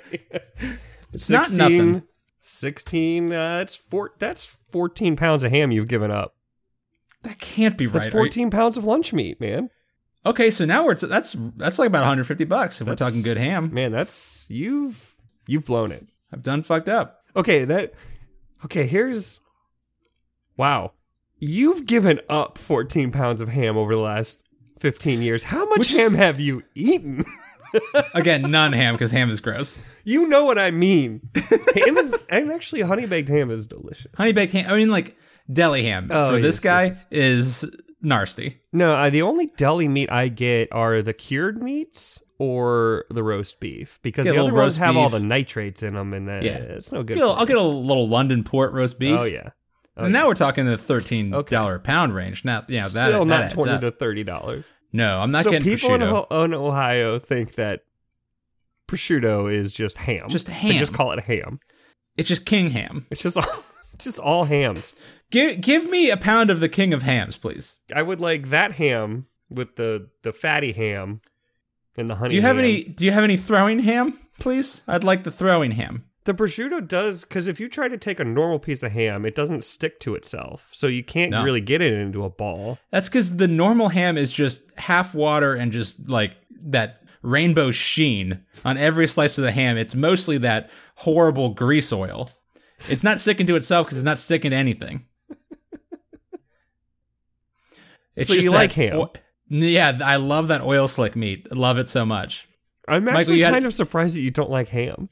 It's 1.13 1.31
not 1.31 1.51
nothing. 1.53 2.03
16 2.39 3.27
uh, 3.27 3.29
that's 3.59 3.77
four 3.77 4.13
that's 4.21 4.57
14 4.77 5.17
pounds 5.17 5.43
of 5.43 5.51
ham 5.51 5.71
you've 5.73 5.89
given 5.89 6.11
up 6.11 6.35
That 7.23 7.39
can't 7.39 7.79
be 7.79 7.87
that's 7.87 8.05
right. 8.07 8.13
You- 8.13 8.19
14 8.21 8.51
pounds 8.51 8.77
of 8.77 8.85
lunch 8.85 9.15
meat 9.15 9.41
man 9.41 9.71
okay, 10.27 10.51
so 10.51 10.65
now 10.67 10.85
we're 10.85 10.95
t- 10.97 11.07
that's 11.07 11.33
that's 11.57 11.79
like 11.79 11.87
about 11.89 12.01
150 12.01 12.45
bucks 12.45 12.81
if 12.81 12.87
That's- 12.87 13.01
we're 13.01 13.07
talking 13.11 13.23
good 13.23 13.41
ham. 13.43 13.73
man 13.73 13.91
that's 13.93 14.47
you've 14.51 15.17
you've 15.49 15.65
blown 15.67 15.93
it 15.93 16.07
I've 16.33 16.43
done 16.43 16.61
fucked 16.63 16.89
up. 16.91 17.23
okay 17.35 17.65
that 17.65 17.95
okay 18.67 18.87
here's 18.87 19.41
wow 20.59 20.93
you've 21.39 21.87
given 21.87 22.21
up 22.29 22.59
14 22.59 23.11
pounds 23.13 23.41
of 23.41 23.49
ham 23.49 23.77
over 23.79 23.95
the 23.95 24.01
last 24.01 24.43
15 24.79 25.23
years 25.23 25.45
how 25.45 25.67
much 25.71 25.79
Which 25.79 25.93
ham 25.93 26.01
is- 26.01 26.15
have 26.17 26.39
you 26.41 26.65
eaten 26.75 27.25
Again, 28.15 28.43
none 28.51 28.73
ham 28.73 28.95
because 28.95 29.11
ham 29.11 29.31
is 29.31 29.41
gross. 29.41 29.85
you 30.05 30.29
know 30.29 30.45
what 30.45 30.59
i 30.59 30.71
mean 30.71 31.21
ham 31.75 31.97
is 31.99 32.15
and 32.29 32.51
actually 32.53 32.83
honey 32.83 33.07
baked 33.07 33.29
ham 33.29 33.51
is 33.51 33.67
delicious 33.67 34.07
Honey 34.17 34.33
baked 34.33 34.53
ham. 34.53 34.71
I 34.71 34.77
mean, 34.77 34.91
like 34.91 35.17
deli 35.51 35.83
ham 35.85 36.09
Oh, 36.11 36.35
for 36.35 36.41
this 36.41 36.61
guy 36.61 36.85
yes, 36.87 37.07
is 37.11 37.77
nasty. 38.03 38.61
No, 38.73 38.93
uh, 38.95 39.11
the 39.11 39.23
only 39.23 39.47
deli 39.57 39.89
meat 39.89 40.11
I 40.13 40.29
get 40.29 40.69
are 40.73 41.03
the 41.03 41.13
cured 41.13 41.63
meats 41.63 42.23
or 42.39 43.05
the 43.11 43.23
roast 43.23 43.59
beef 43.61 43.99
because 44.03 44.25
Get 44.25 44.35
the 44.35 44.41
other 44.41 44.53
ones 44.53 44.63
roast 44.65 44.79
have 44.79 44.97
all 44.97 45.09
the 45.09 45.19
nitrates 45.21 45.83
in 45.83 45.95
them, 45.95 46.13
and 46.13 46.29
uh, 46.29 46.41
Yeah. 46.43 46.59
it's 46.59 46.93
no 46.93 47.03
good. 47.03 47.15
Get 47.17 47.25
a- 47.25 47.29
I'll 47.31 47.47
get 47.47 47.57
a 47.57 47.63
little 47.63 48.07
London 48.09 48.45
port 48.45 48.73
roast 48.73 48.99
beef. 48.99 49.19
Oh 49.19 49.25
yeah, 49.25 49.51
Oh, 49.97 50.05
and 50.05 50.13
now 50.13 50.27
we're 50.29 50.35
talking 50.35 50.67
the 50.67 50.77
thirteen 50.77 51.31
dollar 51.49 51.79
pound 51.79 52.15
range. 52.15 52.45
Now, 52.45 52.65
yeah, 52.69 52.83
that, 52.83 52.89
still 52.91 53.21
that 53.21 53.25
not 53.25 53.43
adds 53.45 53.55
twenty 53.55 53.71
up. 53.73 53.81
to 53.81 53.91
thirty 53.91 54.25
dollars. 54.25 54.73
No, 54.97 55.21
I'm 55.21 55.31
not 55.31 55.45
So 55.45 55.51
getting 55.51 55.65
people 55.77 55.95
in, 55.95 56.01
prosciutto. 56.01 56.27
Ohio, 56.31 56.45
in 56.45 56.55
Ohio 56.55 57.19
think 57.19 57.55
that 57.55 57.83
prosciutto 58.89 59.53
is 59.53 59.73
just 59.73 59.99
ham. 59.99 60.29
Just 60.29 60.47
They 60.47 60.53
ham. 60.53 60.79
just 60.79 60.93
call 60.93 61.13
it 61.13 61.21
ham. 61.25 61.61
It's 62.17 62.29
just 62.29 62.47
king 62.47 62.71
ham. 62.71 63.07
It's 63.11 63.23
just 63.23 63.39
all. 63.39 63.45
Just 63.99 64.21
all 64.21 64.45
hams. 64.45 64.95
Give 65.31 65.59
give 65.59 65.89
me 65.91 66.11
a 66.11 66.19
pound 66.19 66.51
of 66.51 66.61
the 66.61 66.69
king 66.69 66.93
of 66.93 67.03
hams, 67.03 67.39
please. 67.39 67.81
I 67.95 68.03
would 68.03 68.21
like 68.21 68.51
that 68.51 68.73
ham 68.73 69.27
with 69.49 69.77
the 69.77 70.11
the 70.23 70.35
fatty 70.35 70.73
ham 70.73 71.23
and 71.97 72.11
the 72.11 72.17
honey. 72.17 72.29
Do 72.29 72.37
you 72.37 72.43
have 72.43 72.57
ham. 72.57 72.65
any 72.67 72.85
do 72.85 73.07
you 73.07 73.11
have 73.13 73.25
any 73.25 73.39
throwing 73.39 73.79
ham, 73.79 74.19
please? 74.39 74.83
I'd 74.87 75.03
like 75.03 75.25
the 75.25 75.31
throwing 75.31 75.71
ham. 75.71 76.05
The 76.27 76.35
prosciutto 76.35 76.87
does 76.87 77.25
because 77.25 77.47
if 77.49 77.59
you 77.61 77.69
try 77.69 77.89
to 77.89 77.97
take 77.97 78.21
a 78.21 78.25
normal 78.25 78.59
piece 78.59 78.83
of 78.83 78.93
ham, 78.93 79.25
it 79.25 79.35
doesn't 79.35 79.63
stick 79.65 79.99
to 80.01 80.15
itself, 80.17 80.69
so 80.73 80.87
you 80.89 81.03
can't 81.05 81.31
No. 81.31 81.43
really 81.45 81.61
get 81.61 81.81
it 81.81 81.95
into 81.95 82.25
a 82.25 82.31
ball. 82.31 82.79
That's 82.91 83.09
because 83.09 83.37
the 83.39 83.49
normal 83.49 83.89
ham 83.91 84.19
is 84.19 84.33
just 84.33 84.71
half 84.79 85.15
water 85.15 85.55
and 85.55 85.71
just 85.73 86.09
like 86.09 86.33
that 86.67 87.03
rainbow 87.23 87.71
sheen 87.71 88.45
on 88.65 88.77
every 88.77 89.07
slice 89.07 89.39
of 89.39 89.45
the 89.45 89.53
ham. 89.53 89.77
It's 89.79 89.95
mostly 89.95 90.37
that 90.39 90.69
horrible 90.97 91.51
grease 91.51 91.93
oil. 91.93 92.29
It's 92.89 93.05
not 93.05 93.21
sticking 93.21 93.47
to 93.47 93.57
itself 93.57 93.87
because 93.87 93.99
it's 93.99 94.05
not 94.05 94.19
sticking 94.19 94.51
to 94.51 94.57
anything. 94.57 95.05
It's 98.17 98.29
So 98.29 98.35
you 98.35 98.51
like 98.51 98.73
ham? 98.73 98.97
o- 98.97 99.13
yeah, 99.49 99.99
I 100.05 100.17
love 100.17 100.49
that 100.49 100.63
oil 100.63 100.89
slick 100.89 101.15
meat. 101.17 101.47
I 101.53 101.55
love 101.55 101.79
it 101.79 101.87
so 101.87 102.05
much. 102.07 102.49
I'm 102.89 103.05
Michael, 103.05 103.21
actually 103.21 103.41
had- 103.43 103.53
kind 103.53 103.67
of 103.67 103.73
surprised 103.75 104.17
that 104.17 104.23
you 104.23 104.31
don't 104.31 104.51
like 104.51 104.69
ham. 104.71 105.09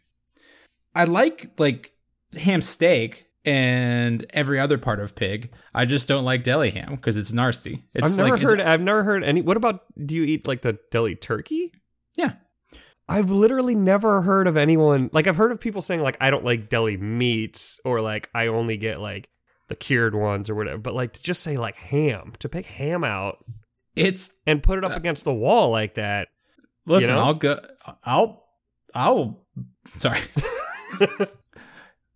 I 0.95 1.05
like 1.05 1.51
like 1.59 1.92
ham 2.36 2.61
steak 2.61 3.26
and 3.45 4.24
every 4.30 4.59
other 4.59 4.78
part 4.78 5.01
of 5.01 5.14
pig. 5.14 5.53
I 5.74 5.84
just 5.84 6.09
don't 6.09 6.24
like 6.24 6.42
deli 6.42 6.70
ham 6.70 6.95
because 6.97 7.16
it's 7.16 7.32
nasty. 7.32 7.84
It's 7.95 8.12
I've 8.12 8.24
never 8.24 8.36
like, 8.38 8.49
heard. 8.49 8.61
I've 8.61 8.80
never 8.80 9.03
heard 9.03 9.24
any. 9.24 9.42
What 9.42 9.57
about? 9.57 9.84
Do 10.05 10.14
you 10.14 10.22
eat 10.24 10.47
like 10.47 10.62
the 10.62 10.78
deli 10.90 11.14
turkey? 11.14 11.72
Yeah. 12.16 12.34
I've 13.07 13.30
literally 13.30 13.74
never 13.74 14.22
heard 14.22 14.47
of 14.47 14.57
anyone 14.57 15.11
like 15.12 15.26
I've 15.26 15.36
heard 15.36 15.53
of 15.53 15.61
people 15.61 15.82
saying 15.82 16.01
like 16.01 16.16
I 16.20 16.30
don't 16.30 16.45
like 16.45 16.70
deli 16.70 16.97
meats 16.97 17.78
or 17.84 18.01
like 18.01 18.30
I 18.34 18.47
only 18.47 18.78
get 18.78 18.99
like 18.99 19.28
the 19.68 19.76
cured 19.76 20.14
ones 20.14 20.49
or 20.49 20.55
whatever. 20.55 20.78
But 20.78 20.95
like 20.95 21.12
to 21.12 21.22
just 21.22 21.42
say 21.42 21.59
like 21.59 21.76
ham 21.76 22.32
to 22.38 22.49
pick 22.49 22.64
ham 22.64 23.05
out 23.05 23.45
it's 23.97 24.40
and 24.47 24.62
put 24.62 24.78
it 24.78 24.84
up 24.84 24.92
uh, 24.92 24.97
against 24.97 25.24
the 25.24 25.34
wall 25.34 25.70
like 25.70 25.95
that. 25.95 26.28
Listen, 26.86 27.14
know? 27.14 27.22
I'll 27.22 27.34
go. 27.34 27.61
I'll. 28.05 28.47
I'll. 28.95 29.47
Sorry. 29.97 30.18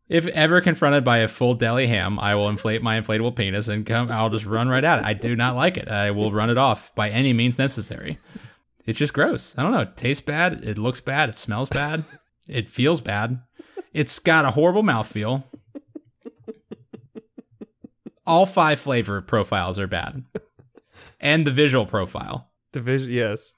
if 0.08 0.26
ever 0.28 0.60
confronted 0.60 1.04
by 1.04 1.18
a 1.18 1.28
full 1.28 1.54
deli 1.54 1.86
ham, 1.86 2.18
I 2.18 2.34
will 2.34 2.48
inflate 2.48 2.82
my 2.82 3.00
inflatable 3.00 3.36
penis 3.36 3.68
and 3.68 3.84
come. 3.84 4.10
I'll 4.10 4.30
just 4.30 4.46
run 4.46 4.68
right 4.68 4.84
at 4.84 5.00
it. 5.00 5.04
I 5.04 5.12
do 5.12 5.36
not 5.36 5.56
like 5.56 5.76
it. 5.76 5.88
I 5.88 6.10
will 6.10 6.32
run 6.32 6.50
it 6.50 6.58
off 6.58 6.94
by 6.94 7.10
any 7.10 7.32
means 7.32 7.58
necessary. 7.58 8.18
It's 8.86 8.98
just 8.98 9.12
gross. 9.14 9.56
I 9.58 9.62
don't 9.62 9.72
know. 9.72 9.82
It 9.82 9.96
tastes 9.96 10.24
bad. 10.24 10.64
It 10.64 10.78
looks 10.78 11.00
bad. 11.00 11.28
It 11.28 11.36
smells 11.36 11.68
bad. 11.68 12.04
It 12.48 12.70
feels 12.70 13.00
bad. 13.00 13.40
It's 13.92 14.18
got 14.18 14.44
a 14.44 14.52
horrible 14.52 14.82
mouthfeel. 14.82 15.44
All 18.26 18.46
five 18.46 18.78
flavor 18.78 19.22
profiles 19.22 19.78
are 19.78 19.86
bad, 19.86 20.24
and 21.18 21.46
the 21.46 21.50
visual 21.50 21.86
profile. 21.86 22.50
The 22.72 22.80
Division, 22.80 23.10
yes. 23.10 23.56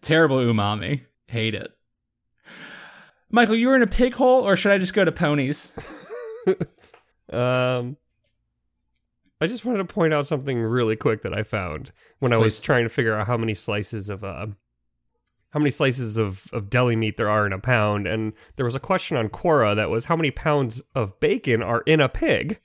Terrible 0.00 0.36
umami. 0.36 1.06
Hate 1.26 1.54
it. 1.54 1.75
Michael, 3.30 3.56
you 3.56 3.68
were 3.68 3.76
in 3.76 3.82
a 3.82 3.86
pig 3.86 4.14
hole, 4.14 4.42
or 4.42 4.56
should 4.56 4.72
I 4.72 4.78
just 4.78 4.94
go 4.94 5.04
to 5.04 5.12
ponies? 5.12 5.76
Um, 7.32 7.96
I 9.40 9.48
just 9.48 9.64
wanted 9.64 9.78
to 9.78 9.84
point 9.92 10.14
out 10.14 10.28
something 10.28 10.60
really 10.62 10.94
quick 10.94 11.22
that 11.22 11.36
I 11.36 11.42
found 11.42 11.90
when 12.20 12.32
I 12.32 12.36
was 12.36 12.60
trying 12.60 12.84
to 12.84 12.88
figure 12.88 13.16
out 13.16 13.26
how 13.26 13.36
many 13.36 13.52
slices 13.52 14.08
of 14.08 14.22
uh, 14.22 14.46
how 15.50 15.58
many 15.58 15.70
slices 15.70 16.18
of, 16.18 16.46
of 16.52 16.70
deli 16.70 16.94
meat 16.94 17.16
there 17.16 17.28
are 17.28 17.44
in 17.44 17.52
a 17.52 17.58
pound, 17.58 18.06
and 18.06 18.32
there 18.54 18.64
was 18.64 18.76
a 18.76 18.80
question 18.80 19.16
on 19.16 19.28
Quora 19.28 19.74
that 19.74 19.90
was 19.90 20.04
how 20.04 20.14
many 20.14 20.30
pounds 20.30 20.80
of 20.94 21.18
bacon 21.18 21.62
are 21.64 21.82
in 21.84 22.00
a 22.00 22.08
pig, 22.08 22.60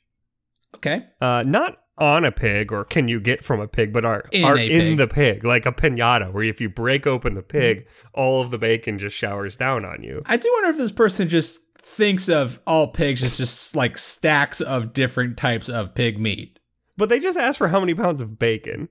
Okay. 0.75 1.07
uh, 1.19 1.43
not 1.43 1.79
on 2.01 2.25
a 2.25 2.31
pig 2.31 2.71
or 2.71 2.83
can 2.83 3.07
you 3.07 3.19
get 3.19 3.45
from 3.45 3.59
a 3.61 3.67
pig, 3.67 3.93
but 3.93 4.03
are 4.03 4.25
In 4.31 4.43
are 4.43 4.57
in 4.57 4.67
pig. 4.67 4.97
the 4.97 5.07
pig, 5.07 5.43
like 5.45 5.67
a 5.67 5.71
pinata, 5.71 6.33
where 6.33 6.43
if 6.43 6.59
you 6.59 6.67
break 6.67 7.05
open 7.05 7.35
the 7.35 7.43
pig, 7.43 7.87
all 8.13 8.41
of 8.41 8.49
the 8.49 8.57
bacon 8.57 8.97
just 8.97 9.15
showers 9.15 9.55
down 9.55 9.85
on 9.85 10.01
you. 10.01 10.23
I 10.25 10.35
do 10.35 10.49
wonder 10.55 10.71
if 10.71 10.77
this 10.77 10.91
person 10.91 11.29
just 11.29 11.77
thinks 11.77 12.27
of 12.27 12.59
all 12.65 12.87
pigs 12.87 13.23
as 13.23 13.37
just 13.37 13.75
like 13.75 13.97
stacks 13.97 14.61
of 14.61 14.93
different 14.93 15.37
types 15.37 15.69
of 15.69 15.93
pig 15.93 16.19
meat. 16.19 16.57
But 16.97 17.09
they 17.09 17.19
just 17.19 17.37
asked 17.37 17.59
for 17.59 17.67
how 17.67 17.79
many 17.79 17.93
pounds 17.93 18.19
of 18.19 18.39
bacon. 18.39 18.89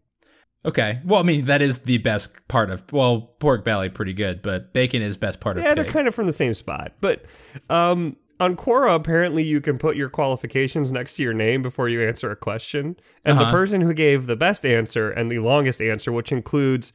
Okay. 0.65 1.01
Well, 1.05 1.21
I 1.21 1.23
mean, 1.25 1.47
that 1.47 1.63
is 1.63 1.79
the 1.79 1.99
best 1.99 2.47
part 2.47 2.71
of, 2.71 2.85
well, 2.93 3.35
pork 3.41 3.65
belly, 3.65 3.89
pretty 3.89 4.13
good, 4.13 4.41
but 4.43 4.73
bacon 4.73 5.03
is 5.03 5.17
best 5.17 5.41
part 5.41 5.57
of 5.57 5.65
Yeah, 5.65 5.75
they're 5.75 5.85
kind 5.85 6.07
of 6.07 6.15
from 6.15 6.27
the 6.27 6.33
same 6.33 6.55
spot. 6.55 6.93
But 7.01 7.25
um, 7.71 8.17
on 8.41 8.57
Quora, 8.57 8.95
apparently 8.97 9.43
you 9.43 9.61
can 9.61 9.78
put 9.78 9.97
your 9.97 10.09
qualifications 10.09 10.91
next 10.93 11.16
to 11.16 11.22
your 11.22 11.34
name 11.34 11.62
before 11.62 11.88
you 11.88 12.03
answer 12.03 12.30
a 12.30 12.36
question. 12.36 12.97
And 13.24 13.38
the 13.38 13.43
Uh-huh. 13.43 13.53
person 13.53 13.82
who 13.82 13.93
gave 13.95 14.26
the 14.26 14.36
best 14.36 14.64
answer 14.66 15.11
and 15.11 15.30
the 15.30 15.38
longest 15.41 15.80
answer, 15.82 16.11
which 16.11 16.32
includes 16.32 16.93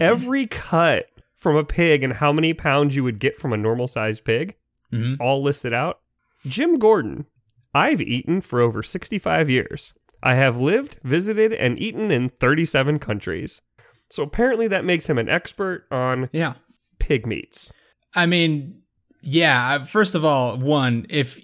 every 0.00 0.46
cut 0.46 1.10
from 1.36 1.56
a 1.56 1.64
pig 1.64 2.02
and 2.02 2.14
how 2.14 2.32
many 2.32 2.54
pounds 2.54 2.94
you 2.96 3.02
would 3.04 3.18
get 3.18 3.36
from 3.36 3.52
a 3.52 3.56
normal 3.56 3.86
sized 3.86 4.24
pig, 4.24 4.54
Mhm. 4.92 5.16
all 5.20 5.42
listed 5.42 5.72
out. 5.72 6.00
Jim 6.46 6.78
Gordon. 6.78 7.26
I've 7.74 8.00
eaten 8.02 8.40
for 8.40 8.60
over 8.60 8.82
65 8.82 9.48
years. 9.50 9.94
I 10.22 10.34
have 10.34 10.58
lived, 10.58 10.98
visited, 11.02 11.52
and 11.52 11.78
eaten 11.78 12.10
in 12.10 12.28
37 12.28 12.98
countries. 12.98 13.62
So 14.10 14.22
apparently 14.22 14.68
that 14.68 14.84
makes 14.84 15.08
him 15.08 15.18
an 15.18 15.28
expert 15.28 15.86
on 15.90 16.28
yeah. 16.32 16.54
pig 16.98 17.26
meats. 17.26 17.72
I 18.14 18.26
mean, 18.26 18.81
yeah. 19.22 19.78
First 19.78 20.14
of 20.14 20.24
all, 20.24 20.56
one, 20.58 21.06
if 21.08 21.40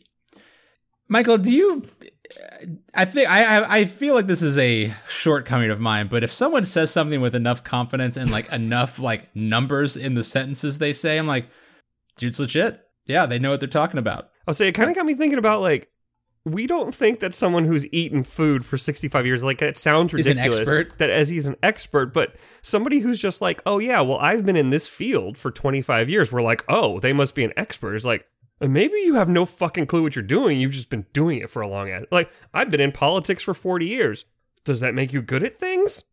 Michael, 1.08 1.38
do 1.38 1.52
you? 1.52 1.84
I 2.94 3.04
think 3.04 3.30
I 3.30 3.64
I 3.80 3.84
feel 3.84 4.14
like 4.14 4.26
this 4.26 4.42
is 4.42 4.58
a 4.58 4.92
shortcoming 5.08 5.70
of 5.70 5.80
mine, 5.80 6.08
but 6.08 6.24
if 6.24 6.30
someone 6.30 6.66
says 6.66 6.90
something 6.90 7.20
with 7.20 7.34
enough 7.34 7.64
confidence 7.64 8.16
and 8.16 8.30
like 8.30 8.52
enough 8.52 8.98
like 8.98 9.34
numbers 9.34 9.96
in 9.96 10.14
the 10.14 10.24
sentences 10.24 10.78
they 10.78 10.92
say, 10.92 11.16
I'm 11.16 11.26
like, 11.26 11.48
dude's 12.16 12.40
legit. 12.40 12.84
Yeah, 13.06 13.24
they 13.24 13.38
know 13.38 13.50
what 13.50 13.60
they're 13.60 13.68
talking 13.68 13.98
about. 13.98 14.30
I'll 14.46 14.54
say 14.54 14.68
it 14.68 14.72
kind 14.72 14.90
of 14.90 14.96
got 14.96 15.06
me 15.06 15.14
thinking 15.14 15.38
about 15.38 15.62
like 15.62 15.88
we 16.52 16.66
don't 16.66 16.94
think 16.94 17.20
that 17.20 17.34
someone 17.34 17.64
who's 17.64 17.90
eaten 17.92 18.22
food 18.22 18.64
for 18.64 18.76
65 18.76 19.26
years 19.26 19.44
like 19.44 19.58
that 19.58 19.76
sounds 19.76 20.12
ridiculous 20.12 20.68
that 20.98 21.10
as 21.10 21.28
he's 21.28 21.48
an 21.48 21.56
expert 21.62 22.12
but 22.12 22.36
somebody 22.62 23.00
who's 23.00 23.20
just 23.20 23.40
like 23.40 23.62
oh 23.66 23.78
yeah 23.78 24.00
well 24.00 24.18
I've 24.18 24.44
been 24.44 24.56
in 24.56 24.70
this 24.70 24.88
field 24.88 25.38
for 25.38 25.50
25 25.50 26.08
years 26.08 26.32
we're 26.32 26.42
like 26.42 26.64
oh 26.68 26.98
they 27.00 27.12
must 27.12 27.34
be 27.34 27.44
an 27.44 27.52
expert. 27.56 27.94
It's 27.94 28.04
like 28.04 28.26
maybe 28.60 28.96
you 28.98 29.14
have 29.14 29.28
no 29.28 29.44
fucking 29.46 29.86
clue 29.86 30.02
what 30.02 30.16
you're 30.16 30.22
doing 30.22 30.60
you've 30.60 30.72
just 30.72 30.90
been 30.90 31.06
doing 31.12 31.38
it 31.38 31.50
for 31.50 31.62
a 31.62 31.68
long 31.68 31.90
ad 31.90 32.06
like 32.10 32.30
I've 32.52 32.70
been 32.70 32.80
in 32.80 32.92
politics 32.92 33.42
for 33.42 33.54
40 33.54 33.86
years. 33.86 34.24
Does 34.64 34.80
that 34.80 34.94
make 34.94 35.12
you 35.12 35.22
good 35.22 35.42
at 35.42 35.56
things? 35.56 36.04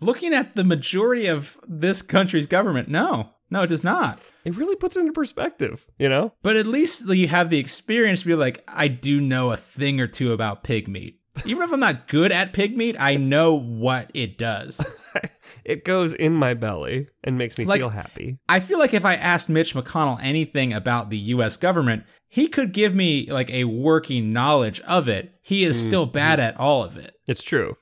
Looking 0.00 0.32
at 0.32 0.54
the 0.54 0.64
majority 0.64 1.26
of 1.26 1.60
this 1.68 2.02
country's 2.02 2.46
government, 2.46 2.88
no, 2.88 3.30
no, 3.52 3.62
it 3.62 3.68
does 3.68 3.84
not. 3.84 4.18
it 4.44 4.56
really 4.56 4.76
puts 4.76 4.96
it 4.96 5.00
into 5.00 5.12
perspective 5.12 5.86
you 5.98 6.08
know 6.08 6.32
But 6.42 6.56
at 6.56 6.66
least 6.66 7.08
you 7.08 7.28
have 7.28 7.50
the 7.50 7.58
experience 7.58 8.22
to 8.22 8.28
be 8.28 8.34
like, 8.34 8.64
I 8.66 8.88
do 8.88 9.20
know 9.20 9.52
a 9.52 9.56
thing 9.56 10.00
or 10.00 10.06
two 10.06 10.32
about 10.32 10.64
pig 10.64 10.88
meat. 10.88 11.20
Even 11.46 11.62
if 11.62 11.72
I'm 11.72 11.80
not 11.80 12.08
good 12.08 12.30
at 12.30 12.52
pig 12.52 12.76
meat, 12.76 12.94
I 12.98 13.16
know 13.16 13.58
what 13.58 14.10
it 14.12 14.36
does. 14.36 14.84
it 15.64 15.84
goes 15.84 16.12
in 16.14 16.34
my 16.34 16.54
belly 16.54 17.08
and 17.24 17.38
makes 17.38 17.56
me 17.58 17.64
Like- 17.64 17.80
feel 17.80 17.88
happy 17.90 18.38
I 18.48 18.60
feel 18.60 18.78
like 18.78 18.94
if 18.94 19.04
I 19.04 19.14
asked 19.14 19.48
Mitch 19.48 19.74
McConnell 19.74 20.18
anything 20.22 20.72
about 20.72 21.10
the 21.10 21.18
US 21.18 21.56
government, 21.56 22.04
he 22.28 22.48
could 22.48 22.72
give 22.72 22.94
me 22.94 23.30
like 23.30 23.50
a 23.50 23.64
working 23.64 24.32
knowledge 24.32 24.80
of 24.82 25.08
it. 25.08 25.34
He 25.42 25.64
is 25.64 25.78
mm-hmm. 25.78 25.88
still 25.88 26.06
bad 26.06 26.40
at 26.40 26.58
all 26.58 26.82
of 26.84 26.96
it. 26.96 27.14
it's 27.26 27.42
true 27.42 27.74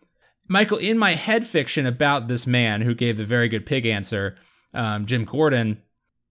Michael, 0.50 0.78
in 0.78 0.98
my 0.98 1.12
head 1.12 1.46
fiction 1.46 1.86
about 1.86 2.26
this 2.26 2.44
man 2.44 2.80
who 2.80 2.92
gave 2.92 3.16
the 3.16 3.24
very 3.24 3.48
good 3.48 3.64
pig 3.64 3.86
answer, 3.86 4.34
um, 4.74 5.06
Jim 5.06 5.24
Gordon, 5.24 5.82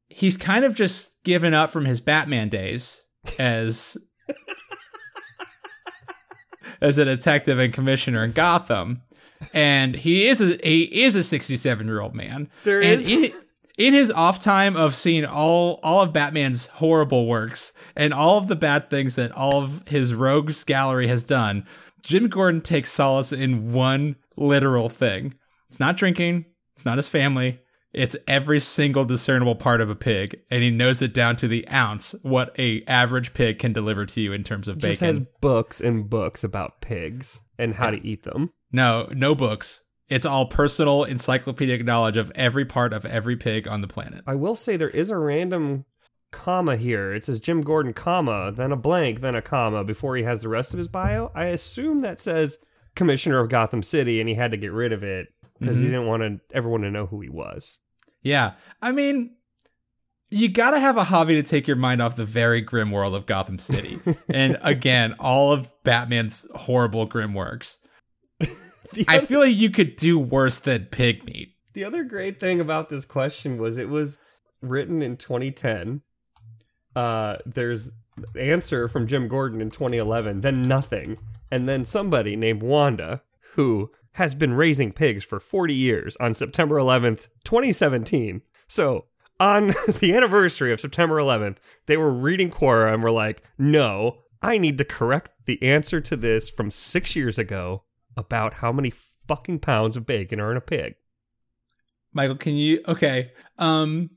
he's 0.07 0.37
kind 0.37 0.65
of 0.65 0.73
just 0.73 1.23
given 1.23 1.53
up 1.53 1.69
from 1.69 1.85
his 1.85 2.01
Batman 2.01 2.49
days 2.49 3.05
as 3.37 3.97
as 6.81 6.97
a 6.97 7.05
detective 7.05 7.59
and 7.59 7.73
commissioner 7.73 8.23
in 8.23 8.31
Gotham, 8.31 9.01
and 9.53 9.95
he 9.95 10.27
is 10.27 10.41
a 10.41 10.57
he 10.63 10.83
is 11.03 11.15
a 11.15 11.23
sixty 11.23 11.57
seven 11.57 11.87
year 11.87 12.01
old 12.01 12.15
man. 12.15 12.49
There 12.63 12.81
and 12.81 12.99
is- 13.01 13.09
in, 13.09 13.31
in 13.77 13.93
his 13.93 14.11
off 14.11 14.39
time 14.41 14.75
of 14.75 14.95
seeing 14.95 15.25
all 15.25 15.79
all 15.83 16.01
of 16.01 16.13
Batman's 16.13 16.67
horrible 16.67 17.27
works 17.27 17.73
and 17.95 18.13
all 18.13 18.37
of 18.37 18.47
the 18.47 18.55
bad 18.55 18.89
things 18.89 19.15
that 19.15 19.31
all 19.31 19.61
of 19.61 19.87
his 19.87 20.13
rogues 20.13 20.63
gallery 20.63 21.07
has 21.07 21.23
done, 21.23 21.65
Jim 22.05 22.27
Gordon 22.27 22.61
takes 22.61 22.91
solace 22.91 23.31
in 23.31 23.73
one 23.73 24.15
literal 24.37 24.89
thing. 24.89 25.33
It's 25.67 25.79
not 25.79 25.97
drinking, 25.97 26.45
it's 26.73 26.85
not 26.85 26.97
his 26.97 27.09
family, 27.09 27.59
it's 27.93 28.15
every 28.27 28.59
single 28.59 29.05
discernible 29.05 29.55
part 29.55 29.81
of 29.81 29.89
a 29.89 29.95
pig, 29.95 30.39
and 30.51 30.61
he 30.61 30.69
knows 30.69 31.01
it 31.01 31.13
down 31.13 31.35
to 31.37 31.47
the 31.47 31.67
ounce 31.69 32.15
what 32.23 32.57
a 32.59 32.83
average 32.85 33.33
pig 33.33 33.59
can 33.59 33.73
deliver 33.73 34.05
to 34.05 34.21
you 34.21 34.33
in 34.33 34.43
terms 34.43 34.67
of 34.67 34.75
bacon. 34.77 34.89
just 34.89 35.01
has 35.01 35.19
books 35.41 35.81
and 35.81 36.09
books 36.09 36.43
about 36.43 36.81
pigs 36.81 37.41
and 37.57 37.75
how 37.75 37.89
to 37.89 38.05
eat 38.05 38.23
them. 38.23 38.51
no, 38.71 39.07
no 39.11 39.33
books. 39.35 39.85
It's 40.07 40.25
all 40.25 40.47
personal 40.47 41.03
encyclopedic 41.03 41.85
knowledge 41.85 42.17
of 42.17 42.31
every 42.33 42.65
part 42.65 42.93
of 42.93 43.05
every 43.05 43.35
pig 43.35 43.67
on 43.67 43.81
the 43.81 43.87
planet. 43.87 44.23
I 44.25 44.33
will 44.33 44.55
say 44.55 44.75
there 44.75 44.89
is 44.89 45.11
a 45.11 45.17
random 45.17 45.85
comma 46.31 46.77
here. 46.77 47.13
It 47.13 47.23
says 47.23 47.39
Jim 47.39 47.61
Gordon, 47.61 47.93
comma, 47.93 48.51
then 48.51 48.71
a 48.71 48.75
blank, 48.75 49.21
then 49.21 49.35
a 49.35 49.41
comma 49.41 49.83
before 49.83 50.15
he 50.15 50.23
has 50.23 50.39
the 50.39 50.49
rest 50.49 50.73
of 50.73 50.77
his 50.77 50.87
bio. 50.87 51.31
I 51.35 51.45
assume 51.45 51.99
that 51.99 52.19
says 52.19 52.59
Commissioner 52.95 53.39
of 53.39 53.49
Gotham 53.49 53.83
City, 53.83 54.19
and 54.19 54.27
he 54.27 54.35
had 54.35 54.51
to 54.51 54.57
get 54.57 54.71
rid 54.71 54.91
of 54.91 55.03
it 55.03 55.27
because 55.59 55.79
he 55.79 55.87
didn't 55.87 56.07
want 56.07 56.23
to, 56.23 56.39
everyone 56.55 56.81
to 56.81 56.91
know 56.91 57.05
who 57.05 57.21
he 57.21 57.29
was. 57.29 57.79
Yeah. 58.21 58.53
I 58.81 58.91
mean, 58.91 59.35
you 60.29 60.49
got 60.49 60.71
to 60.71 60.79
have 60.79 60.97
a 60.97 61.03
hobby 61.03 61.35
to 61.35 61.43
take 61.43 61.67
your 61.67 61.75
mind 61.75 62.01
off 62.01 62.15
the 62.15 62.25
very 62.25 62.61
grim 62.61 62.91
world 62.91 63.15
of 63.15 63.25
Gotham 63.25 63.59
City. 63.59 63.97
and 64.33 64.57
again, 64.61 65.15
all 65.19 65.51
of 65.51 65.71
Batman's 65.83 66.47
horrible 66.55 67.05
grim 67.05 67.33
works. 67.33 67.85
The 68.91 69.05
I 69.07 69.19
feel 69.19 69.39
like 69.41 69.55
you 69.55 69.69
could 69.69 69.97
do 69.97 70.17
worse 70.17 70.59
than 70.59 70.85
pig 70.85 71.23
meat. 71.23 71.53
the 71.73 71.83
other 71.83 72.03
great 72.03 72.39
thing 72.39 72.59
about 72.59 72.89
this 72.89 73.05
question 73.05 73.59
was 73.59 73.77
it 73.77 73.87
was 73.87 74.17
written 74.63 75.03
in 75.03 75.15
2010. 75.15 76.01
Uh, 76.95 77.37
there's 77.45 77.91
answer 78.35 78.87
from 78.87 79.05
Jim 79.05 79.27
Gordon 79.27 79.61
in 79.61 79.69
2011, 79.69 80.41
then 80.41 80.63
nothing, 80.63 81.19
and 81.51 81.69
then 81.69 81.85
somebody 81.85 82.35
named 82.35 82.63
Wanda 82.63 83.21
who 83.53 83.91
has 84.19 84.35
been 84.35 84.53
raising 84.53 84.91
pigs 84.91 85.23
for 85.23 85.39
40 85.39 85.73
years 85.73 86.17
on 86.17 86.33
September 86.33 86.77
11th, 86.77 87.29
2017. 87.45 88.41
So 88.67 89.05
on 89.39 89.67
the 89.99 90.13
anniversary 90.13 90.73
of 90.73 90.81
September 90.81 91.19
11th, 91.19 91.57
they 91.87 91.97
were 91.97 92.13
reading 92.13 92.49
Quora 92.49 92.93
and 92.93 93.01
were 93.01 93.11
like, 93.11 93.41
"No, 93.57 94.19
I 94.41 94.57
need 94.57 94.77
to 94.77 94.85
correct 94.85 95.31
the 95.45 95.61
answer 95.63 96.01
to 96.01 96.17
this 96.17 96.49
from 96.49 96.69
six 96.69 97.15
years 97.15 97.39
ago 97.39 97.83
about 98.17 98.55
how 98.55 98.73
many 98.73 98.91
fucking 98.91 99.59
pounds 99.59 99.95
of 99.95 100.05
bacon 100.05 100.41
are 100.41 100.51
in 100.51 100.57
a 100.57 100.61
pig." 100.61 100.95
Michael, 102.11 102.35
can 102.35 102.55
you 102.55 102.81
okay. 102.87 103.31
Um 103.57 104.09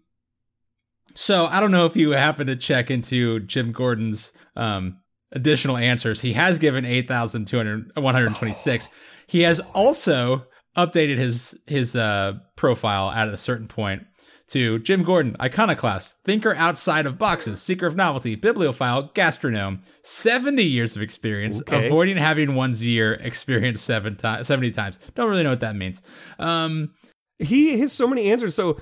so 1.14 1.46
I 1.46 1.60
don't 1.60 1.70
know 1.70 1.86
if 1.86 1.94
you 1.94 2.10
happen 2.10 2.48
to 2.48 2.56
check 2.56 2.90
into 2.90 3.38
Jim 3.40 3.70
Gordon's 3.70 4.36
um 4.56 4.98
additional 5.30 5.76
answers. 5.76 6.22
He 6.22 6.32
has 6.32 6.58
given 6.58 6.84
8,126. 6.84 8.88
He 9.26 9.42
has 9.42 9.60
also 9.74 10.46
updated 10.76 11.18
his 11.18 11.62
his 11.66 11.94
uh 11.96 12.34
profile 12.56 13.10
at 13.10 13.28
a 13.28 13.36
certain 13.36 13.68
point 13.68 14.04
to 14.48 14.78
Jim 14.80 15.02
Gordon, 15.02 15.34
iconoclast, 15.40 16.24
thinker 16.24 16.54
outside 16.56 17.06
of 17.06 17.16
boxes, 17.18 17.62
seeker 17.62 17.86
of 17.86 17.96
novelty, 17.96 18.34
bibliophile, 18.34 19.08
gastronome, 19.14 19.82
70 20.02 20.62
years 20.62 20.94
of 20.94 21.00
experience, 21.00 21.62
Okay. 21.62 21.86
avoiding 21.86 22.18
having 22.18 22.54
one's 22.54 22.84
year 22.86 23.14
experience 23.14 23.80
seven 23.80 24.16
times 24.16 24.46
70 24.46 24.70
times. 24.72 24.98
Don't 25.14 25.30
really 25.30 25.42
know 25.42 25.50
what 25.50 25.60
that 25.60 25.76
means. 25.76 26.02
Um 26.38 26.92
he 27.38 27.78
has 27.80 27.92
so 27.92 28.06
many 28.06 28.30
answers. 28.30 28.54
So, 28.54 28.78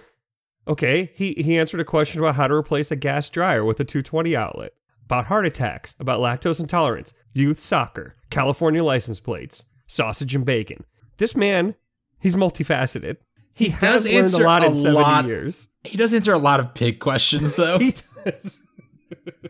okay, 0.69 1.11
he 1.15 1.35
he 1.35 1.59
answered 1.59 1.81
a 1.81 1.85
question 1.85 2.21
about 2.21 2.35
how 2.35 2.47
to 2.49 2.55
replace 2.55 2.91
a 2.91 2.97
gas 2.97 3.29
dryer 3.31 3.65
with 3.65 3.81
a 3.81 3.85
220 3.85 4.37
outlet, 4.37 4.73
about 5.05 5.27
heart 5.27 5.47
attacks, 5.47 5.95
about 6.01 6.21
lactose 6.21 6.61
intolerance, 6.61 7.15
youth 7.33 7.61
soccer, 7.61 8.17
California 8.31 8.83
license 8.85 9.21
plates, 9.21 9.65
sausage 9.91 10.35
and 10.35 10.47
bacon. 10.47 10.85
This 11.19 11.37
man, 11.37 11.75
he's 12.21 12.37
multifaceted. 12.37 13.17
He, 13.53 13.71
has 13.71 13.81
does 13.81 14.07
learned 14.07 14.17
a 14.17 14.21
answer 14.21 14.45
lot 14.45 14.65
in 14.65 14.73
a 14.73 14.77
70 14.77 15.03
lot. 15.03 15.25
years. 15.27 15.69
He 15.85 15.99
does 15.99 16.15
answer 16.15 16.33
a 16.33 16.39
lot 16.39 16.61
of 16.61 16.73
pig 16.75 17.01
questions, 17.01 17.57
though. 17.57 17.79
He 17.81 17.93
does. 18.25 18.63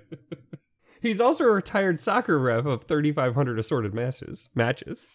he's 1.02 1.20
also 1.20 1.44
a 1.44 1.50
retired 1.50 2.00
soccer 2.00 2.38
ref 2.38 2.66
of 2.66 2.84
3,500 2.84 3.58
assorted 3.58 3.94
matches. 3.94 4.48
Matches. 4.54 5.08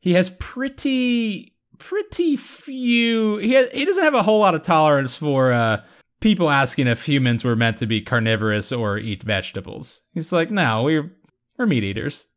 he 0.00 0.14
has 0.14 0.30
pretty, 0.40 1.54
pretty 1.78 2.36
few. 2.36 3.36
He 3.36 3.52
has, 3.52 3.70
he 3.70 3.84
doesn't 3.84 4.02
have 4.02 4.14
a 4.14 4.22
whole 4.22 4.40
lot 4.40 4.54
of 4.54 4.62
tolerance 4.62 5.16
for 5.16 5.52
uh, 5.52 5.82
people 6.20 6.48
asking 6.48 6.86
if 6.86 7.06
humans 7.06 7.44
were 7.44 7.56
meant 7.56 7.76
to 7.78 7.86
be 7.86 8.00
carnivorous 8.00 8.72
or 8.72 8.98
eat 8.98 9.22
vegetables. 9.22 10.08
He's 10.14 10.32
like, 10.32 10.50
no, 10.50 10.84
we're 10.84 11.12
we're 11.58 11.66
meat 11.66 11.84
eaters. 11.84 12.31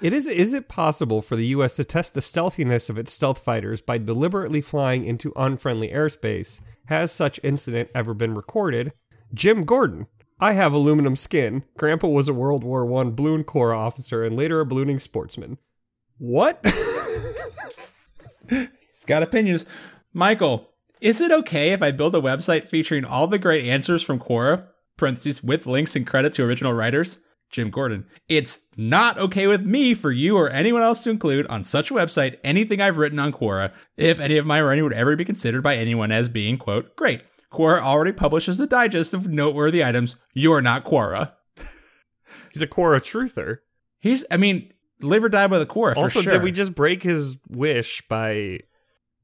It 0.00 0.12
is 0.12 0.28
is 0.28 0.54
it 0.54 0.68
possible 0.68 1.20
for 1.20 1.34
the 1.34 1.46
US 1.46 1.74
to 1.76 1.84
test 1.84 2.14
the 2.14 2.20
stealthiness 2.20 2.88
of 2.88 2.98
its 2.98 3.12
stealth 3.12 3.40
fighters 3.40 3.80
by 3.80 3.98
deliberately 3.98 4.60
flying 4.60 5.04
into 5.04 5.32
unfriendly 5.34 5.88
airspace? 5.88 6.60
Has 6.86 7.10
such 7.10 7.40
incident 7.42 7.90
ever 7.94 8.14
been 8.14 8.34
recorded? 8.34 8.92
Jim 9.34 9.64
Gordon. 9.64 10.06
I 10.40 10.52
have 10.52 10.72
aluminum 10.72 11.16
skin. 11.16 11.64
Grandpa 11.76 12.06
was 12.06 12.28
a 12.28 12.32
World 12.32 12.62
War 12.62 12.84
I 13.00 13.10
balloon 13.10 13.42
corps 13.42 13.74
officer 13.74 14.22
and 14.22 14.36
later 14.36 14.60
a 14.60 14.66
ballooning 14.66 15.00
sportsman. 15.00 15.58
What? 16.16 16.60
He's 18.48 19.04
got 19.04 19.24
opinions. 19.24 19.66
Michael, 20.12 20.70
is 21.00 21.20
it 21.20 21.32
okay 21.32 21.72
if 21.72 21.82
I 21.82 21.90
build 21.90 22.14
a 22.14 22.20
website 22.20 22.68
featuring 22.68 23.04
all 23.04 23.26
the 23.26 23.38
great 23.38 23.64
answers 23.64 24.04
from 24.04 24.20
Quora, 24.20 24.66
parentheses, 24.96 25.42
with 25.42 25.66
links 25.66 25.96
and 25.96 26.06
credit 26.06 26.32
to 26.34 26.44
original 26.44 26.72
writers? 26.72 27.18
Jim 27.50 27.70
Gordon. 27.70 28.06
It's 28.28 28.68
not 28.76 29.18
okay 29.18 29.46
with 29.46 29.64
me 29.64 29.94
for 29.94 30.10
you 30.10 30.36
or 30.36 30.50
anyone 30.50 30.82
else 30.82 31.00
to 31.04 31.10
include 31.10 31.46
on 31.46 31.64
such 31.64 31.90
a 31.90 31.94
website 31.94 32.38
anything 32.44 32.80
I've 32.80 32.98
written 32.98 33.18
on 33.18 33.32
Quora 33.32 33.72
if 33.96 34.20
any 34.20 34.36
of 34.36 34.46
my 34.46 34.60
writing 34.60 34.84
would 34.84 34.92
ever 34.92 35.16
be 35.16 35.24
considered 35.24 35.62
by 35.62 35.76
anyone 35.76 36.12
as 36.12 36.28
being, 36.28 36.58
quote, 36.58 36.94
great. 36.96 37.22
Quora 37.52 37.80
already 37.80 38.12
publishes 38.12 38.60
a 38.60 38.66
digest 38.66 39.14
of 39.14 39.28
noteworthy 39.28 39.82
items. 39.82 40.16
You're 40.34 40.60
not 40.60 40.84
Quora. 40.84 41.32
He's 42.52 42.62
a 42.62 42.66
Quora 42.66 43.00
truther. 43.00 43.58
He's, 43.98 44.26
I 44.30 44.36
mean, 44.36 44.72
live 45.00 45.24
or 45.24 45.28
die 45.28 45.46
by 45.46 45.58
the 45.58 45.66
Quora 45.66 45.96
also, 45.96 46.20
sure. 46.20 46.34
did 46.34 46.42
we 46.42 46.52
just 46.52 46.74
break 46.74 47.02
his 47.02 47.38
wish 47.48 48.06
by 48.08 48.60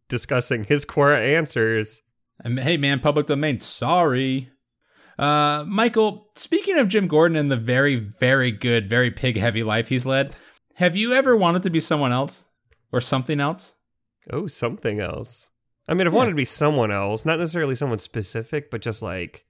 discussing 0.09 0.65
his 0.65 0.85
Quora 0.87 1.19
answers? 1.19 2.03
Um, 2.45 2.57
Hey 2.57 2.79
man, 2.79 3.01
public 3.01 3.27
domain. 3.27 3.59
Sorry. 3.59 4.51
Uh, 5.19 5.65
Michael, 5.69 6.29
speaking 6.35 6.79
of 6.79 6.89
Jim 6.89 7.07
Gordon 7.07 7.37
and 7.37 7.51
the 7.51 7.57
very, 7.57 7.97
very 7.97 8.51
good, 8.51 8.89
very 8.89 9.11
pig 9.11 9.37
heavy 9.37 9.63
life 9.63 9.89
he's 9.89 10.07
led, 10.07 10.35
have 10.75 10.97
you 10.97 11.13
ever 11.13 11.37
wanted 11.37 11.63
to 11.63 11.71
be 11.71 11.81
someone 11.81 12.13
else 12.13 12.49
or 12.93 13.01
something 13.01 13.41
else? 13.41 13.77
Oh, 14.33 14.47
something 14.47 15.01
else. 15.01 15.51
I 15.89 15.95
mean, 15.95 16.07
I've 16.07 16.15
wanted 16.15 16.31
to 16.31 16.37
be 16.37 16.45
someone 16.47 16.91
else, 16.91 17.25
not 17.27 17.39
necessarily 17.39 17.75
someone 17.75 17.99
specific, 17.99 18.71
but 18.71 18.81
just 18.81 19.03
like 19.03 19.45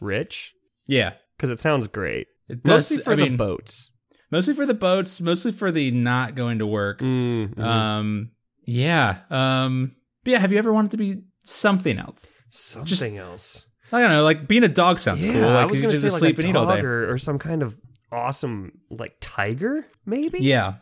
rich, 0.00 0.54
Yeah. 0.86 1.14
because 1.36 1.50
it 1.50 1.58
sounds 1.60 1.88
great. 1.88 2.28
It 2.48 2.62
does, 2.62 2.90
Mostly 2.90 3.04
for 3.04 3.12
I 3.12 3.16
the 3.16 3.22
mean, 3.24 3.36
boats. 3.36 3.90
mostly 4.30 4.54
for 4.54 4.64
the 4.64 4.74
boats, 4.74 5.20
mostly 5.20 5.52
for 5.52 5.72
the 5.72 5.90
not 5.90 6.34
going 6.36 6.58
to 6.60 6.66
work. 6.66 7.00
Mm, 7.00 7.54
mhm. 7.54 7.62
Um, 7.62 8.30
yeah. 8.64 9.18
Um, 9.28 9.96
but 10.24 10.30
yeah, 10.32 10.38
have 10.38 10.52
you 10.52 10.58
ever 10.58 10.72
wanted 10.72 10.92
to 10.92 10.96
be 10.96 11.24
something 11.44 11.98
else? 11.98 12.32
something 12.50 13.16
else. 13.18 13.66
I 13.92 14.00
don't 14.00 14.10
know, 14.10 14.24
like 14.24 14.48
being 14.48 14.64
a 14.64 14.68
dog 14.68 14.98
sounds 14.98 15.24
yeah, 15.24 15.32
cool. 15.32 15.42
Like 15.42 15.50
I 15.50 15.64
was 15.66 15.80
you 15.80 15.86
gonna 15.86 15.98
just 15.98 16.02
say 16.02 16.08
like 16.10 16.18
sleep 16.18 16.38
a 16.38 16.40
and 16.40 16.50
eat 16.50 16.56
all 16.56 16.66
dog 16.66 16.76
day. 16.76 16.82
or, 16.82 17.12
or 17.12 17.18
some 17.18 17.38
kind 17.38 17.62
of 17.62 17.76
awesome 18.10 18.80
like 18.90 19.16
tiger, 19.20 19.86
maybe. 20.06 20.38
Yeah. 20.40 20.74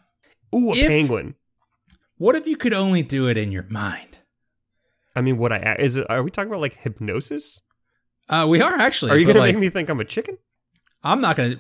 Ooh, 0.55 0.71
a 0.71 0.77
If- 0.77 0.89
penguin. 0.89 1.35
What 2.17 2.37
if 2.37 2.47
you 2.47 2.57
could 2.57 2.75
only 2.75 3.01
do 3.01 3.29
it 3.29 3.39
in 3.39 3.51
your 3.51 3.63
mind? 3.71 4.19
I 5.17 5.23
mean, 5.23 5.39
what 5.39 5.53
I 5.53 5.77
is 5.79 5.97
it? 5.97 6.07
Are 6.11 6.23
we 6.23 6.31
talking 6.31 6.51
about 6.51 6.61
like 6.61 6.75
hypnosis? 6.75 7.63
Uh, 8.29 8.47
we 8.49 8.61
are 8.61 8.75
actually. 8.75 9.11
Are 9.13 9.19
you 9.19 9.27
but, 9.27 9.33
gonna 9.33 9.47
like, 9.47 9.55
make 9.55 9.61
me 9.61 9.71
think 9.71 9.89
I'm 9.89 10.01
a 10.01 10.05
chicken? 10.05 10.39
I'm 11.03 11.21
not 11.21 11.37
gonna. 11.37 11.57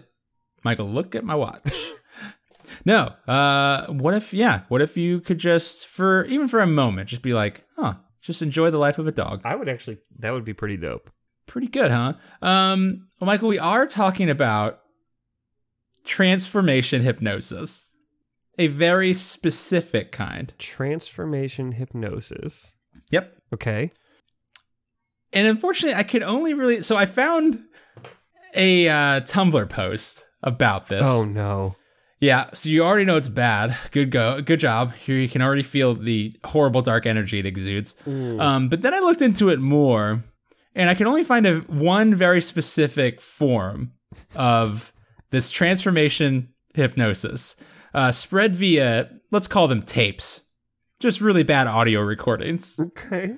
Michael, 0.62 0.86
look 0.86 1.14
at 1.14 1.24
my 1.24 1.34
watch. 1.34 1.62
no. 2.84 3.14
Uh, 3.26 3.86
what 3.86 4.14
if? 4.14 4.34
Yeah. 4.34 4.61
What 4.68 4.82
if 4.82 4.96
you 4.96 5.20
could 5.20 5.38
just, 5.38 5.86
for 5.86 6.26
even 6.26 6.46
for 6.46 6.61
a 6.61 6.66
moment, 6.66 7.09
just 7.09 7.22
be 7.22 7.32
like, 7.32 7.64
huh, 7.76 7.94
just 8.20 8.42
enjoy 8.42 8.70
the 8.70 8.78
life 8.78 8.98
of 8.98 9.07
a 9.07 9.12
dog. 9.12 9.40
I 9.44 9.57
would 9.57 9.68
actually. 9.68 9.98
That 10.18 10.32
would 10.32 10.44
be 10.44 10.53
pretty 10.53 10.76
dope. 10.76 11.11
Pretty 11.51 11.66
good, 11.66 11.90
huh? 11.90 12.12
Um. 12.42 13.09
Well, 13.18 13.26
Michael, 13.26 13.48
we 13.48 13.59
are 13.59 13.84
talking 13.84 14.30
about 14.30 14.82
transformation 16.05 17.03
hypnosis, 17.03 17.90
a 18.57 18.68
very 18.68 19.12
specific 19.12 20.12
kind. 20.12 20.55
Transformation 20.59 21.72
hypnosis. 21.72 22.76
Yep. 23.11 23.36
Okay. 23.53 23.90
And 25.32 25.48
unfortunately, 25.48 25.98
I 25.98 26.05
could 26.05 26.22
only 26.22 26.55
really. 26.55 26.82
So 26.82 26.96
I 26.96 27.07
found 27.07 27.59
a 28.55 28.88
uh, 28.88 29.20
Tumblr 29.22 29.68
post 29.70 30.28
about 30.44 30.86
this. 30.86 31.09
Oh 31.11 31.24
no. 31.24 31.74
Yeah, 32.20 32.51
so 32.53 32.68
you 32.68 32.84
already 32.84 33.07
know 33.07 33.16
it's 33.16 33.28
bad. 33.28 33.76
Good 33.90 34.12
go, 34.12 34.40
good 34.40 34.61
job. 34.61 34.94
Here 34.94 35.16
you 35.16 35.28
can 35.28 35.42
already 35.42 35.64
feel 35.64 35.94
the 35.94 36.36
horrible 36.44 36.82
dark 36.82 37.07
energy 37.07 37.40
it 37.40 37.46
exudes. 37.46 37.96
Um, 38.07 38.68
but 38.68 38.82
then 38.82 38.94
I 38.94 39.01
looked 39.01 39.22
into 39.22 39.48
it 39.48 39.59
more, 39.59 40.22
and 40.74 40.88
I 40.90 40.94
can 40.94 41.06
only 41.06 41.24
find 41.24 41.46
a 41.46 41.60
one 41.60 42.14
very 42.14 42.40
specific 42.40 43.20
form 43.20 43.92
of 44.34 44.92
this 45.30 45.50
transformation 45.50 46.52
hypnosis, 46.74 47.56
uh, 47.94 48.12
spread 48.12 48.54
via 48.54 49.10
let's 49.30 49.48
call 49.48 49.68
them 49.68 49.82
tapes, 49.82 50.50
just 51.00 51.20
really 51.20 51.42
bad 51.42 51.66
audio 51.66 52.00
recordings. 52.00 52.78
Okay. 52.78 53.36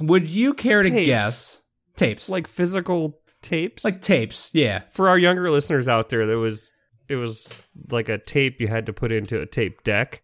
Would 0.00 0.28
you 0.28 0.54
care 0.54 0.82
to 0.82 0.90
Tapes? 0.90 1.06
guess 1.06 1.62
tapes? 1.96 2.28
Like 2.28 2.46
physical 2.48 3.20
tapes. 3.42 3.84
like 3.84 4.00
tapes? 4.00 4.50
Yeah. 4.52 4.82
for 4.90 5.08
our 5.08 5.18
younger 5.18 5.50
listeners 5.50 5.88
out 5.88 6.08
there, 6.08 6.26
there 6.26 6.38
was 6.38 6.72
it 7.08 7.16
was 7.16 7.56
like 7.90 8.08
a 8.08 8.18
tape 8.18 8.60
you 8.60 8.68
had 8.68 8.86
to 8.86 8.92
put 8.92 9.12
into 9.12 9.40
a 9.40 9.46
tape 9.46 9.84
deck. 9.84 10.22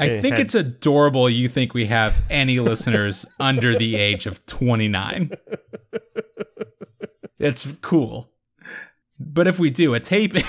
I 0.00 0.06
It 0.06 0.20
think 0.22 0.32
had- 0.36 0.40
it's 0.42 0.54
adorable 0.54 1.28
you 1.30 1.48
think 1.48 1.74
we 1.74 1.86
have 1.86 2.22
any 2.30 2.58
listeners 2.58 3.26
under 3.40 3.76
the 3.76 3.96
age 3.96 4.26
of 4.26 4.44
29. 4.46 5.30
It's 7.38 7.70
cool. 7.82 8.30
But 9.18 9.46
if 9.46 9.58
we 9.60 9.70
do, 9.70 9.94
a 9.94 10.00
tape 10.00 10.32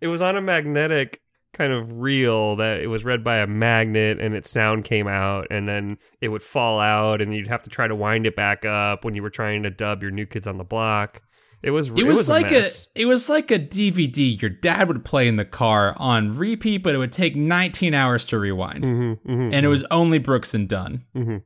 It 0.00 0.08
was 0.08 0.20
on 0.22 0.36
a 0.36 0.40
magnetic 0.42 1.20
kind 1.52 1.72
of 1.72 2.00
reel 2.00 2.56
that 2.56 2.80
it 2.80 2.88
was 2.88 3.04
read 3.04 3.22
by 3.22 3.36
a 3.38 3.46
magnet 3.46 4.18
and 4.20 4.34
its 4.34 4.50
sound 4.50 4.84
came 4.84 5.06
out 5.06 5.46
and 5.50 5.68
then 5.68 5.98
it 6.20 6.28
would 6.28 6.42
fall 6.42 6.80
out 6.80 7.20
and 7.20 7.32
you'd 7.34 7.46
have 7.46 7.62
to 7.62 7.70
try 7.70 7.86
to 7.86 7.94
wind 7.94 8.26
it 8.26 8.34
back 8.34 8.64
up 8.64 9.04
when 9.04 9.14
you 9.14 9.22
were 9.22 9.30
trying 9.30 9.62
to 9.62 9.70
dub 9.70 10.02
your 10.02 10.10
new 10.10 10.26
kids 10.26 10.46
on 10.46 10.58
the 10.58 10.64
block. 10.64 11.22
It 11.64 11.70
was 11.70 11.88
it 11.90 12.04
was, 12.04 12.28
like 12.28 12.52
a, 12.52 12.58
a, 12.58 12.68
it 12.94 13.06
was 13.06 13.28
like 13.30 13.50
a 13.50 13.58
DVD 13.58 14.40
your 14.40 14.50
dad 14.50 14.86
would 14.88 15.02
play 15.04 15.26
in 15.28 15.36
the 15.36 15.46
car 15.46 15.94
on 15.98 16.36
repeat, 16.36 16.82
but 16.82 16.94
it 16.94 16.98
would 16.98 17.12
take 17.12 17.34
19 17.34 17.94
hours 17.94 18.24
to 18.26 18.38
rewind. 18.38 18.84
Mhm, 18.84 19.20
mhm, 19.26 19.52
and 19.54 19.64
it 19.64 19.68
was 19.68 19.82
only 19.90 20.18
Brooks 20.18 20.52
and 20.52 20.68
Dunn. 20.68 21.04
mhm. 21.16 21.42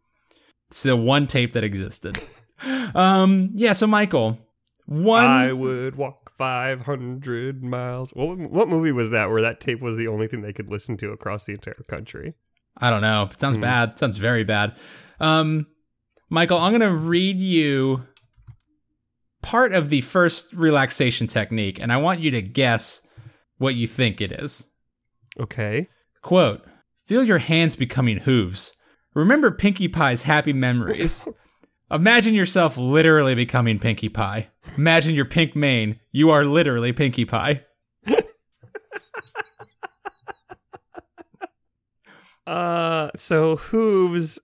It's 0.68 0.82
the 0.82 0.96
one 0.96 1.26
tape 1.28 1.52
that 1.52 1.62
existed. 1.64 2.18
um, 2.94 3.50
yeah. 3.54 3.72
So 3.74 3.86
Michael, 3.86 4.38
one. 4.86 5.24
I 5.24 5.52
would 5.52 5.94
walk 5.96 6.30
500 6.36 7.62
miles. 7.62 8.10
What 8.10 8.36
what 8.38 8.68
movie 8.68 8.92
was 8.92 9.10
that 9.10 9.30
where 9.30 9.42
that 9.42 9.60
tape 9.60 9.80
was 9.80 9.96
the 9.96 10.08
only 10.08 10.26
thing 10.26 10.42
they 10.42 10.52
could 10.52 10.68
listen 10.70 10.96
to 10.98 11.10
across 11.10 11.46
the 11.46 11.52
entire 11.52 11.76
country? 11.88 12.34
I 12.76 12.90
don't 12.90 13.02
know. 13.02 13.28
It 13.30 13.40
sounds 13.40 13.56
Hmm. 13.56 13.62
bad. 13.62 13.88
It 13.90 13.98
sounds 13.98 14.18
very 14.18 14.44
bad. 14.44 14.76
Um, 15.20 15.66
Michael, 16.28 16.58
I'm 16.58 16.72
gonna 16.72 16.92
read 16.94 17.38
you 17.40 18.02
part 19.42 19.72
of 19.72 19.88
the 19.88 20.00
first 20.00 20.52
relaxation 20.52 21.26
technique, 21.26 21.78
and 21.80 21.92
I 21.92 21.96
want 21.96 22.20
you 22.20 22.30
to 22.32 22.42
guess 22.42 23.06
what 23.58 23.74
you 23.74 23.86
think 23.86 24.20
it 24.20 24.32
is. 24.32 24.70
Okay. 25.38 25.88
Quote: 26.22 26.64
Feel 27.06 27.24
your 27.24 27.38
hands 27.38 27.76
becoming 27.76 28.18
hooves. 28.18 28.76
Remember 29.14 29.50
Pinkie 29.50 29.88
Pie's 29.88 30.22
happy 30.22 30.52
memories. 30.52 31.26
Imagine 31.90 32.34
yourself 32.34 32.76
literally 32.76 33.34
becoming 33.34 33.78
Pinkie 33.78 34.10
Pie. 34.10 34.50
Imagine 34.76 35.14
your 35.14 35.24
pink 35.24 35.56
mane. 35.56 35.98
You 36.12 36.28
are 36.30 36.44
literally 36.44 36.92
Pinkie 36.92 37.24
Pie. 37.24 37.64
Uh, 42.48 43.10
so 43.14 43.56
hooves. 43.56 44.38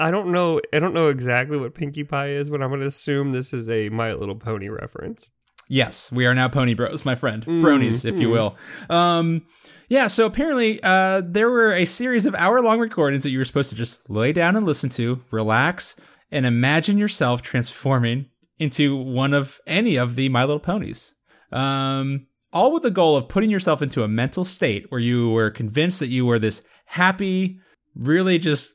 I 0.00 0.10
don't 0.10 0.32
know. 0.32 0.60
I 0.72 0.78
don't 0.78 0.94
know 0.94 1.08
exactly 1.08 1.58
what 1.58 1.74
Pinkie 1.74 2.04
Pie 2.04 2.30
is, 2.30 2.48
but 2.48 2.62
I'm 2.62 2.70
going 2.70 2.80
to 2.80 2.86
assume 2.86 3.32
this 3.32 3.52
is 3.52 3.68
a 3.68 3.90
My 3.90 4.12
Little 4.14 4.34
Pony 4.34 4.68
reference. 4.68 5.28
Yes, 5.68 6.10
we 6.10 6.26
are 6.26 6.34
now 6.34 6.48
Pony 6.48 6.74
Bros, 6.74 7.04
my 7.04 7.14
friend. 7.14 7.44
Mm, 7.44 7.62
Bronies, 7.62 8.04
if 8.04 8.18
you 8.18 8.28
mm. 8.28 8.32
will. 8.32 8.56
Um, 8.88 9.46
yeah, 9.88 10.06
so 10.06 10.24
apparently 10.24 10.80
uh, 10.82 11.22
there 11.24 11.50
were 11.50 11.72
a 11.72 11.84
series 11.84 12.24
of 12.24 12.34
hour 12.36 12.62
long 12.62 12.80
recordings 12.80 13.24
that 13.24 13.30
you 13.30 13.38
were 13.38 13.44
supposed 13.44 13.70
to 13.70 13.76
just 13.76 14.08
lay 14.08 14.32
down 14.32 14.56
and 14.56 14.64
listen 14.64 14.88
to, 14.90 15.22
relax, 15.30 16.00
and 16.32 16.46
imagine 16.46 16.96
yourself 16.96 17.42
transforming 17.42 18.26
into 18.58 18.96
one 18.96 19.34
of 19.34 19.60
any 19.66 19.96
of 19.96 20.16
the 20.16 20.28
My 20.30 20.44
Little 20.44 20.60
Ponies. 20.60 21.14
Um, 21.52 22.26
all 22.52 22.72
with 22.72 22.82
the 22.82 22.90
goal 22.90 23.16
of 23.16 23.28
putting 23.28 23.50
yourself 23.50 23.82
into 23.82 24.02
a 24.02 24.08
mental 24.08 24.44
state 24.44 24.86
where 24.90 25.00
you 25.00 25.30
were 25.30 25.50
convinced 25.50 26.00
that 26.00 26.08
you 26.08 26.24
were 26.24 26.38
this 26.38 26.66
happy, 26.86 27.58
really 27.94 28.38
just 28.38 28.74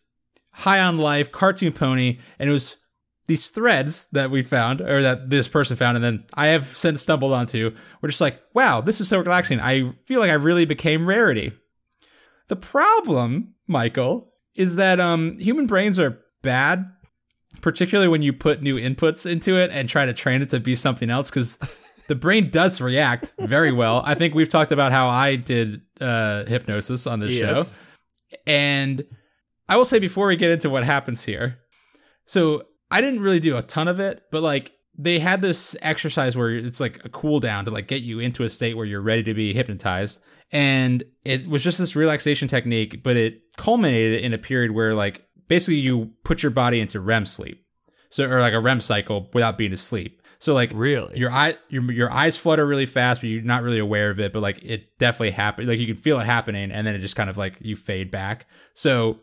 high 0.56 0.80
on 0.82 0.98
life 0.98 1.32
cartoon 1.32 1.74
pony, 1.74 2.20
and 2.40 2.50
it 2.50 2.54
was 2.54 2.78
these 3.28 3.50
threads 3.50 4.08
that 4.12 4.32
we 4.32 4.42
found, 4.42 4.82
or 4.82 5.02
that 5.02 5.30
this 5.30 5.48
person 5.48 5.76
found, 5.76 5.98
and 5.98 6.04
then 6.04 6.24
I 6.36 6.48
have 6.48 6.66
since 6.66 7.02
stumbled 7.02 7.34
onto, 7.34 7.76
were 8.02 8.08
just 8.08 8.22
like, 8.22 8.40
wow, 8.54 8.82
this 8.82 9.02
is 9.02 9.10
so 9.10 9.20
relaxing. 9.20 9.60
I 9.60 9.94
feel 10.06 10.20
like 10.20 10.30
I 10.30 10.36
really 10.36 10.66
became 10.66 11.08
rarity. 11.08 11.52
The 12.48 12.56
problem, 12.56 13.56
Michael, 13.68 14.32
is 14.54 14.76
that 14.76 15.00
um, 15.00 15.38
human 15.40 15.66
brains 15.66 16.00
are 16.00 16.22
bad, 16.44 16.86
particularly 17.62 18.08
when 18.08 18.22
you 18.22 18.32
put 18.32 18.62
new 18.62 18.76
inputs 18.76 19.30
into 19.30 19.58
it 19.58 19.72
and 19.72 19.90
try 19.90 20.06
to 20.06 20.14
train 20.14 20.42
it 20.42 20.50
to 20.50 20.60
be 20.60 20.76
something 20.76 21.10
else, 21.10 21.32
because 21.32 21.58
the 22.08 22.16
brain 22.16 22.52
does 22.52 22.80
react 22.80 23.34
very 23.40 23.72
well. 23.72 24.04
I 24.06 24.14
think 24.14 24.36
we've 24.36 24.50
talked 24.50 24.72
about 24.72 24.92
how 24.92 25.10
I 25.10 25.36
did 25.36 25.82
uh, 26.00 26.46
hypnosis 26.46 27.08
on 27.08 27.20
this 27.20 27.34
show. 27.36 27.64
And 28.46 29.04
I 29.68 29.78
will 29.78 29.86
say 29.86 30.00
before 30.00 30.28
we 30.28 30.36
get 30.36 30.52
into 30.52 30.70
what 30.70 30.84
happens 30.84 31.26
here, 31.26 31.60
so 32.26 32.64
I 32.92 33.02
didn't 33.02 33.22
really 33.22 33.40
do 33.40 33.58
a 33.58 33.62
ton 33.62 33.88
of 33.88 34.00
it, 34.00 34.24
but 34.32 34.44
like 34.44 34.72
they 34.98 35.20
had 35.20 35.42
this 35.42 35.76
exercise 35.82 36.38
where 36.38 36.52
it's 36.52 36.80
like 36.80 37.04
a 37.04 37.10
cool 37.10 37.40
down 37.40 37.66
to 37.66 37.72
like 37.72 37.88
get 37.88 38.02
you 38.02 38.20
into 38.20 38.44
a 38.44 38.50
state 38.50 38.78
where 38.78 38.86
you're 38.86 39.02
ready 39.02 39.24
to 39.24 39.34
be 39.34 39.54
hypnotized. 39.54 40.24
And 40.52 41.04
it 41.24 41.48
was 41.48 41.64
just 41.64 41.80
this 41.80 41.96
relaxation 41.96 42.48
technique, 42.48 43.04
but 43.04 43.18
it 43.18 43.42
culminated 43.58 44.22
in 44.24 44.34
a 44.34 44.38
period 44.38 44.72
where 44.72 44.94
like 44.96 45.26
basically 45.48 45.78
you 45.78 46.14
put 46.24 46.44
your 46.44 46.52
body 46.52 46.80
into 46.80 47.00
REM 47.00 47.26
sleep. 47.26 47.66
So 48.10 48.30
or 48.30 48.40
like 48.40 48.54
a 48.54 48.60
REM 48.60 48.80
cycle 48.80 49.30
without 49.34 49.58
being 49.58 49.74
asleep. 49.74 50.22
So 50.40 50.54
like 50.54 50.72
Really? 50.74 51.18
your 51.18 51.32
eye 51.32 51.56
your, 51.70 51.92
your 51.92 52.12
eyes 52.12 52.38
flutter 52.38 52.66
really 52.66 52.86
fast 52.86 53.22
but 53.22 53.30
you're 53.30 53.42
not 53.42 53.64
really 53.64 53.80
aware 53.80 54.12
of 54.12 54.20
it 54.20 54.32
but 54.32 54.42
like 54.42 54.64
it 54.64 54.98
definitely 55.00 55.32
happened 55.32 55.68
like 55.68 55.80
you 55.80 55.88
can 55.88 55.96
feel 55.96 56.20
it 56.20 56.26
happening 56.26 56.72
and 56.72 56.86
then 56.86 56.94
it 56.94 57.00
just 57.00 57.16
kind 57.16 57.30
of 57.30 57.38
like 57.38 57.56
you 57.62 57.76
fade 57.76 58.12
back 58.12 58.46
so 58.74 59.20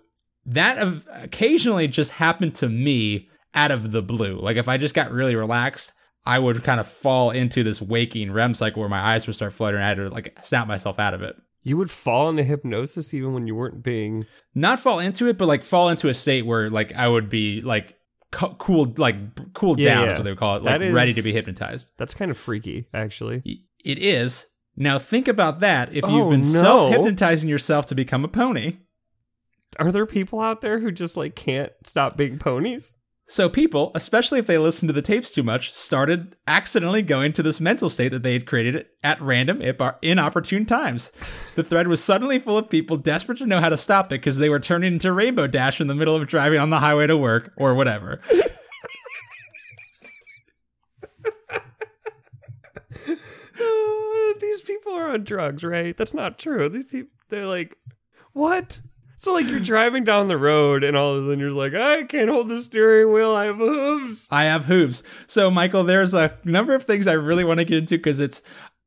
that 0.47 0.79
of- 0.79 1.07
occasionally 1.13 1.89
just 1.89 2.13
happened 2.13 2.55
to 2.57 2.69
me 2.69 3.29
out 3.55 3.71
of 3.71 3.93
the 3.93 4.03
blue 4.03 4.39
like 4.41 4.57
if 4.57 4.69
i 4.69 4.77
just 4.77 4.95
got 4.95 5.11
really 5.13 5.37
relaxed 5.37 5.93
i 6.27 6.39
would 6.39 6.63
kind 6.65 6.81
of 6.81 6.87
fall 6.87 7.31
into 7.31 7.63
this 7.63 7.83
waking 7.83 8.33
rem 8.33 8.55
cycle 8.55 8.81
where 8.81 8.89
my 8.89 9.01
eyes 9.01 9.27
would 9.27 9.37
start 9.37 9.53
fluttering 9.53 9.83
i 9.83 9.89
had 9.89 9.97
to 9.99 10.09
like 10.09 10.37
snap 10.41 10.67
myself 10.67 10.99
out 10.99 11.13
of 11.15 11.23
it 11.23 11.37
You 11.63 11.77
would 11.77 11.91
fall 11.91 12.29
into 12.31 12.43
hypnosis 12.45 13.13
even 13.15 13.33
when 13.35 13.47
you 13.47 13.55
weren't 13.55 13.83
being. 13.83 14.25
not 14.55 14.81
fall 14.81 14.99
into 15.01 15.29
it 15.29 15.37
but 15.39 15.49
like 15.49 15.65
fall 15.65 15.91
into 15.91 16.09
a 16.09 16.15
state 16.15 16.47
where 16.47 16.71
like 16.71 16.95
i 16.97 17.07
would 17.09 17.29
be 17.29 17.61
like 17.61 17.97
co- 18.31 18.55
cooled 18.55 18.99
like 18.99 19.17
cooled 19.53 19.79
Yeah, 19.79 19.95
down 19.95 20.05
yeah. 20.07 20.11
is 20.13 20.19
what 20.19 20.25
they 20.25 20.31
would 20.31 20.39
call 20.39 20.57
it 20.57 20.63
like 20.63 20.81
ready 20.81 21.13
to 21.13 21.23
be 21.23 21.33
hypnotized 21.33 21.93
That's 21.99 22.15
kind 22.15 22.31
of 22.31 22.39
freaky, 22.39 22.87
actually. 22.95 23.43
It 23.85 23.99
is. 23.99 24.47
Now 24.77 24.99
think 24.99 25.29
about 25.29 25.61
that 25.61 25.91
if 25.91 26.05
you've 26.09 26.27
Oh, 26.29 26.31
been 26.31 26.41
no. 26.41 26.47
self 26.47 26.91
hypnotizing 26.93 27.51
yourself 27.51 27.85
to 27.87 27.95
become 27.95 28.25
a 28.25 28.29
pony. 28.29 28.79
Are 29.79 29.93
there 29.93 30.07
people 30.07 30.41
out 30.41 30.61
there 30.61 30.79
who 30.79 30.91
just 30.91 31.17
like 31.17 31.35
can't 31.35 31.73
stop 31.85 32.17
being 32.17 32.39
ponies? 32.39 32.97
So 33.27 33.49
people, 33.49 33.93
especially 33.95 34.41
if 34.41 34.47
they 34.47 34.59
listened 34.59 34.91
to 34.91 34.93
the 34.93 35.01
tapes 35.01 35.31
too 35.31 35.43
much, 35.43 35.73
started 35.73 36.37
accidentally 36.47 37.01
going 37.01 37.33
to 37.33 37.43
this 37.43 37.61
mental 37.61 37.89
state 37.89 38.09
that 38.09 38.23
they 38.23 38.35
had 38.35 38.47
created 38.47 38.85
at 39.03 39.21
random, 39.23 39.63
if 39.63 39.81
inopportune 40.03 40.67
times. 40.67 41.13
The 41.55 41.65
thread 41.65 41.89
was 41.89 42.05
suddenly 42.05 42.39
full 42.39 42.59
of 42.59 42.69
people 42.69 42.99
desperate 42.99 43.39
to 43.39 43.47
know 43.47 43.61
how 43.61 43.71
to 43.71 43.79
stop 43.79 44.07
it 44.07 44.21
because 44.21 44.39
they 44.39 44.51
were 44.51 44.61
turning 44.61 44.95
into 44.95 45.13
Rainbow 45.13 45.47
Dash 45.47 45.81
in 45.81 45.87
the 45.87 45.95
middle 45.95 46.15
of 46.15 46.29
driving 46.29 46.59
on 46.59 46.71
the 46.71 46.81
highway 46.81 47.07
to 47.07 47.17
work 47.17 47.53
or 47.57 47.75
whatever. 47.75 48.21
These 54.41 54.63
people 54.63 54.93
are 54.95 55.09
on 55.09 55.25
drugs, 55.25 55.65
right? 55.65 55.97
That's 55.97 56.13
not 56.13 56.39
true. 56.39 56.69
These 56.69 56.87
people, 56.87 57.13
they're 57.31 57.47
like, 57.47 57.79
what? 58.33 58.81
So 59.23 59.35
like 59.35 59.49
you're 59.49 59.61
driving 59.61 60.03
down 60.03 60.27
the 60.27 60.37
road 60.37 60.83
and 60.83 60.97
all 60.97 61.15
of 61.15 61.23
a 61.23 61.27
sudden 61.29 61.39
you're 61.39 61.53
like, 61.53 61.75
I 61.75 62.03
can't 62.03 62.29
hold 62.29 62.49
the 62.49 62.59
steering 62.59 63.13
wheel. 63.13 63.31
I 63.31 63.45
have 63.45 63.59
hooves. 63.59 64.27
I 64.33 64.45
have 64.47 64.65
hooves. 64.65 65.05
So, 65.29 65.49
Michael, 65.49 65.85
there's 65.85 66.13
a 66.13 66.37
number 66.45 66.75
of 66.75 66.83
things 66.83 67.07
I 67.07 67.13
really 67.13 67.45
want 67.45 67.61
to 67.61 67.65
get 67.65 67.79
into 67.79 67.99
because 67.99 68.19
it's 68.19 68.43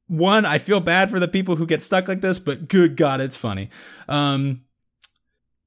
one, 0.08 0.44
I 0.44 0.58
feel 0.58 0.82
bad 0.82 1.10
for 1.10 1.22
the 1.22 1.30
people 1.30 1.56
who 1.56 1.66
get 1.66 1.82
stuck 1.82 2.10
like 2.10 2.20
this, 2.20 2.38
but 2.38 2.68
good 2.68 2.98
God, 2.98 3.22
it's 3.22 3.38
funny. 3.38 3.70
Um, 4.10 4.66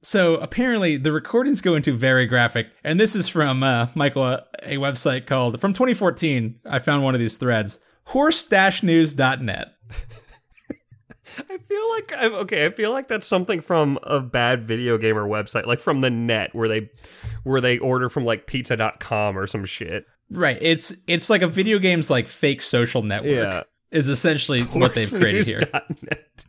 so 0.03 0.35
apparently 0.35 0.99
the 0.99 1.13
recordings 1.13 1.63
go 1.63 1.75
into 1.75 1.93
very 1.93 2.27
graphic, 2.27 2.69
and 2.85 3.01
this 3.01 3.17
is 3.17 3.27
from 3.27 3.63
uh, 3.63 3.87
Michael, 3.95 4.27
a, 4.27 4.45
a 4.65 4.77
website 4.77 5.25
called 5.25 5.59
from 5.63 5.73
2014. 5.73 6.61
I 6.67 6.79
found 6.79 7.03
one 7.03 7.15
of 7.15 7.21
these 7.21 7.39
threads, 7.39 7.81
horse-news.net. 8.09 9.78
I 11.79 11.81
feel 11.81 11.91
like 11.91 12.25
I'm 12.25 12.35
okay. 12.41 12.67
I 12.67 12.71
feel 12.71 12.93
like 12.93 13.07
that's 13.07 13.27
something 13.27 13.61
from 13.61 13.99
a 14.03 14.21
bad 14.21 14.63
video 14.63 14.99
gamer 14.99 15.27
website, 15.27 15.67
like 15.67 15.79
from 15.79 16.01
the 16.01 16.11
net 16.11 16.55
where 16.55 16.69
they 16.69 16.87
where 17.45 17.61
they 17.61 17.79
order 17.79 18.09
from 18.09 18.25
like 18.25 18.47
pizza.com 18.47 19.39
or 19.39 19.47
some 19.47 19.65
shit. 19.65 20.07
Right. 20.31 20.59
It's 20.61 21.03
it's 21.07 21.31
like 21.31 21.43
a 21.43 21.47
video 21.47 21.79
game's 21.79 22.11
like 22.11 22.29
fake 22.29 22.63
social 22.63 23.03
network. 23.03 23.31
Yeah. 23.31 23.63
Is 23.91 24.09
essentially 24.09 24.63
what 24.63 24.95
they've 24.95 25.09
created 25.09 25.47
here. 25.47 25.59
Horsenews.net. 25.61 26.45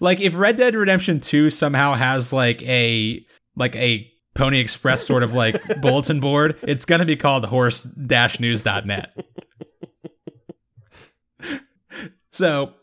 Like 0.00 0.20
if 0.20 0.36
Red 0.36 0.56
Dead 0.56 0.74
Redemption 0.74 1.20
2 1.20 1.50
somehow 1.50 1.94
has 1.94 2.32
like 2.32 2.62
a 2.62 3.24
like 3.56 3.74
a 3.76 4.10
Pony 4.34 4.58
Express 4.58 5.06
sort 5.06 5.22
of 5.22 5.32
like 5.32 5.60
bulletin 5.80 6.20
board, 6.20 6.58
it's 6.62 6.84
going 6.84 7.00
to 7.00 7.06
be 7.06 7.16
called 7.16 7.46
horse-news.net. 7.46 9.16
so, 12.30 12.74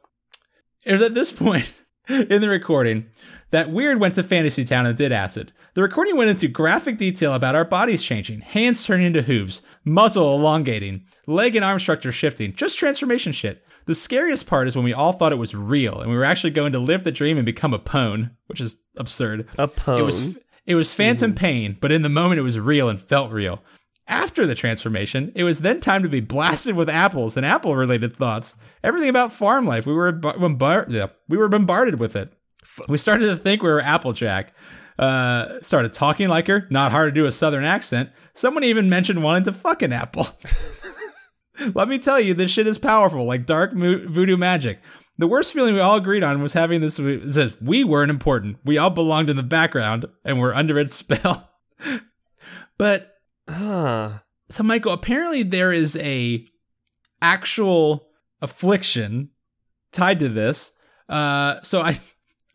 it 0.86 0.92
was 0.92 1.02
at 1.02 1.14
this 1.14 1.32
point 1.32 1.84
in 2.10 2.42
the 2.42 2.50
recording 2.50 3.08
that 3.52 3.70
Weird 3.70 4.00
went 4.00 4.16
to 4.16 4.24
Fantasy 4.24 4.66
Town 4.66 4.86
and 4.86 4.98
did 4.98 5.12
acid. 5.12 5.52
The 5.76 5.82
recording 5.82 6.18
went 6.18 6.30
into 6.30 6.48
graphic 6.48 6.98
detail 6.98 7.34
about 7.34 7.56
our 7.56 7.66
bodies 7.66 8.04
changing, 8.04 8.42
hands 8.42 8.86
turning 8.86 9.08
into 9.08 9.22
hooves, 9.22 9.66
muzzle 9.86 10.36
elongating, 10.36 11.06
leg 11.28 11.56
and 11.56 11.64
arm 11.64 11.80
structure 11.80 12.12
shifting, 12.12 12.54
just 12.54 12.78
transformation 12.78 13.32
shit. 13.32 13.64
The 13.86 13.96
scariest 13.96 14.48
part 14.48 14.68
is 14.68 14.76
when 14.76 14.86
we 14.86 14.94
all 14.94 15.12
thought 15.12 15.34
it 15.34 15.38
was 15.38 15.56
real 15.56 16.00
and 16.00 16.10
we 16.10 16.16
were 16.16 16.24
actually 16.24 16.52
going 16.52 16.72
to 16.72 16.80
live 16.80 17.04
the 17.04 17.12
dream 17.12 17.38
and 17.38 17.46
become 17.46 17.74
a 17.74 17.80
pone, 17.80 18.32
which 18.48 18.62
is 18.62 18.84
absurd. 18.98 19.48
A 19.58 19.68
pone. 19.68 20.00
It 20.00 20.04
was 20.04 20.38
it 20.66 20.76
was 20.76 20.94
phantom 20.94 21.32
mm-hmm. 21.32 21.38
pain, 21.38 21.78
but 21.80 21.92
in 21.92 22.02
the 22.02 22.10
moment 22.10 22.40
it 22.40 22.44
was 22.44 22.60
real 22.60 22.90
and 22.90 23.00
felt 23.00 23.32
real. 23.32 23.62
After 24.08 24.45
the 24.45 24.56
transformation, 24.56 25.32
it 25.34 25.43
was 25.43 25.62
then 25.62 25.80
time 25.80 26.04
to 26.04 26.10
be 26.10 26.20
blasted 26.20 26.76
with 26.76 26.89
apples 26.89 27.38
and 27.38 27.45
apple 27.45 27.76
related 27.76 28.14
thoughts. 28.14 28.56
Everything 28.84 29.10
about 29.10 29.32
farm 29.32 29.66
life, 29.66 29.88
we 29.88 29.93
were, 29.93 30.20
yeah, 30.89 31.08
we 31.30 31.38
were 31.38 31.47
bombarded 31.47 31.99
with 31.99 32.16
it. 32.16 32.34
We 32.88 32.97
started 32.97 33.28
to 33.28 33.38
think 33.38 33.64
we 33.64 33.70
were 33.70 33.82
Applejack. 33.82 34.54
Uh, 34.99 35.60
started 35.62 35.91
talking 35.91 36.28
like 36.28 36.47
her, 36.47 36.68
not 36.70 36.91
hard 36.91 37.14
to 37.14 37.20
do 37.20 37.26
a 37.26 37.32
southern 37.32 37.64
accent. 37.64 38.12
Someone 38.34 38.64
even 38.64 38.89
mentioned 38.89 39.24
wanting 39.24 39.45
to 39.45 39.51
fuck 39.51 39.82
an 39.82 39.91
apple. 39.91 40.28
Let 41.74 41.88
me 41.88 41.97
tell 41.97 42.20
you, 42.20 42.34
this 42.34 42.51
shit 42.51 42.68
is 42.68 42.78
powerful, 42.78 43.26
like 43.26 43.45
dark 43.45 43.74
mo- 43.74 44.08
voodoo 44.08 44.38
magic. 44.38 44.82
The 45.18 45.28
worst 45.28 45.54
feeling 45.54 45.74
we 45.74 45.80
all 45.80 45.97
agreed 45.97 46.24
on 46.24 46.41
was 46.41 46.54
having 46.54 46.82
this. 46.82 46.95
Says 46.95 47.60
we 47.62 47.84
weren't 47.84 48.12
important. 48.12 48.58
We 48.66 48.78
all 48.78 48.89
belonged 48.89 49.30
in 49.30 49.36
the 49.36 49.43
background 49.43 50.06
and 50.26 50.39
were 50.39 50.56
under 50.56 50.80
its 50.80 50.95
spell. 50.95 51.51
but 52.78 53.12
Huh. 53.50 54.20
so, 54.50 54.64
Michael, 54.64 54.94
apparently 54.94 55.44
there 55.44 55.72
is 55.72 55.98
a 55.98 56.46
actual 57.22 58.08
affliction 58.41 59.30
tied 59.91 60.20
to 60.20 60.30
this. 60.30 60.78
Uh, 61.10 61.62
so 61.62 61.82
I, 61.82 62.00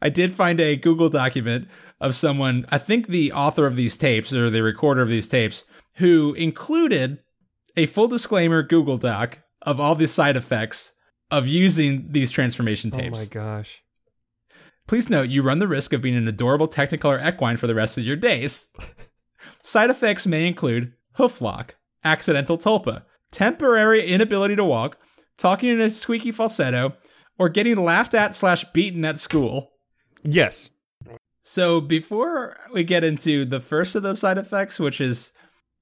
I 0.02 0.08
did 0.10 0.32
find 0.32 0.60
a 0.60 0.76
Google 0.76 1.08
document 1.08 1.68
of 2.00 2.14
someone. 2.14 2.66
I 2.70 2.78
think 2.78 3.08
the 3.08 3.32
author 3.32 3.66
of 3.66 3.76
these 3.76 3.96
tapes 3.96 4.32
or 4.32 4.50
the 4.50 4.62
recorder 4.62 5.00
of 5.00 5.08
these 5.08 5.28
tapes 5.28 5.64
who 5.96 6.34
included 6.34 7.18
a 7.76 7.86
full 7.86 8.08
disclaimer 8.08 8.62
Google 8.62 8.98
Doc 8.98 9.38
of 9.62 9.80
all 9.80 9.94
the 9.94 10.08
side 10.08 10.36
effects 10.36 10.94
of 11.30 11.46
using 11.46 12.08
these 12.10 12.30
transformation 12.30 12.90
tapes. 12.90 13.18
Oh 13.18 13.38
my 13.38 13.44
gosh. 13.44 13.82
Please 14.86 15.10
note 15.10 15.28
you 15.28 15.42
run 15.42 15.58
the 15.58 15.68
risk 15.68 15.92
of 15.92 16.00
being 16.00 16.16
an 16.16 16.26
adorable 16.28 16.68
Technicolor 16.68 17.26
equine 17.26 17.58
for 17.58 17.66
the 17.66 17.74
rest 17.74 17.98
of 17.98 18.04
your 18.04 18.16
days. 18.16 18.70
Side 19.68 19.90
effects 19.90 20.26
may 20.26 20.46
include 20.46 20.94
hoof 21.16 21.42
lock, 21.42 21.74
accidental 22.02 22.56
tulpa, 22.56 23.02
temporary 23.30 24.02
inability 24.02 24.56
to 24.56 24.64
walk, 24.64 24.98
talking 25.36 25.68
in 25.68 25.78
a 25.78 25.90
squeaky 25.90 26.32
falsetto, 26.32 26.94
or 27.38 27.50
getting 27.50 27.76
laughed 27.76 28.14
at 28.14 28.34
slash 28.34 28.64
beaten 28.72 29.04
at 29.04 29.18
school. 29.18 29.72
Yes. 30.24 30.70
So 31.42 31.82
before 31.82 32.56
we 32.72 32.82
get 32.82 33.04
into 33.04 33.44
the 33.44 33.60
first 33.60 33.94
of 33.94 34.02
those 34.02 34.20
side 34.20 34.38
effects, 34.38 34.80
which 34.80 35.02
is 35.02 35.34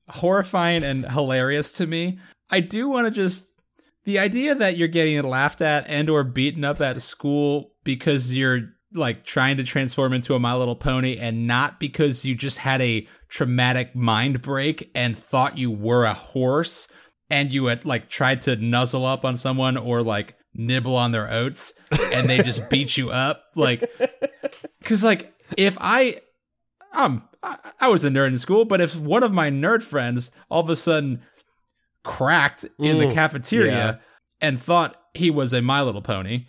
horrifying 0.08 0.82
and 0.82 1.08
hilarious 1.08 1.72
to 1.74 1.86
me, 1.86 2.18
I 2.50 2.58
do 2.58 2.88
want 2.88 3.06
to 3.06 3.12
just 3.12 3.52
the 4.02 4.18
idea 4.18 4.56
that 4.56 4.76
you're 4.76 4.88
getting 4.88 5.22
laughed 5.22 5.60
at 5.60 5.86
and 5.86 6.10
or 6.10 6.24
beaten 6.24 6.64
up 6.64 6.80
at 6.80 7.00
school 7.02 7.70
because 7.84 8.36
you're 8.36 8.62
like 8.96 9.24
trying 9.24 9.56
to 9.58 9.64
transform 9.64 10.12
into 10.12 10.34
a 10.34 10.40
My 10.40 10.54
Little 10.54 10.76
Pony 10.76 11.16
and 11.16 11.46
not 11.46 11.78
because 11.78 12.24
you 12.24 12.34
just 12.34 12.58
had 12.58 12.80
a 12.80 13.06
traumatic 13.28 13.94
mind 13.94 14.42
break 14.42 14.90
and 14.94 15.16
thought 15.16 15.58
you 15.58 15.70
were 15.70 16.04
a 16.04 16.14
horse 16.14 16.88
and 17.30 17.52
you 17.52 17.66
had 17.66 17.84
like 17.84 18.08
tried 18.08 18.40
to 18.42 18.56
nuzzle 18.56 19.04
up 19.04 19.24
on 19.24 19.36
someone 19.36 19.76
or 19.76 20.02
like 20.02 20.34
nibble 20.54 20.96
on 20.96 21.12
their 21.12 21.30
oats 21.30 21.74
and 22.12 22.28
they 22.28 22.38
just 22.38 22.70
beat 22.70 22.96
you 22.96 23.10
up 23.10 23.44
like 23.54 23.90
because 24.80 25.04
like 25.04 25.34
if 25.58 25.76
I 25.80 26.16
um 26.94 27.28
I, 27.42 27.56
I 27.82 27.88
was 27.88 28.04
a 28.04 28.08
nerd 28.10 28.28
in 28.28 28.38
school, 28.38 28.64
but 28.64 28.80
if 28.80 28.96
one 28.98 29.22
of 29.22 29.32
my 29.32 29.50
nerd 29.50 29.82
friends 29.82 30.30
all 30.50 30.60
of 30.62 30.70
a 30.70 30.76
sudden 30.76 31.22
cracked 32.04 32.64
in 32.78 32.98
the 32.98 33.06
Mm, 33.06 33.12
cafeteria 33.12 33.72
yeah. 33.72 33.94
and 34.40 34.58
thought 34.58 35.00
he 35.14 35.30
was 35.30 35.52
a 35.52 35.60
My 35.60 35.82
Little 35.82 36.02
Pony 36.02 36.46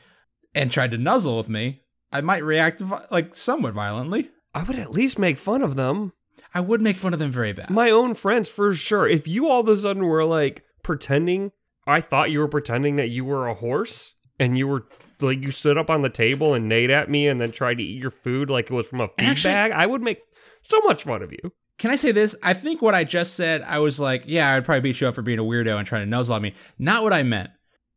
and 0.55 0.71
tried 0.71 0.91
to 0.91 0.97
nuzzle 0.97 1.37
with 1.37 1.49
me, 1.49 1.81
I 2.11 2.21
might 2.21 2.43
react 2.43 2.79
vi- 2.79 3.05
like 3.11 3.35
somewhat 3.35 3.73
violently. 3.73 4.29
I 4.53 4.63
would 4.63 4.79
at 4.79 4.91
least 4.91 5.19
make 5.19 5.37
fun 5.37 5.61
of 5.61 5.75
them. 5.75 6.13
I 6.53 6.61
would 6.61 6.81
make 6.81 6.97
fun 6.97 7.13
of 7.13 7.19
them 7.19 7.31
very 7.31 7.51
bad. 7.53 7.69
My 7.69 7.89
own 7.89 8.13
friends, 8.15 8.49
for 8.49 8.73
sure. 8.73 9.07
If 9.07 9.27
you 9.27 9.49
all 9.49 9.61
of 9.61 9.67
a 9.67 9.77
sudden 9.77 10.05
were 10.05 10.23
like 10.23 10.63
pretending, 10.83 11.51
I 11.85 12.01
thought 12.01 12.31
you 12.31 12.39
were 12.39 12.47
pretending 12.47 12.95
that 12.97 13.09
you 13.09 13.25
were 13.25 13.47
a 13.47 13.53
horse 13.53 14.15
and 14.39 14.57
you 14.57 14.67
were 14.67 14.85
like, 15.19 15.43
you 15.43 15.51
stood 15.51 15.77
up 15.77 15.89
on 15.89 16.01
the 16.01 16.09
table 16.09 16.53
and 16.53 16.69
neighed 16.69 16.91
at 16.91 17.09
me 17.09 17.27
and 17.27 17.41
then 17.41 17.51
tried 17.51 17.77
to 17.79 17.83
eat 17.83 17.99
your 18.01 18.11
food 18.11 18.49
like 18.49 18.69
it 18.69 18.73
was 18.73 18.87
from 18.87 19.01
a 19.01 19.07
feed 19.07 19.25
Actually- 19.25 19.53
bag, 19.53 19.71
I 19.71 19.85
would 19.85 20.01
make 20.01 20.21
so 20.61 20.79
much 20.81 21.03
fun 21.03 21.21
of 21.23 21.31
you. 21.31 21.51
Can 21.77 21.91
I 21.91 21.95
say 21.95 22.11
this? 22.11 22.35
I 22.43 22.53
think 22.53 22.81
what 22.81 22.95
I 22.95 23.03
just 23.03 23.35
said, 23.35 23.61
I 23.61 23.79
was 23.79 23.99
like, 23.99 24.23
yeah, 24.25 24.55
I'd 24.55 24.65
probably 24.65 24.81
beat 24.81 24.99
you 25.01 25.07
up 25.07 25.13
for 25.15 25.21
being 25.21 25.37
a 25.39 25.43
weirdo 25.43 25.77
and 25.77 25.85
trying 25.87 26.05
to 26.05 26.09
nuzzle 26.09 26.33
on 26.35 26.41
me. 26.41 26.53
Not 26.79 27.03
what 27.03 27.13
I 27.13 27.21
meant. 27.21 27.51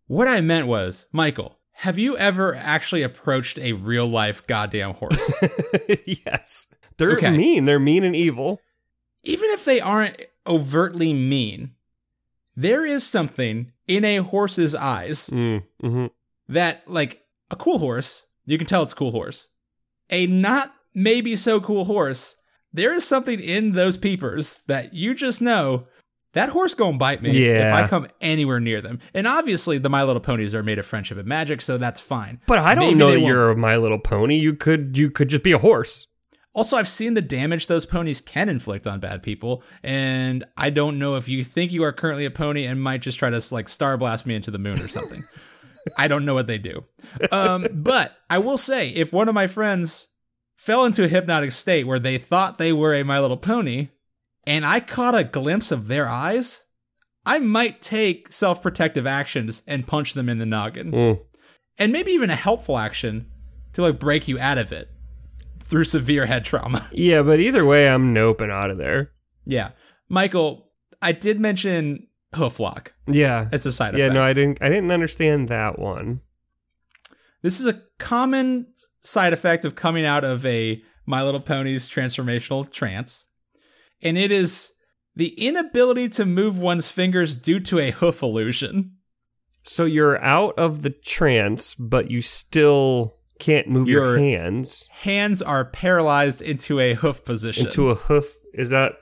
What 0.06 0.28
I 0.28 0.40
meant 0.42 0.66
was, 0.66 1.06
Michael, 1.12 1.58
have 1.80 1.98
you 1.98 2.16
ever 2.18 2.54
actually 2.54 3.02
approached 3.02 3.58
a 3.58 3.72
real 3.72 4.06
life 4.06 4.46
goddamn 4.46 4.94
horse? 4.94 5.34
yes. 6.26 6.74
They're 6.98 7.12
Okay. 7.12 7.30
mean. 7.36 7.64
They're 7.64 7.78
mean 7.78 8.04
and 8.04 8.14
evil. 8.14 8.60
even 9.24 9.48
if 9.50 9.64
they 9.64 9.80
aren't 9.80 10.20
overtly 10.46 11.12
mean, 11.12 11.72
there 12.56 12.84
is 12.84 13.06
something 13.06 13.72
in 13.86 14.04
a 14.04 14.18
horse's 14.18 14.74
eyes 14.74 15.28
Mm, 15.30 15.62
hmm 15.80 16.06
that, 16.48 16.82
like, 16.90 17.22
a 17.50 17.56
cool 17.56 17.78
horse, 17.78 18.26
you 18.44 18.58
can 18.58 18.66
tell 18.66 18.82
it's 18.82 18.92
a 18.92 18.96
cool 18.96 19.12
horse. 19.12 19.48
A 20.10 20.26
not 20.26 20.74
maybe 20.94 21.36
so 21.36 21.60
cool 21.60 21.84
horse, 21.84 22.42
there 22.72 22.92
is 22.92 23.04
something 23.04 23.38
in 23.38 23.72
those 23.72 23.96
peepers 23.96 24.62
that 24.66 24.92
you 24.92 25.14
just 25.14 25.40
know 25.40 25.86
that 26.32 26.50
horse 26.50 26.74
gonna 26.74 26.96
bite 26.96 27.22
me 27.22 27.30
if 27.44 27.74
I 27.74 27.86
come 27.86 28.06
anywhere 28.20 28.60
near 28.60 28.80
them. 28.80 29.00
And 29.14 29.26
obviously, 29.26 29.78
the 29.78 29.90
My 29.90 30.02
Little 30.04 30.20
Ponies 30.20 30.54
are 30.54 30.62
made 30.62 30.78
of 30.78 30.86
friendship 30.86 31.18
and 31.18 31.26
magic, 31.26 31.60
so 31.60 31.76
that's 31.78 32.00
fine. 32.00 32.40
But 32.46 32.58
I 32.58 32.74
don't 32.74 32.84
Maybe 32.84 32.94
know 32.94 33.06
that 33.08 33.16
won't. 33.20 33.26
you're 33.26 33.50
a 33.50 33.56
My 33.56 33.76
Little 33.76 33.98
Pony. 33.98 34.36
You 34.36 34.54
could 34.54 34.96
you 34.96 35.10
could 35.10 35.28
just 35.28 35.42
be 35.44 35.52
a 35.52 35.58
horse. 35.58 36.06
Also, 36.52 36.76
I've 36.76 36.88
seen 36.88 37.14
the 37.14 37.22
damage 37.22 37.68
those 37.68 37.86
ponies 37.86 38.20
can 38.20 38.48
inflict 38.48 38.86
on 38.88 38.98
bad 38.98 39.22
people, 39.22 39.62
and 39.84 40.44
I 40.56 40.70
don't 40.70 40.98
know 40.98 41.14
if 41.16 41.28
you 41.28 41.44
think 41.44 41.72
you 41.72 41.84
are 41.84 41.92
currently 41.92 42.24
a 42.24 42.30
pony 42.30 42.66
and 42.66 42.82
might 42.82 43.02
just 43.02 43.20
try 43.20 43.30
to 43.30 43.40
like 43.52 43.68
star 43.68 43.96
blast 43.96 44.26
me 44.26 44.34
into 44.34 44.50
the 44.50 44.58
moon 44.58 44.74
or 44.74 44.88
something. 44.88 45.22
I 45.98 46.08
don't 46.08 46.24
know 46.24 46.34
what 46.34 46.46
they 46.48 46.58
do. 46.58 46.84
Um, 47.32 47.66
but 47.72 48.16
I 48.28 48.38
will 48.38 48.58
say, 48.58 48.90
if 48.90 49.12
one 49.12 49.28
of 49.28 49.34
my 49.34 49.46
friends 49.46 50.08
fell 50.56 50.84
into 50.84 51.04
a 51.04 51.08
hypnotic 51.08 51.52
state 51.52 51.86
where 51.86 51.98
they 52.00 52.18
thought 52.18 52.58
they 52.58 52.72
were 52.72 52.94
a 52.94 53.04
My 53.04 53.18
Little 53.20 53.36
Pony, 53.36 53.88
and 54.50 54.64
I 54.66 54.80
caught 54.80 55.14
a 55.14 55.22
glimpse 55.24 55.70
of 55.70 55.86
their 55.88 56.08
eyes, 56.08 56.64
I 57.24 57.38
might 57.38 57.80
take 57.80 58.32
self 58.32 58.62
protective 58.62 59.06
actions 59.06 59.62
and 59.66 59.86
punch 59.86 60.14
them 60.14 60.28
in 60.28 60.38
the 60.38 60.46
noggin 60.46 60.90
Mm. 60.92 61.20
and 61.78 61.92
maybe 61.92 62.10
even 62.12 62.30
a 62.30 62.34
helpful 62.36 62.76
action 62.78 63.26
to 63.74 63.82
like 63.82 63.98
break 63.98 64.26
you 64.28 64.38
out 64.38 64.58
of 64.58 64.72
it 64.72 64.88
through 65.62 65.84
severe 65.84 66.26
head 66.26 66.44
trauma. 66.44 66.88
Yeah, 66.92 67.22
but 67.22 67.38
either 67.40 67.64
way, 67.64 67.88
I'm 67.88 68.14
noping 68.14 68.50
out 68.50 68.70
of 68.70 68.78
there. 68.78 69.10
yeah. 69.44 69.70
Michael, 70.08 70.72
I 71.00 71.12
did 71.12 71.38
mention 71.38 72.08
hoof 72.34 72.58
lock 72.58 72.94
Yeah. 73.06 73.48
as 73.52 73.64
a 73.66 73.70
side 73.72 73.94
Yeah, 73.94 74.06
effect. 74.06 74.14
Yeah, 74.14 74.20
no, 74.20 74.22
I 74.24 74.32
didn't 74.32 74.58
I 74.60 74.68
didn't 74.68 74.90
understand 74.90 75.48
that 75.48 75.78
one. 75.78 76.20
this 77.42 77.60
is 77.60 77.66
a 77.66 77.80
common 77.98 78.66
side 79.00 79.32
effect 79.32 79.64
of 79.64 79.74
coming 79.76 80.04
out 80.04 80.24
of 80.24 80.44
a 80.44 80.82
My 81.06 81.22
Little 81.22 81.40
Pony's 81.40 81.88
transformational 81.88 82.70
trance. 82.72 83.26
And 84.02 84.16
it 84.18 84.30
is 84.30 84.72
the 85.14 85.28
inability 85.34 86.08
to 86.10 86.24
move 86.24 86.58
one's 86.58 86.90
fingers 86.90 87.36
due 87.36 87.60
to 87.60 87.78
a 87.78 87.90
hoof 87.90 88.22
illusion. 88.22 88.96
So 89.62 89.84
you're 89.84 90.22
out 90.22 90.58
of 90.58 90.82
the 90.82 90.90
trance, 90.90 91.74
but 91.74 92.10
you 92.10 92.22
still 92.22 93.16
can't 93.38 93.68
move 93.68 93.88
your 93.88 94.16
You're- 94.18 94.30
hands 94.32 94.88
Hands 95.02 95.40
are 95.42 95.64
paralyzed 95.64 96.40
into 96.42 96.78
a 96.80 96.94
hoof 96.94 97.24
position. 97.24 97.66
into 97.66 97.90
a 97.90 97.94
hoof. 97.94 98.36
Is 98.54 98.70
that 98.70 98.94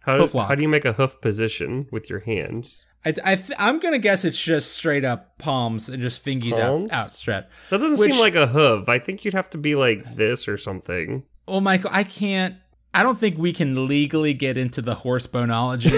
how, 0.00 0.18
Hoof 0.18 0.34
lock. 0.34 0.48
how 0.48 0.54
do 0.54 0.62
you 0.62 0.68
make 0.68 0.84
a 0.84 0.92
hoof 0.94 1.20
position 1.22 1.86
with 1.90 2.10
your 2.10 2.20
hands? 2.20 2.86
I, 3.06 3.10
I 3.24 3.36
th- 3.36 3.52
I'm 3.58 3.80
gonna 3.80 3.98
guess 3.98 4.24
it's 4.24 4.42
just 4.42 4.72
straight 4.72 5.04
up 5.04 5.38
palms 5.38 5.88
and 5.88 6.02
just 6.02 6.24
fingies 6.24 6.58
out 6.58 6.90
outstretched. 6.92 7.48
That 7.70 7.78
doesn't 7.80 7.98
Which- 7.98 8.12
seem 8.12 8.20
like 8.20 8.34
a 8.34 8.46
hoof. 8.46 8.88
I 8.88 8.98
think 8.98 9.24
you'd 9.24 9.34
have 9.34 9.50
to 9.50 9.58
be 9.58 9.74
like 9.74 10.16
this 10.16 10.46
or 10.48 10.56
something. 10.58 11.24
Well, 11.48 11.60
Michael, 11.60 11.90
I 11.92 12.04
can't. 12.04 12.56
I 12.94 13.02
don't 13.02 13.18
think 13.18 13.36
we 13.36 13.52
can 13.52 13.86
legally 13.88 14.34
get 14.34 14.56
into 14.56 14.80
the 14.80 14.94
horse 14.94 15.26
bonology 15.26 15.90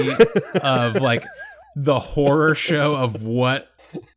of 0.62 0.96
like 0.96 1.24
the 1.76 1.98
horror 1.98 2.54
show 2.54 2.96
of 2.96 3.22
what 3.22 3.70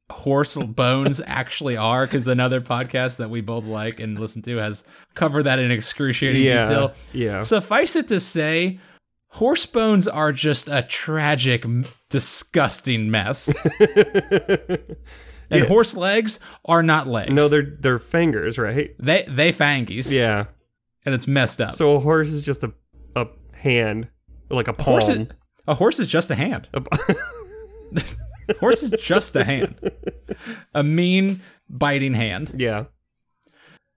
horse 0.10 0.56
bones 0.56 1.22
actually 1.26 1.78
are, 1.78 2.06
because 2.06 2.28
another 2.28 2.62
podcast 2.62 3.18
that 3.18 3.30
we 3.30 3.42
both 3.42 3.66
like 3.66 4.00
and 4.00 4.18
listen 4.18 4.42
to 4.44 4.58
has 4.58 4.88
covered 5.14 5.44
that 5.44 5.60
in 5.60 5.72
excruciating 5.72 6.42
detail. 6.42 6.94
yeah. 7.14 7.42
Suffice 7.42 7.96
it 7.96 8.08
to 8.08 8.20
say, 8.20 8.80
horse 9.32 9.66
bones 9.66 10.08
are 10.08 10.32
just 10.32 10.70
a 10.70 10.82
tragic, 10.84 11.66
disgusting 12.10 13.12
mess. 13.12 13.54
and 15.52 15.66
horse 15.66 15.96
legs 15.96 16.40
are 16.66 16.82
not 16.82 17.08
legs. 17.08 17.34
No, 17.34 17.48
they're 17.50 17.76
they're 17.80 18.00
fingers, 18.00 18.58
right? 18.58 18.96
they 19.00 19.26
they 19.28 19.52
fangies. 19.52 20.14
Yeah. 20.14 20.46
And 21.06 21.16
it's 21.16 21.28
messed 21.28 21.62
up. 21.62 21.72
So 21.72 21.95
a 21.95 22.00
horse 22.00 22.30
is 22.30 22.41
just 22.43 22.64
a 22.64 22.74
a 23.16 23.28
hand, 23.56 24.08
like 24.50 24.68
a 24.68 24.74
palm. 24.74 24.86
horse 24.93 25.10
is, 25.10 25.28
a 25.68 25.74
horse 25.74 26.00
is 26.00 26.08
just 26.08 26.30
a 26.32 26.36
hand. 26.36 26.68
A- 26.74 26.84
horse 28.60 28.84
is 28.84 28.89
just 29.02 29.36
a 29.36 29.43
hand. 29.43 29.76
A 30.74 30.84
mean 30.84 31.41
biting 31.70 32.14
hand. 32.14 32.54
yeah. 32.56 32.86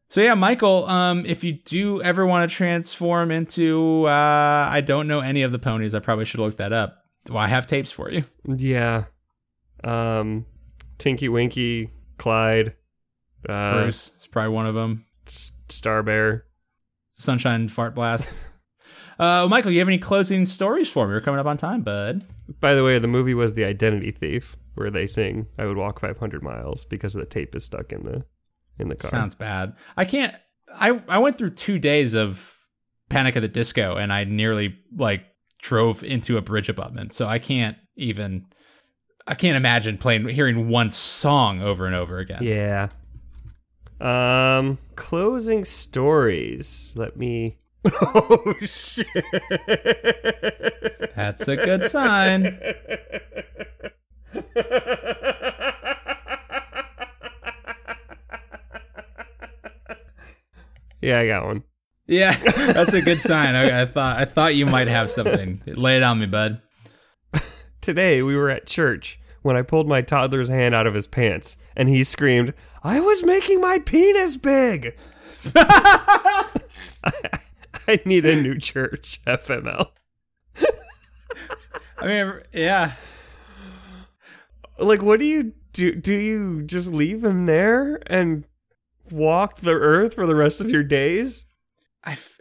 So 0.09 0.21
yeah, 0.21 0.35
Michael, 0.35 0.85
um, 0.87 1.25
if 1.25 1.43
you 1.43 1.55
do 1.55 2.03
ever 2.03 2.27
want 2.27 2.51
to 2.51 2.55
transform 2.55 3.31
into 3.31 4.05
uh 4.05 4.69
I 4.71 4.83
don't 4.85 5.09
know 5.09 5.21
any 5.21 5.43
of 5.43 5.53
the 5.53 5.59
ponies, 5.59 5.95
I 5.95 6.01
probably 6.01 6.27
should 6.27 6.41
look 6.41 6.59
that 6.59 6.73
up. 6.73 6.99
well, 7.31 7.39
I 7.39 7.49
have 7.49 7.67
tapes 7.67 7.91
for 7.91 8.11
you. 8.11 8.25
Yeah. 8.47 9.05
Um, 9.83 10.45
Tinky 10.99 11.29
Winky, 11.31 11.91
Clyde, 12.19 12.75
uh, 13.49 13.73
Bruce 13.73 14.17
is 14.19 14.29
probably 14.29 14.53
one 14.53 14.67
of 14.67 14.75
them. 14.75 15.07
S- 15.27 15.53
Star 15.71 16.03
Bear. 16.03 16.45
Sunshine 17.13 17.69
Fart 17.69 17.95
Blast. 17.95 18.51
uh, 19.19 19.47
Michael, 19.49 19.71
you 19.71 19.79
have 19.79 19.89
any 19.89 19.99
closing 19.99 20.47
stories 20.47 20.91
for 20.91 21.07
me? 21.07 21.15
We're 21.15 21.21
coming 21.21 21.39
up 21.39 21.47
on 21.47 21.57
time, 21.57 21.83
bud. 21.83 22.25
By 22.61 22.75
the 22.75 22.83
way, 22.83 22.99
the 22.99 23.09
movie 23.09 23.35
was 23.35 23.55
The 23.55 23.65
Identity 23.65 24.11
Thief, 24.11 24.57
where 24.75 24.91
they 24.91 25.07
sing 25.07 25.47
"I 25.59 25.67
would 25.67 25.77
walk 25.77 26.01
500 26.01 26.43
miles" 26.43 26.85
because 26.85 27.15
the 27.15 27.25
tape 27.25 27.55
is 27.55 27.65
stuck 27.65 27.93
in 27.93 28.03
the 28.03 28.25
in 28.79 28.89
the 28.89 28.97
car. 28.97 29.11
Sounds 29.11 29.35
bad. 29.35 29.75
I 29.97 30.05
can't. 30.05 30.35
I 30.75 31.01
I 31.09 31.19
went 31.19 31.39
through 31.39 31.51
two 31.51 31.79
days 31.79 32.15
of 32.15 32.59
Panic 33.09 33.37
at 33.37 33.43
the 33.43 33.49
Disco, 33.49 33.97
and 33.97 34.13
I 34.13 34.25
nearly 34.25 34.79
like 34.97 35.25
drove 35.61 36.03
into 36.03 36.37
a 36.37 36.43
bridge 36.43 36.69
abutment. 36.69 37.13
So 37.13 37.27
I 37.29 37.39
can't 37.39 37.77
even. 37.97 38.47
I 39.25 39.35
can't 39.35 39.57
imagine 39.57 39.99
playing 39.99 40.29
hearing 40.29 40.69
one 40.69 40.91
song 40.91 41.63
over 41.63 41.87
and 41.87 41.95
over 41.95 42.19
again. 42.19 42.43
Yeah. 42.43 42.89
Um, 44.01 44.79
closing 45.03 45.65
stories. 45.65 46.95
Let 46.97 47.17
me. 47.17 47.59
Oh 47.85 48.55
shit! 48.61 49.07
That's 51.17 51.49
a 51.49 51.57
good 51.57 51.87
sign. 51.87 52.45
yeah, 61.01 61.19
I 61.19 61.27
got 61.27 61.47
one. 61.47 61.65
Yeah, 62.07 62.31
that's 62.33 62.95
a 62.95 63.03
good 63.03 63.21
sign. 63.21 63.57
I, 63.57 63.83
I 63.83 63.85
thought 63.87 64.21
I 64.21 64.25
thought 64.25 64.55
you 64.55 64.67
might 64.67 64.87
have 64.87 65.11
something. 65.11 65.61
Lay 65.67 65.97
it 65.97 66.05
on 66.05 66.21
me, 66.21 66.27
bud. 66.27 66.63
Today 67.81 68.23
we 68.23 68.37
were 68.37 68.51
at 68.51 68.69
church 68.69 69.19
when 69.43 69.57
I 69.57 69.63
pulled 69.63 69.89
my 69.89 70.01
toddler's 70.01 70.49
hand 70.49 70.75
out 70.75 70.87
of 70.87 70.95
his 70.95 71.07
pants 71.07 71.57
and 71.77 71.89
he 71.89 72.05
screamed, 72.05 72.55
"I 72.83 73.01
was 73.01 73.25
making 73.25 73.61
my 73.61 73.79
penis 73.79 74.37
big." 74.37 74.97
I 77.89 78.01
need 78.05 78.25
a 78.25 78.41
new 78.41 78.59
church, 78.59 79.21
FML. 79.27 79.91
I 81.99 82.07
mean, 82.07 82.33
yeah. 82.53 82.93
Like, 84.79 85.03
what 85.03 85.21
do 85.21 85.27
you 85.27 85.53
do? 85.73 85.95
Do 85.95 86.15
you 86.15 86.63
just 86.63 86.93
leave 86.93 87.25
him 87.25 87.47
there 87.47 88.03
and 88.07 88.45
walk 89.11 89.61
the 89.61 89.73
earth 89.73 90.15
for 90.15 90.27
the 90.27 90.35
rest 90.35 90.61
of 90.61 90.71
your 90.71 90.83
days? 90.83 91.47
I, 92.05 92.13
f- 92.13 92.39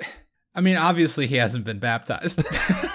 I 0.55 0.61
mean, 0.61 0.77
obviously 0.77 1.27
he 1.27 1.35
hasn't 1.35 1.65
been 1.65 1.79
baptized. 1.79 2.39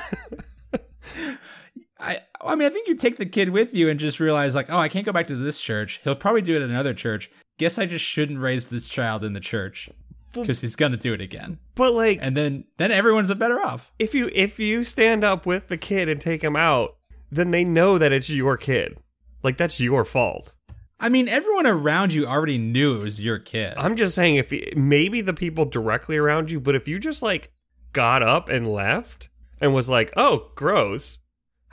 I, 2.44 2.54
mean, 2.54 2.66
I 2.66 2.70
think 2.70 2.88
you 2.88 2.96
take 2.96 3.16
the 3.16 3.26
kid 3.26 3.50
with 3.50 3.74
you 3.74 3.88
and 3.88 3.98
just 3.98 4.20
realize, 4.20 4.54
like, 4.54 4.70
oh, 4.70 4.78
I 4.78 4.88
can't 4.88 5.06
go 5.06 5.12
back 5.12 5.26
to 5.28 5.36
this 5.36 5.60
church. 5.60 6.00
He'll 6.04 6.14
probably 6.14 6.42
do 6.42 6.54
it 6.54 6.62
at 6.62 6.68
another 6.68 6.94
church. 6.94 7.30
Guess 7.58 7.78
I 7.78 7.86
just 7.86 8.04
shouldn't 8.04 8.38
raise 8.40 8.68
this 8.68 8.88
child 8.88 9.24
in 9.24 9.32
the 9.32 9.40
church 9.40 9.88
because 10.32 10.60
he's 10.60 10.76
gonna 10.76 10.98
do 10.98 11.14
it 11.14 11.20
again. 11.20 11.58
But 11.74 11.94
like, 11.94 12.18
And 12.20 12.36
then, 12.36 12.64
then 12.76 12.90
everyone's 12.92 13.32
better 13.34 13.58
off. 13.60 13.90
if 13.98 14.14
you 14.14 14.30
if 14.34 14.58
you 14.58 14.84
stand 14.84 15.24
up 15.24 15.46
with 15.46 15.68
the 15.68 15.78
kid 15.78 16.08
and 16.08 16.20
take 16.20 16.44
him 16.44 16.56
out, 16.56 16.96
then 17.30 17.50
they 17.50 17.64
know 17.64 17.96
that 17.96 18.12
it's 18.12 18.28
your 18.28 18.56
kid. 18.58 18.98
Like 19.42 19.56
that's 19.56 19.80
your 19.80 20.04
fault. 20.04 20.54
I 20.98 21.08
mean, 21.08 21.28
everyone 21.28 21.66
around 21.66 22.12
you 22.14 22.26
already 22.26 22.58
knew 22.58 22.98
it 22.98 23.02
was 23.02 23.20
your 23.20 23.38
kid. 23.38 23.74
I'm 23.76 23.96
just 23.96 24.14
saying 24.14 24.36
if 24.36 24.50
you, 24.52 24.66
maybe 24.76 25.20
the 25.20 25.34
people 25.34 25.64
directly 25.64 26.16
around 26.16 26.50
you, 26.50 26.60
but 26.60 26.74
if 26.74 26.88
you 26.88 26.98
just 26.98 27.22
like 27.22 27.50
got 27.92 28.22
up 28.22 28.48
and 28.48 28.68
left 28.68 29.28
and 29.60 29.72
was 29.74 29.88
like, 29.88 30.12
"Oh, 30.16 30.50
gross. 30.54 31.20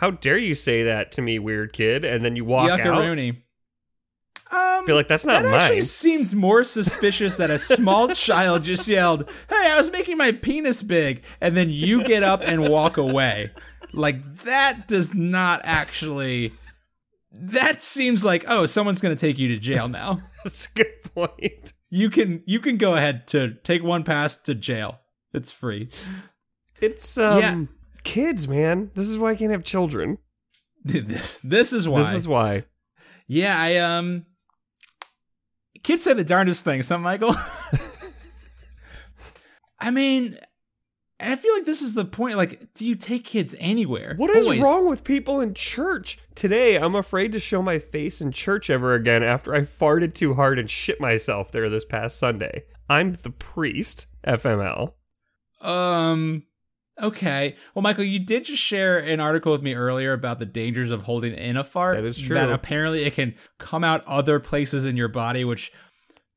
How 0.03 0.11
dare 0.11 0.37
you 0.37 0.53
say 0.53 0.83
that 0.83 1.13
to 1.13 1.21
me, 1.21 1.39
weird 1.39 1.71
kid?" 1.71 2.03
and 2.03 2.25
then 2.25 2.35
you 2.35 2.43
walk 2.43 2.69
out. 2.69 2.79
Yuckaroonie. 2.81 3.37
Um, 4.51 4.83
Be 4.83 4.91
like, 4.91 5.07
"That's 5.07 5.25
not 5.25 5.43
that 5.43 5.61
actually 5.61 5.79
seems 5.79 6.35
more 6.35 6.63
suspicious 6.65 7.37
that 7.37 7.49
a 7.49 7.57
small 7.57 8.09
child 8.09 8.65
just 8.65 8.85
yelled, 8.89 9.31
"Hey, 9.49 9.71
I 9.71 9.77
was 9.77 9.93
making 9.93 10.17
my 10.17 10.33
penis 10.33 10.83
big," 10.83 11.23
and 11.39 11.55
then 11.55 11.69
you 11.69 12.03
get 12.03 12.21
up 12.21 12.41
and 12.43 12.67
walk 12.67 12.97
away. 12.97 13.51
Like 13.93 14.39
that 14.39 14.89
does 14.89 15.13
not 15.13 15.61
actually. 15.63 16.51
That 17.31 17.81
seems 17.81 18.25
like 18.25 18.43
oh, 18.49 18.65
someone's 18.65 18.99
gonna 18.99 19.15
take 19.15 19.39
you 19.39 19.47
to 19.47 19.57
jail 19.57 19.87
now. 19.87 20.19
That's 20.43 20.65
a 20.65 20.73
good 20.73 21.01
point. 21.15 21.71
You 21.89 22.09
can 22.09 22.43
you 22.45 22.59
can 22.59 22.75
go 22.75 22.95
ahead 22.95 23.25
to 23.27 23.53
take 23.63 23.81
one 23.83 24.03
pass 24.03 24.35
to 24.41 24.53
jail. 24.53 24.99
It's 25.31 25.53
free. 25.53 25.87
It's 26.81 27.17
um 27.17 27.39
Yeah. 27.39 27.65
Kids, 28.03 28.47
man. 28.47 28.91
This 28.93 29.09
is 29.09 29.17
why 29.17 29.31
I 29.31 29.35
can't 29.35 29.51
have 29.51 29.63
children. 29.63 30.19
This 30.85 31.39
this 31.39 31.71
is 31.71 31.87
why. 31.87 31.99
This 31.99 32.11
is 32.11 32.27
why. 32.27 32.65
Yeah, 33.25 33.55
I 33.57 33.77
um 33.77 34.25
kids 35.81 36.03
say 36.03 36.13
the 36.13 36.25
darndest 36.25 36.65
things, 36.65 36.89
huh, 36.89 36.97
Michael? 36.97 37.33
I 39.79 39.91
mean, 39.91 40.35
I 41.19 41.35
feel 41.35 41.53
like 41.53 41.65
this 41.65 41.81
is 41.81 41.93
the 41.93 42.05
point. 42.05 42.37
Like, 42.37 42.73
do 42.73 42.85
you 42.85 42.95
take 42.95 43.25
kids 43.25 43.55
anywhere? 43.59 44.15
What 44.17 44.29
is 44.31 44.45
Boys. 44.45 44.59
wrong 44.59 44.89
with 44.89 45.03
people 45.03 45.39
in 45.39 45.53
church? 45.53 46.19
Today, 46.35 46.77
I'm 46.77 46.95
afraid 46.95 47.31
to 47.33 47.39
show 47.39 47.61
my 47.61 47.79
face 47.79 48.19
in 48.19 48.31
church 48.31 48.69
ever 48.69 48.93
again 48.93 49.23
after 49.23 49.53
I 49.53 49.59
farted 49.59 50.13
too 50.13 50.33
hard 50.33 50.59
and 50.59 50.69
shit 50.69 50.99
myself 50.99 51.51
there 51.51 51.69
this 51.69 51.85
past 51.85 52.17
Sunday. 52.17 52.63
I'm 52.89 53.13
the 53.13 53.29
priest, 53.29 54.07
FML. 54.25 54.93
Um. 55.61 56.43
Okay. 57.01 57.55
Well, 57.73 57.81
Michael, 57.81 58.03
you 58.03 58.19
did 58.19 58.45
just 58.45 58.61
share 58.61 58.99
an 58.99 59.19
article 59.19 59.51
with 59.51 59.61
me 59.61 59.73
earlier 59.73 60.13
about 60.13 60.37
the 60.37 60.45
dangers 60.45 60.91
of 60.91 61.03
holding 61.03 61.33
in 61.33 61.57
a 61.57 61.63
fart. 61.63 61.97
That 61.97 62.05
is 62.05 62.21
true. 62.21 62.35
That 62.35 62.49
apparently 62.49 63.03
it 63.03 63.13
can 63.13 63.35
come 63.57 63.83
out 63.83 64.03
other 64.05 64.39
places 64.39 64.85
in 64.85 64.95
your 64.95 65.07
body, 65.07 65.43
which 65.43 65.71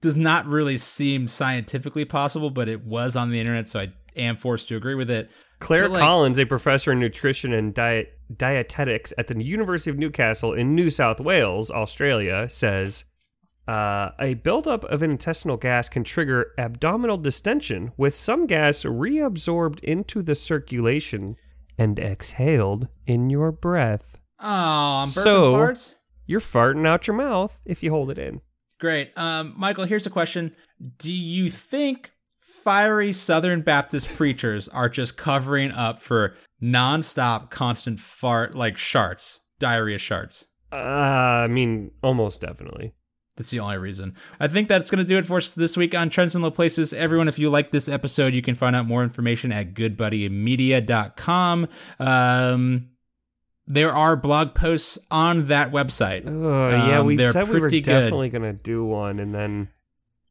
does 0.00 0.16
not 0.16 0.46
really 0.46 0.78
seem 0.78 1.28
scientifically 1.28 2.04
possible, 2.04 2.50
but 2.50 2.68
it 2.68 2.84
was 2.84 3.16
on 3.16 3.30
the 3.30 3.40
internet, 3.40 3.68
so 3.68 3.80
I 3.80 3.92
am 4.14 4.36
forced 4.36 4.68
to 4.68 4.76
agree 4.76 4.94
with 4.94 5.10
it. 5.10 5.30
Clare 5.58 5.88
like- 5.88 6.00
Collins, 6.00 6.38
a 6.38 6.46
professor 6.46 6.92
in 6.92 7.00
nutrition 7.00 7.52
and 7.52 7.74
diet 7.74 8.12
dietetics 8.34 9.14
at 9.16 9.28
the 9.28 9.42
University 9.42 9.90
of 9.90 9.98
Newcastle 9.98 10.52
in 10.52 10.74
New 10.74 10.90
South 10.90 11.20
Wales, 11.20 11.70
Australia, 11.70 12.48
says 12.48 13.04
uh, 13.68 14.10
a 14.20 14.34
buildup 14.34 14.84
of 14.84 15.02
an 15.02 15.10
intestinal 15.10 15.56
gas 15.56 15.88
can 15.88 16.04
trigger 16.04 16.52
abdominal 16.58 17.16
distension, 17.18 17.92
with 17.96 18.14
some 18.14 18.46
gas 18.46 18.82
reabsorbed 18.84 19.80
into 19.80 20.22
the 20.22 20.34
circulation 20.34 21.36
and 21.78 21.98
exhaled 21.98 22.88
in 23.06 23.28
your 23.30 23.52
breath. 23.52 24.20
Oh, 24.40 24.46
I'm 24.46 25.08
burping 25.08 25.22
So- 25.22 25.52
farts. 25.54 25.94
You're 26.28 26.40
farting 26.40 26.86
out 26.86 27.06
your 27.06 27.16
mouth 27.16 27.60
if 27.64 27.84
you 27.84 27.90
hold 27.92 28.10
it 28.10 28.18
in. 28.18 28.40
Great. 28.80 29.12
Um, 29.16 29.54
Michael, 29.56 29.84
here's 29.84 30.06
a 30.06 30.10
question. 30.10 30.56
Do 30.98 31.12
you 31.12 31.48
think 31.48 32.10
fiery 32.40 33.12
Southern 33.12 33.60
Baptist 33.62 34.16
preachers 34.16 34.68
are 34.68 34.88
just 34.88 35.16
covering 35.16 35.70
up 35.70 36.00
for 36.00 36.34
nonstop, 36.60 37.50
constant 37.50 38.00
fart, 38.00 38.56
like 38.56 38.74
sharts, 38.76 39.38
diarrhea 39.60 39.98
sharts? 39.98 40.46
Uh, 40.72 40.76
I 40.76 41.46
mean, 41.46 41.92
almost 42.02 42.40
definitely. 42.40 42.92
That's 43.36 43.50
the 43.50 43.60
only 43.60 43.76
reason. 43.78 44.14
I 44.40 44.48
think 44.48 44.68
that's 44.68 44.90
going 44.90 45.04
to 45.04 45.08
do 45.08 45.18
it 45.18 45.26
for 45.26 45.36
us 45.36 45.52
this 45.52 45.76
week 45.76 45.94
on 45.94 46.08
Trends 46.08 46.34
in 46.34 46.40
Low 46.42 46.50
Places. 46.50 46.92
Everyone, 46.94 47.28
if 47.28 47.38
you 47.38 47.50
like 47.50 47.70
this 47.70 47.88
episode, 47.88 48.32
you 48.32 48.40
can 48.42 48.54
find 48.54 48.74
out 48.74 48.86
more 48.86 49.02
information 49.02 49.52
at 49.52 49.74
goodbuddymedia.com. 49.74 51.68
Um, 52.00 52.88
there 53.66 53.92
are 53.92 54.16
blog 54.16 54.54
posts 54.54 54.98
on 55.10 55.44
that 55.44 55.70
website. 55.72 56.24
Oh, 56.26 56.70
yeah, 56.70 57.00
Um, 57.00 57.06
we 57.06 57.22
said 57.22 57.48
we 57.48 57.60
were 57.60 57.68
definitely 57.68 58.28
going 58.30 58.56
to 58.56 58.62
do 58.62 58.82
one, 58.84 59.18
and 59.18 59.34
then. 59.34 59.68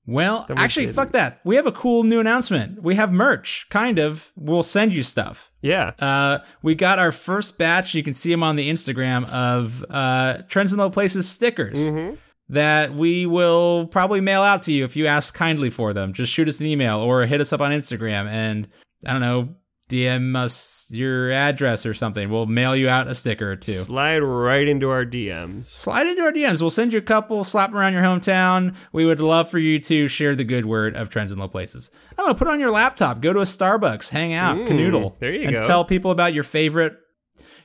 Well, 0.08 0.46
Then 0.48 0.58
we 0.58 0.64
actually, 0.64 0.86
didn't. 0.86 0.96
fuck 0.98 1.12
that. 1.14 1.40
We 1.44 1.56
have 1.56 1.66
a 1.66 1.72
cool 1.72 2.04
new 2.04 2.20
announcement. 2.20 2.82
We 2.84 2.94
have 2.94 3.12
merch, 3.12 3.66
kind 3.72 3.98
of. 3.98 4.32
We'll 4.36 4.62
send 4.62 4.94
you 4.94 5.02
stuff. 5.02 5.52
Yeah. 5.64 5.94
Uh, 5.98 6.40
we 6.62 6.76
got 6.76 7.00
our 7.00 7.12
first 7.12 7.58
batch. 7.58 7.96
You 7.96 8.04
can 8.04 8.14
see 8.14 8.30
them 8.30 8.44
on 8.44 8.56
the 8.56 8.70
Instagram 8.70 9.28
of 9.30 9.84
uh, 9.90 10.44
Trends 10.48 10.74
in 10.74 10.80
Low 10.80 10.92
Places 10.92 11.28
stickers 11.28 11.92
Mhm. 11.92 12.18
That 12.50 12.94
we 12.94 13.26
will 13.26 13.88
probably 13.88 14.22
mail 14.22 14.42
out 14.44 14.64
to 14.64 14.72
you 14.72 14.86
if 14.86 14.96
you 14.96 15.08
ask 15.08 15.34
kindly 15.34 15.70
for 15.70 15.94
them. 15.94 16.14
Just 16.14 16.32
shoot 16.34 16.48
us 16.48 16.60
an 16.60 16.68
email 16.68 17.00
or 17.00 17.26
hit 17.26 17.42
us 17.42 17.52
up 17.54 17.62
on 17.62 17.72
Instagram 17.72 18.28
and 18.28 18.68
I 19.08 19.12
don't 19.14 19.22
know, 19.22 19.56
DM 19.90 20.36
us 20.36 20.90
your 20.92 21.30
address 21.32 21.86
or 21.86 21.94
something. 21.94 22.30
We'll 22.32 22.48
mail 22.48 22.76
you 22.76 22.90
out 22.90 23.08
a 23.08 23.14
sticker 23.14 23.52
or 23.52 23.56
two. 23.56 23.72
Slide 23.72 24.20
right 24.20 24.68
into 24.68 24.90
our 24.90 25.06
DMs. 25.06 25.68
Slide 25.68 26.08
into 26.08 26.24
our 26.24 26.32
DMs. 26.32 26.60
We'll 26.62 26.72
send 26.72 26.92
you 26.92 26.98
a 27.00 27.04
couple, 27.04 27.44
slap 27.44 27.70
them 27.70 27.78
around 27.78 27.94
your 27.94 28.02
hometown. 28.02 28.76
We 28.92 29.06
would 29.06 29.20
love 29.20 29.48
for 29.50 29.60
you 29.60 29.80
to 29.82 30.08
share 30.08 30.36
the 30.36 30.44
good 30.44 30.66
word 30.66 30.96
of 30.96 31.10
Trends 31.10 31.32
in 31.32 31.38
Low 31.38 31.48
Places. 31.48 31.92
I 32.12 32.16
don't 32.18 32.28
know, 32.30 32.34
put 32.34 32.48
it 32.48 32.52
on 32.52 32.60
your 32.60 32.72
laptop, 32.72 33.22
go 33.22 33.32
to 33.34 33.40
a 33.42 33.44
Starbucks, 33.44 34.10
hang 34.10 34.34
out, 34.34 34.56
Mm, 34.58 34.68
canoodle. 34.68 35.20
there 35.20 35.34
you 35.34 35.42
and 35.44 35.52
go. 35.52 35.58
And 35.58 35.68
tell 35.68 35.86
people 35.86 36.10
about 36.10 36.34
your 36.34 36.44
favorite, 36.44 36.98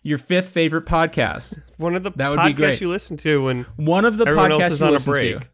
your 0.02 0.18
fifth 0.18 0.50
favorite 0.50 0.86
podcast. 0.86 1.70
One 1.78 1.94
of 1.94 2.02
the 2.02 2.10
That 2.12 2.30
would 2.30 2.38
podcasts 2.38 2.46
be 2.46 2.52
great. 2.54 2.80
you 2.80 2.88
listen 2.88 3.16
to 3.18 3.42
when 3.42 3.62
One 3.76 4.04
of 4.04 4.16
the 4.16 4.24
podcasts 4.24 4.70
is 4.70 4.80
you 4.80 4.86
on 4.86 4.90
a 4.90 4.92
listen 4.94 5.12
break. 5.12 5.40
to. 5.40 5.46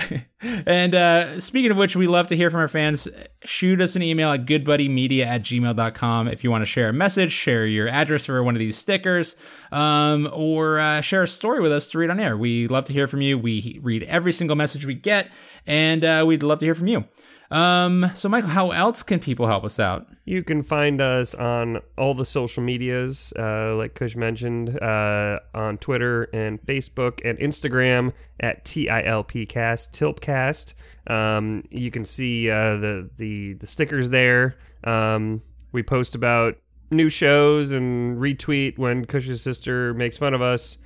and 0.40 0.94
uh, 0.94 1.40
speaking 1.40 1.72
of 1.72 1.76
which, 1.76 1.96
we 1.96 2.06
love 2.06 2.28
to 2.28 2.36
hear 2.36 2.50
from 2.50 2.60
our 2.60 2.68
fans. 2.68 3.08
Shoot 3.44 3.80
us 3.80 3.96
an 3.96 4.02
email 4.02 4.30
at 4.30 4.46
goodbuddymedia 4.46 5.26
at 5.26 5.42
gmail.com 5.42 6.28
if 6.28 6.44
you 6.44 6.52
want 6.52 6.62
to 6.62 6.66
share 6.66 6.90
a 6.90 6.92
message, 6.92 7.32
share 7.32 7.66
your 7.66 7.88
address 7.88 8.26
for 8.26 8.40
one 8.44 8.54
of 8.54 8.60
these 8.60 8.78
stickers, 8.78 9.36
um, 9.72 10.28
or 10.32 10.78
uh, 10.78 11.00
share 11.00 11.24
a 11.24 11.28
story 11.28 11.60
with 11.60 11.72
us 11.72 11.90
to 11.90 11.98
read 11.98 12.10
on 12.10 12.20
air. 12.20 12.36
We 12.36 12.68
love 12.68 12.84
to 12.84 12.92
hear 12.92 13.08
from 13.08 13.22
you. 13.22 13.36
We 13.38 13.80
read 13.82 14.04
every 14.04 14.32
single 14.32 14.54
message 14.54 14.86
we 14.86 14.94
get, 14.94 15.30
and 15.66 16.04
uh, 16.04 16.24
we'd 16.26 16.44
love 16.44 16.60
to 16.60 16.66
hear 16.66 16.76
from 16.76 16.86
you. 16.86 17.04
Um, 17.50 18.10
so, 18.14 18.28
Michael, 18.28 18.50
how 18.50 18.70
else 18.72 19.02
can 19.02 19.20
people 19.20 19.46
help 19.46 19.64
us 19.64 19.80
out? 19.80 20.06
You 20.24 20.42
can 20.42 20.62
find 20.62 21.00
us 21.00 21.34
on 21.34 21.78
all 21.96 22.14
the 22.14 22.24
social 22.24 22.62
medias, 22.62 23.32
uh, 23.38 23.74
like 23.76 23.94
Kush 23.94 24.16
mentioned, 24.16 24.78
uh, 24.82 25.40
on 25.54 25.78
Twitter 25.78 26.24
and 26.34 26.60
Facebook 26.62 27.20
and 27.24 27.38
Instagram 27.38 28.12
at 28.40 28.64
TILPcast, 28.64 29.92
Tilpcast. 29.92 30.74
Um, 31.10 31.64
you 31.70 31.90
can 31.90 32.04
see 32.04 32.50
uh, 32.50 32.76
the, 32.76 33.10
the, 33.16 33.54
the 33.54 33.66
stickers 33.66 34.10
there. 34.10 34.56
Um, 34.84 35.42
we 35.72 35.82
post 35.82 36.14
about 36.14 36.56
new 36.90 37.08
shows 37.08 37.72
and 37.72 38.18
retweet 38.18 38.78
when 38.78 39.06
Kush's 39.06 39.42
sister 39.42 39.94
makes 39.94 40.18
fun 40.18 40.34
of 40.34 40.42
us 40.42 40.78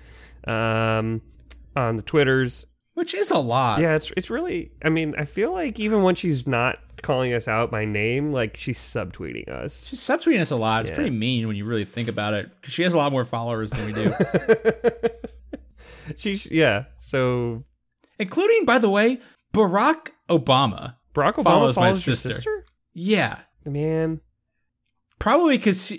um, 0.47 1.23
on 1.77 1.97
the 1.97 2.03
Twitters. 2.03 2.67
Which 2.95 3.15
is 3.15 3.31
a 3.31 3.39
lot. 3.39 3.81
Yeah, 3.81 3.95
it's 3.95 4.13
it's 4.17 4.29
really. 4.31 4.73
I 4.85 4.91
mean, 4.91 5.15
I 5.17 5.25
feel 5.25 5.53
like 5.53 5.81
even 5.81 6.03
when 6.03 6.15
she's 6.15 6.47
not 6.47 6.79
calling 7.03 7.33
us 7.33 7.49
out 7.49 7.71
by 7.71 7.85
name, 7.87 8.33
like 8.33 8.57
she's 8.57 8.79
subtweeting 8.79 9.49
us. 9.49 9.89
She's 9.89 10.01
subtweeting 10.01 10.41
us 10.41 10.51
a 10.51 10.57
lot. 10.57 10.83
It's 10.83 10.91
Yeah. 10.91 10.97
pretty 10.97 11.11
mean 11.11 11.47
when 11.47 11.57
you 11.57 11.65
really 11.65 11.87
think 11.87 12.09
about 12.09 12.35
it. 12.35 12.55
'cause 12.63 12.73
she 12.73 12.83
has 12.83 12.93
a 12.95 12.99
lot 12.99 13.11
more 13.11 13.25
followers 13.25 13.71
than 13.71 13.87
we 13.87 13.93
do. 13.95 14.13
She's 16.17 16.51
yeah. 16.51 16.85
So 17.01 17.65
Including, 18.19 18.65
by 18.67 18.79
the 18.79 18.91
way, 18.91 19.19
Barack 19.55 20.11
Obama. 20.29 20.97
Barack 21.15 21.35
Obama 21.35 21.45
Follows 21.45 21.75
follows, 21.75 21.77
my 21.77 21.93
sister. 21.93 22.33
sister. 22.33 22.65
Yeah. 22.93 23.41
Man, 23.65 24.21
Probably 25.19 25.57
because 25.57 25.93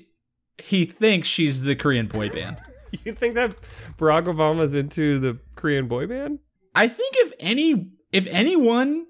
he 0.61 0.85
thinks 0.85 1.27
she's 1.27 1.63
the 1.63 1.75
Korean 1.75 2.07
boy 2.07 2.29
band. 2.29 2.57
you 3.05 3.13
think 3.13 3.35
that 3.35 3.55
Barack 3.97 4.25
Obama's 4.25 4.75
into 4.75 5.19
the 5.19 5.39
Korean 5.55 5.87
boy 5.87 6.07
band? 6.07 6.39
I 6.75 6.87
think 6.87 7.15
if 7.17 7.31
any 7.39 7.91
if 8.11 8.27
anyone 8.27 9.05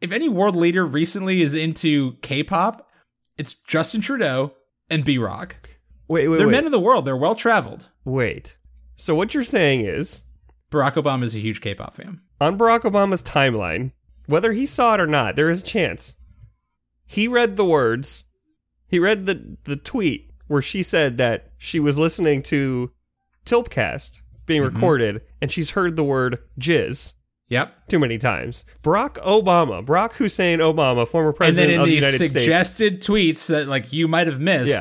if 0.00 0.12
any 0.12 0.28
world 0.28 0.56
leader 0.56 0.84
recently 0.84 1.40
is 1.42 1.54
into 1.54 2.14
K-pop, 2.22 2.88
it's 3.38 3.54
Justin 3.54 4.00
Trudeau 4.00 4.54
and 4.90 5.04
B 5.04 5.16
Rock. 5.18 5.56
Wait, 6.08 6.28
wait, 6.28 6.36
They're 6.38 6.46
wait. 6.48 6.52
men 6.52 6.66
of 6.66 6.72
the 6.72 6.80
world. 6.80 7.04
They're 7.04 7.16
well 7.16 7.34
traveled. 7.34 7.88
wait. 8.04 8.56
So 8.96 9.14
what 9.14 9.32
you're 9.34 9.42
saying 9.42 9.84
is 9.86 10.24
Barack 10.70 10.92
Obama 10.94 11.22
is 11.24 11.34
a 11.34 11.38
huge 11.40 11.60
K-pop 11.60 11.94
fan. 11.94 12.20
on 12.40 12.58
Barack 12.58 12.80
Obama's 12.82 13.22
timeline, 13.22 13.92
whether 14.26 14.52
he 14.52 14.64
saw 14.66 14.94
it 14.94 15.00
or 15.00 15.06
not, 15.06 15.34
there 15.34 15.50
is 15.50 15.62
a 15.62 15.66
chance. 15.66 16.18
He 17.06 17.26
read 17.28 17.56
the 17.56 17.64
words. 17.64 18.26
He 18.88 18.98
read 18.98 19.26
the 19.26 19.56
the 19.64 19.76
tweet 19.76 20.30
where 20.48 20.62
she 20.62 20.82
said 20.82 21.16
that 21.18 21.52
she 21.58 21.80
was 21.80 21.98
listening 21.98 22.42
to 22.42 22.90
Tilpcast 23.46 24.20
being 24.52 24.62
Mm-hmm. 24.62 24.76
recorded 24.76 25.20
and 25.40 25.50
she's 25.50 25.70
heard 25.72 25.96
the 25.96 26.04
word 26.04 26.38
jizz 26.60 27.14
Yep. 27.48 27.88
too 27.88 27.98
many 27.98 28.16
times. 28.18 28.64
Barack 28.82 29.14
Obama, 29.24 29.84
Barack 29.84 30.12
Hussein 30.14 30.60
Obama, 30.60 31.06
former 31.06 31.28
And 31.30 31.36
president 31.36 31.68
then 31.68 31.74
in 31.74 31.80
of 31.80 31.86
the 31.86 31.90
the 31.90 31.96
United 31.96 32.16
States. 32.16 32.32
suggested 32.32 33.00
tweets 33.02 33.48
that 33.48 33.68
like 33.68 33.92
you 33.92 34.08
might 34.08 34.26
have 34.26 34.40
missed. 34.40 34.72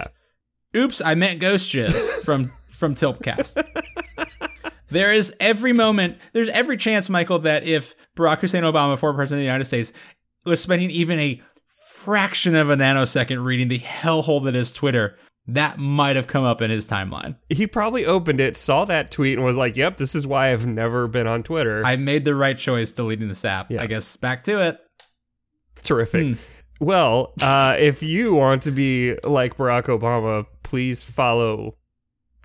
Yeah. 0.73 0.81
Oops, 0.83 1.01
I 1.03 1.15
meant 1.15 1.39
ghost 1.41 1.73
jizz 1.73 2.09
from 2.25 2.45
from 2.71 2.95
Tilpcast. 2.95 3.61
there 4.89 5.11
is 5.11 5.35
every 5.39 5.73
moment, 5.73 6.17
there's 6.33 6.49
every 6.49 6.77
chance, 6.77 7.09
Michael, 7.09 7.39
that 7.39 7.63
if 7.65 7.93
Barack 8.15 8.39
Hussein 8.39 8.63
Obama, 8.63 8.97
former 8.97 9.15
president 9.17 9.39
of 9.39 9.43
the 9.43 9.45
United 9.47 9.65
States, 9.65 9.93
was 10.45 10.61
spending 10.61 10.89
even 10.91 11.19
a 11.19 11.41
fraction 12.03 12.55
of 12.55 12.69
a 12.69 12.75
nanosecond 12.75 13.43
reading 13.45 13.67
the 13.67 13.79
hellhole 13.79 14.43
that 14.45 14.55
is 14.55 14.71
Twitter, 14.73 15.17
that 15.47 15.79
might 15.79 16.15
have 16.15 16.27
come 16.27 16.43
up 16.43 16.61
in 16.61 16.69
his 16.69 16.85
timeline. 16.85 17.35
He 17.49 17.67
probably 17.67 18.05
opened 18.05 18.39
it, 18.39 18.55
saw 18.55 18.85
that 18.85 19.11
tweet, 19.11 19.37
and 19.37 19.45
was 19.45 19.57
like, 19.57 19.75
"Yep, 19.75 19.97
this 19.97 20.13
is 20.15 20.25
why 20.27 20.51
I've 20.51 20.67
never 20.67 21.07
been 21.07 21.27
on 21.27 21.43
Twitter." 21.43 21.83
I 21.85 21.95
made 21.95 22.25
the 22.25 22.35
right 22.35 22.57
choice 22.57 22.91
deleting 22.91 23.27
this 23.27 23.43
app. 23.43 23.71
Yeah. 23.71 23.81
I 23.81 23.87
guess 23.87 24.15
back 24.15 24.43
to 24.45 24.61
it. 24.61 24.79
Terrific. 25.83 26.27
Hmm. 26.27 26.33
Well, 26.83 27.33
uh, 27.43 27.75
if 27.79 28.01
you 28.01 28.33
want 28.33 28.63
to 28.63 28.71
be 28.71 29.15
like 29.23 29.57
Barack 29.57 29.83
Obama, 29.85 30.45
please 30.63 31.03
follow 31.03 31.75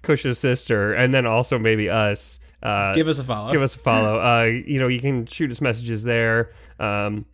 Kush's 0.02 0.38
sister, 0.38 0.92
and 0.92 1.12
then 1.14 1.26
also 1.26 1.58
maybe 1.58 1.88
us. 1.88 2.38
Uh, 2.62 2.92
Give 2.94 3.08
us 3.08 3.18
a 3.18 3.24
follow. 3.24 3.52
give 3.52 3.62
us 3.62 3.76
a 3.76 3.78
follow. 3.78 4.18
Uh, 4.18 4.44
you 4.44 4.78
know, 4.78 4.88
you 4.88 5.00
can 5.00 5.24
shoot 5.26 5.50
us 5.50 5.60
messages 5.60 6.04
there. 6.04 6.52
Um, 6.80 7.26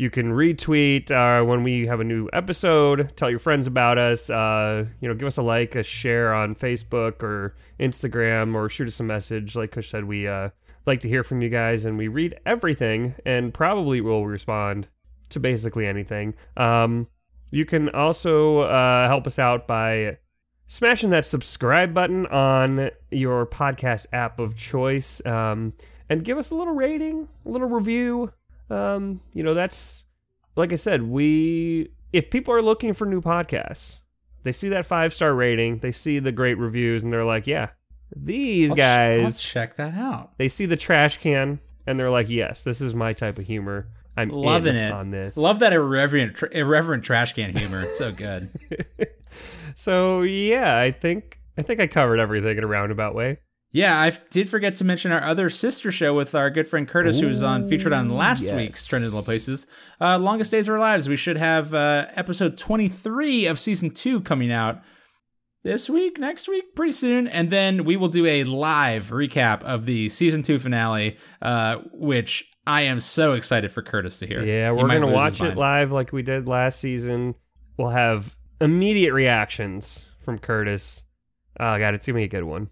you 0.00 0.08
can 0.08 0.32
retweet 0.32 1.10
uh, 1.10 1.44
when 1.44 1.62
we 1.62 1.86
have 1.86 2.00
a 2.00 2.04
new 2.04 2.26
episode. 2.32 3.14
Tell 3.16 3.28
your 3.28 3.38
friends 3.38 3.66
about 3.66 3.98
us. 3.98 4.30
Uh, 4.30 4.86
you 4.98 5.06
know, 5.06 5.14
give 5.14 5.26
us 5.26 5.36
a 5.36 5.42
like, 5.42 5.74
a 5.74 5.82
share 5.82 6.32
on 6.32 6.54
Facebook 6.54 7.22
or 7.22 7.54
Instagram, 7.78 8.54
or 8.54 8.70
shoot 8.70 8.88
us 8.88 8.98
a 8.98 9.02
message. 9.02 9.54
Like 9.56 9.72
Kush 9.72 9.90
said, 9.90 10.06
we 10.06 10.26
uh, 10.26 10.48
like 10.86 11.00
to 11.00 11.08
hear 11.08 11.22
from 11.22 11.42
you 11.42 11.50
guys, 11.50 11.84
and 11.84 11.98
we 11.98 12.08
read 12.08 12.40
everything, 12.46 13.14
and 13.26 13.52
probably 13.52 14.00
will 14.00 14.26
respond 14.26 14.88
to 15.28 15.38
basically 15.38 15.86
anything. 15.86 16.32
Um, 16.56 17.06
you 17.50 17.66
can 17.66 17.90
also 17.90 18.60
uh, 18.60 19.06
help 19.06 19.26
us 19.26 19.38
out 19.38 19.68
by 19.68 20.16
smashing 20.66 21.10
that 21.10 21.26
subscribe 21.26 21.92
button 21.92 22.24
on 22.28 22.90
your 23.10 23.44
podcast 23.44 24.06
app 24.14 24.40
of 24.40 24.56
choice 24.56 25.24
um, 25.26 25.74
and 26.08 26.24
give 26.24 26.38
us 26.38 26.50
a 26.50 26.54
little 26.54 26.74
rating, 26.74 27.28
a 27.44 27.50
little 27.50 27.68
review. 27.68 28.32
Um, 28.70 29.20
you 29.34 29.42
know, 29.42 29.54
that's 29.54 30.06
like 30.56 30.72
I 30.72 30.76
said, 30.76 31.02
we 31.02 31.90
if 32.12 32.30
people 32.30 32.54
are 32.54 32.62
looking 32.62 32.92
for 32.92 33.06
new 33.06 33.20
podcasts, 33.20 34.00
they 34.42 34.52
see 34.52 34.68
that 34.70 34.86
five 34.86 35.12
star 35.12 35.34
rating, 35.34 35.78
they 35.78 35.92
see 35.92 36.18
the 36.18 36.32
great 36.32 36.58
reviews, 36.58 37.02
and 37.04 37.12
they're 37.12 37.24
like, 37.24 37.46
yeah, 37.46 37.70
these 38.14 38.70
I'll 38.70 38.76
ch- 38.76 38.78
guys. 38.78 39.42
check 39.42 39.76
that 39.76 39.94
out. 39.94 40.36
they 40.38 40.48
see 40.48 40.66
the 40.66 40.76
trash 40.76 41.18
can 41.18 41.60
and 41.86 41.98
they're 41.98 42.10
like, 42.10 42.28
yes, 42.28 42.62
this 42.62 42.80
is 42.80 42.94
my 42.94 43.12
type 43.12 43.38
of 43.38 43.44
humor. 43.46 43.88
I'm 44.16 44.28
Loving 44.28 44.74
in 44.74 44.82
it 44.82 44.92
on 44.92 45.10
this. 45.10 45.36
Love 45.36 45.60
that 45.60 45.72
irreverent, 45.72 46.36
tr- 46.36 46.46
irreverent 46.52 47.04
trash 47.04 47.32
can 47.32 47.56
humor. 47.56 47.80
It's 47.80 47.96
so 47.96 48.12
good. 48.12 48.50
so 49.74 50.22
yeah, 50.22 50.76
I 50.76 50.90
think 50.90 51.40
I 51.56 51.62
think 51.62 51.80
I 51.80 51.86
covered 51.86 52.18
everything 52.18 52.58
in 52.58 52.64
a 52.64 52.66
roundabout 52.66 53.14
way. 53.14 53.38
Yeah, 53.72 54.00
I 54.00 54.12
did 54.30 54.48
forget 54.48 54.74
to 54.76 54.84
mention 54.84 55.12
our 55.12 55.22
other 55.22 55.48
sister 55.48 55.92
show 55.92 56.14
with 56.14 56.34
our 56.34 56.50
good 56.50 56.66
friend 56.66 56.88
Curtis, 56.88 57.20
who 57.20 57.28
was 57.28 57.42
on 57.42 57.68
featured 57.68 57.92
on 57.92 58.10
last 58.10 58.44
yes. 58.44 58.56
week's 58.56 58.84
Trends 58.84 59.06
in 59.06 59.14
Low 59.14 59.22
Places, 59.22 59.68
uh, 60.00 60.18
Longest 60.18 60.50
Days 60.50 60.66
of 60.66 60.74
Our 60.74 60.80
Lives. 60.80 61.08
We 61.08 61.16
should 61.16 61.36
have 61.36 61.72
uh, 61.72 62.06
episode 62.14 62.56
23 62.56 63.46
of 63.46 63.60
season 63.60 63.90
two 63.90 64.22
coming 64.22 64.50
out 64.50 64.82
this 65.62 65.88
week, 65.88 66.18
next 66.18 66.48
week, 66.48 66.74
pretty 66.74 66.92
soon, 66.92 67.28
and 67.28 67.50
then 67.50 67.84
we 67.84 67.96
will 67.96 68.08
do 68.08 68.26
a 68.26 68.42
live 68.44 69.10
recap 69.10 69.62
of 69.62 69.86
the 69.86 70.08
season 70.08 70.42
two 70.42 70.58
finale, 70.58 71.16
uh, 71.40 71.76
which 71.92 72.50
I 72.66 72.82
am 72.82 72.98
so 72.98 73.34
excited 73.34 73.70
for 73.70 73.82
Curtis 73.82 74.18
to 74.18 74.26
hear. 74.26 74.42
Yeah, 74.42 74.72
we're 74.72 74.88
gonna 74.88 75.12
watch 75.12 75.40
it 75.40 75.56
live 75.56 75.92
like 75.92 76.12
we 76.12 76.22
did 76.22 76.48
last 76.48 76.80
season. 76.80 77.36
We'll 77.76 77.90
have 77.90 78.34
immediate 78.60 79.12
reactions 79.12 80.10
from 80.18 80.40
Curtis. 80.40 81.04
Oh 81.60 81.78
god, 81.78 81.94
it's 81.94 82.06
gonna 82.06 82.18
be 82.18 82.24
a 82.24 82.28
good 82.28 82.44
one. 82.44 82.70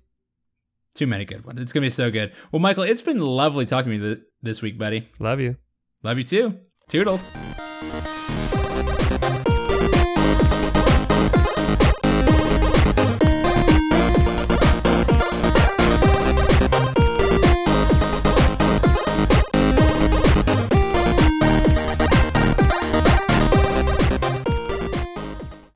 Too 0.98 1.06
many 1.06 1.24
good 1.24 1.44
ones. 1.44 1.60
It's 1.60 1.72
gonna 1.72 1.86
be 1.86 1.90
so 1.90 2.10
good. 2.10 2.32
Well, 2.50 2.58
Michael, 2.58 2.82
it's 2.82 3.02
been 3.02 3.20
lovely 3.20 3.64
talking 3.64 3.92
to 3.92 3.96
you 3.98 4.14
th- 4.16 4.26
this 4.42 4.62
week, 4.62 4.76
buddy. 4.76 5.06
Love 5.20 5.38
you. 5.38 5.56
Love 6.02 6.18
you 6.18 6.24
too. 6.24 6.58
Toodles. 6.88 7.32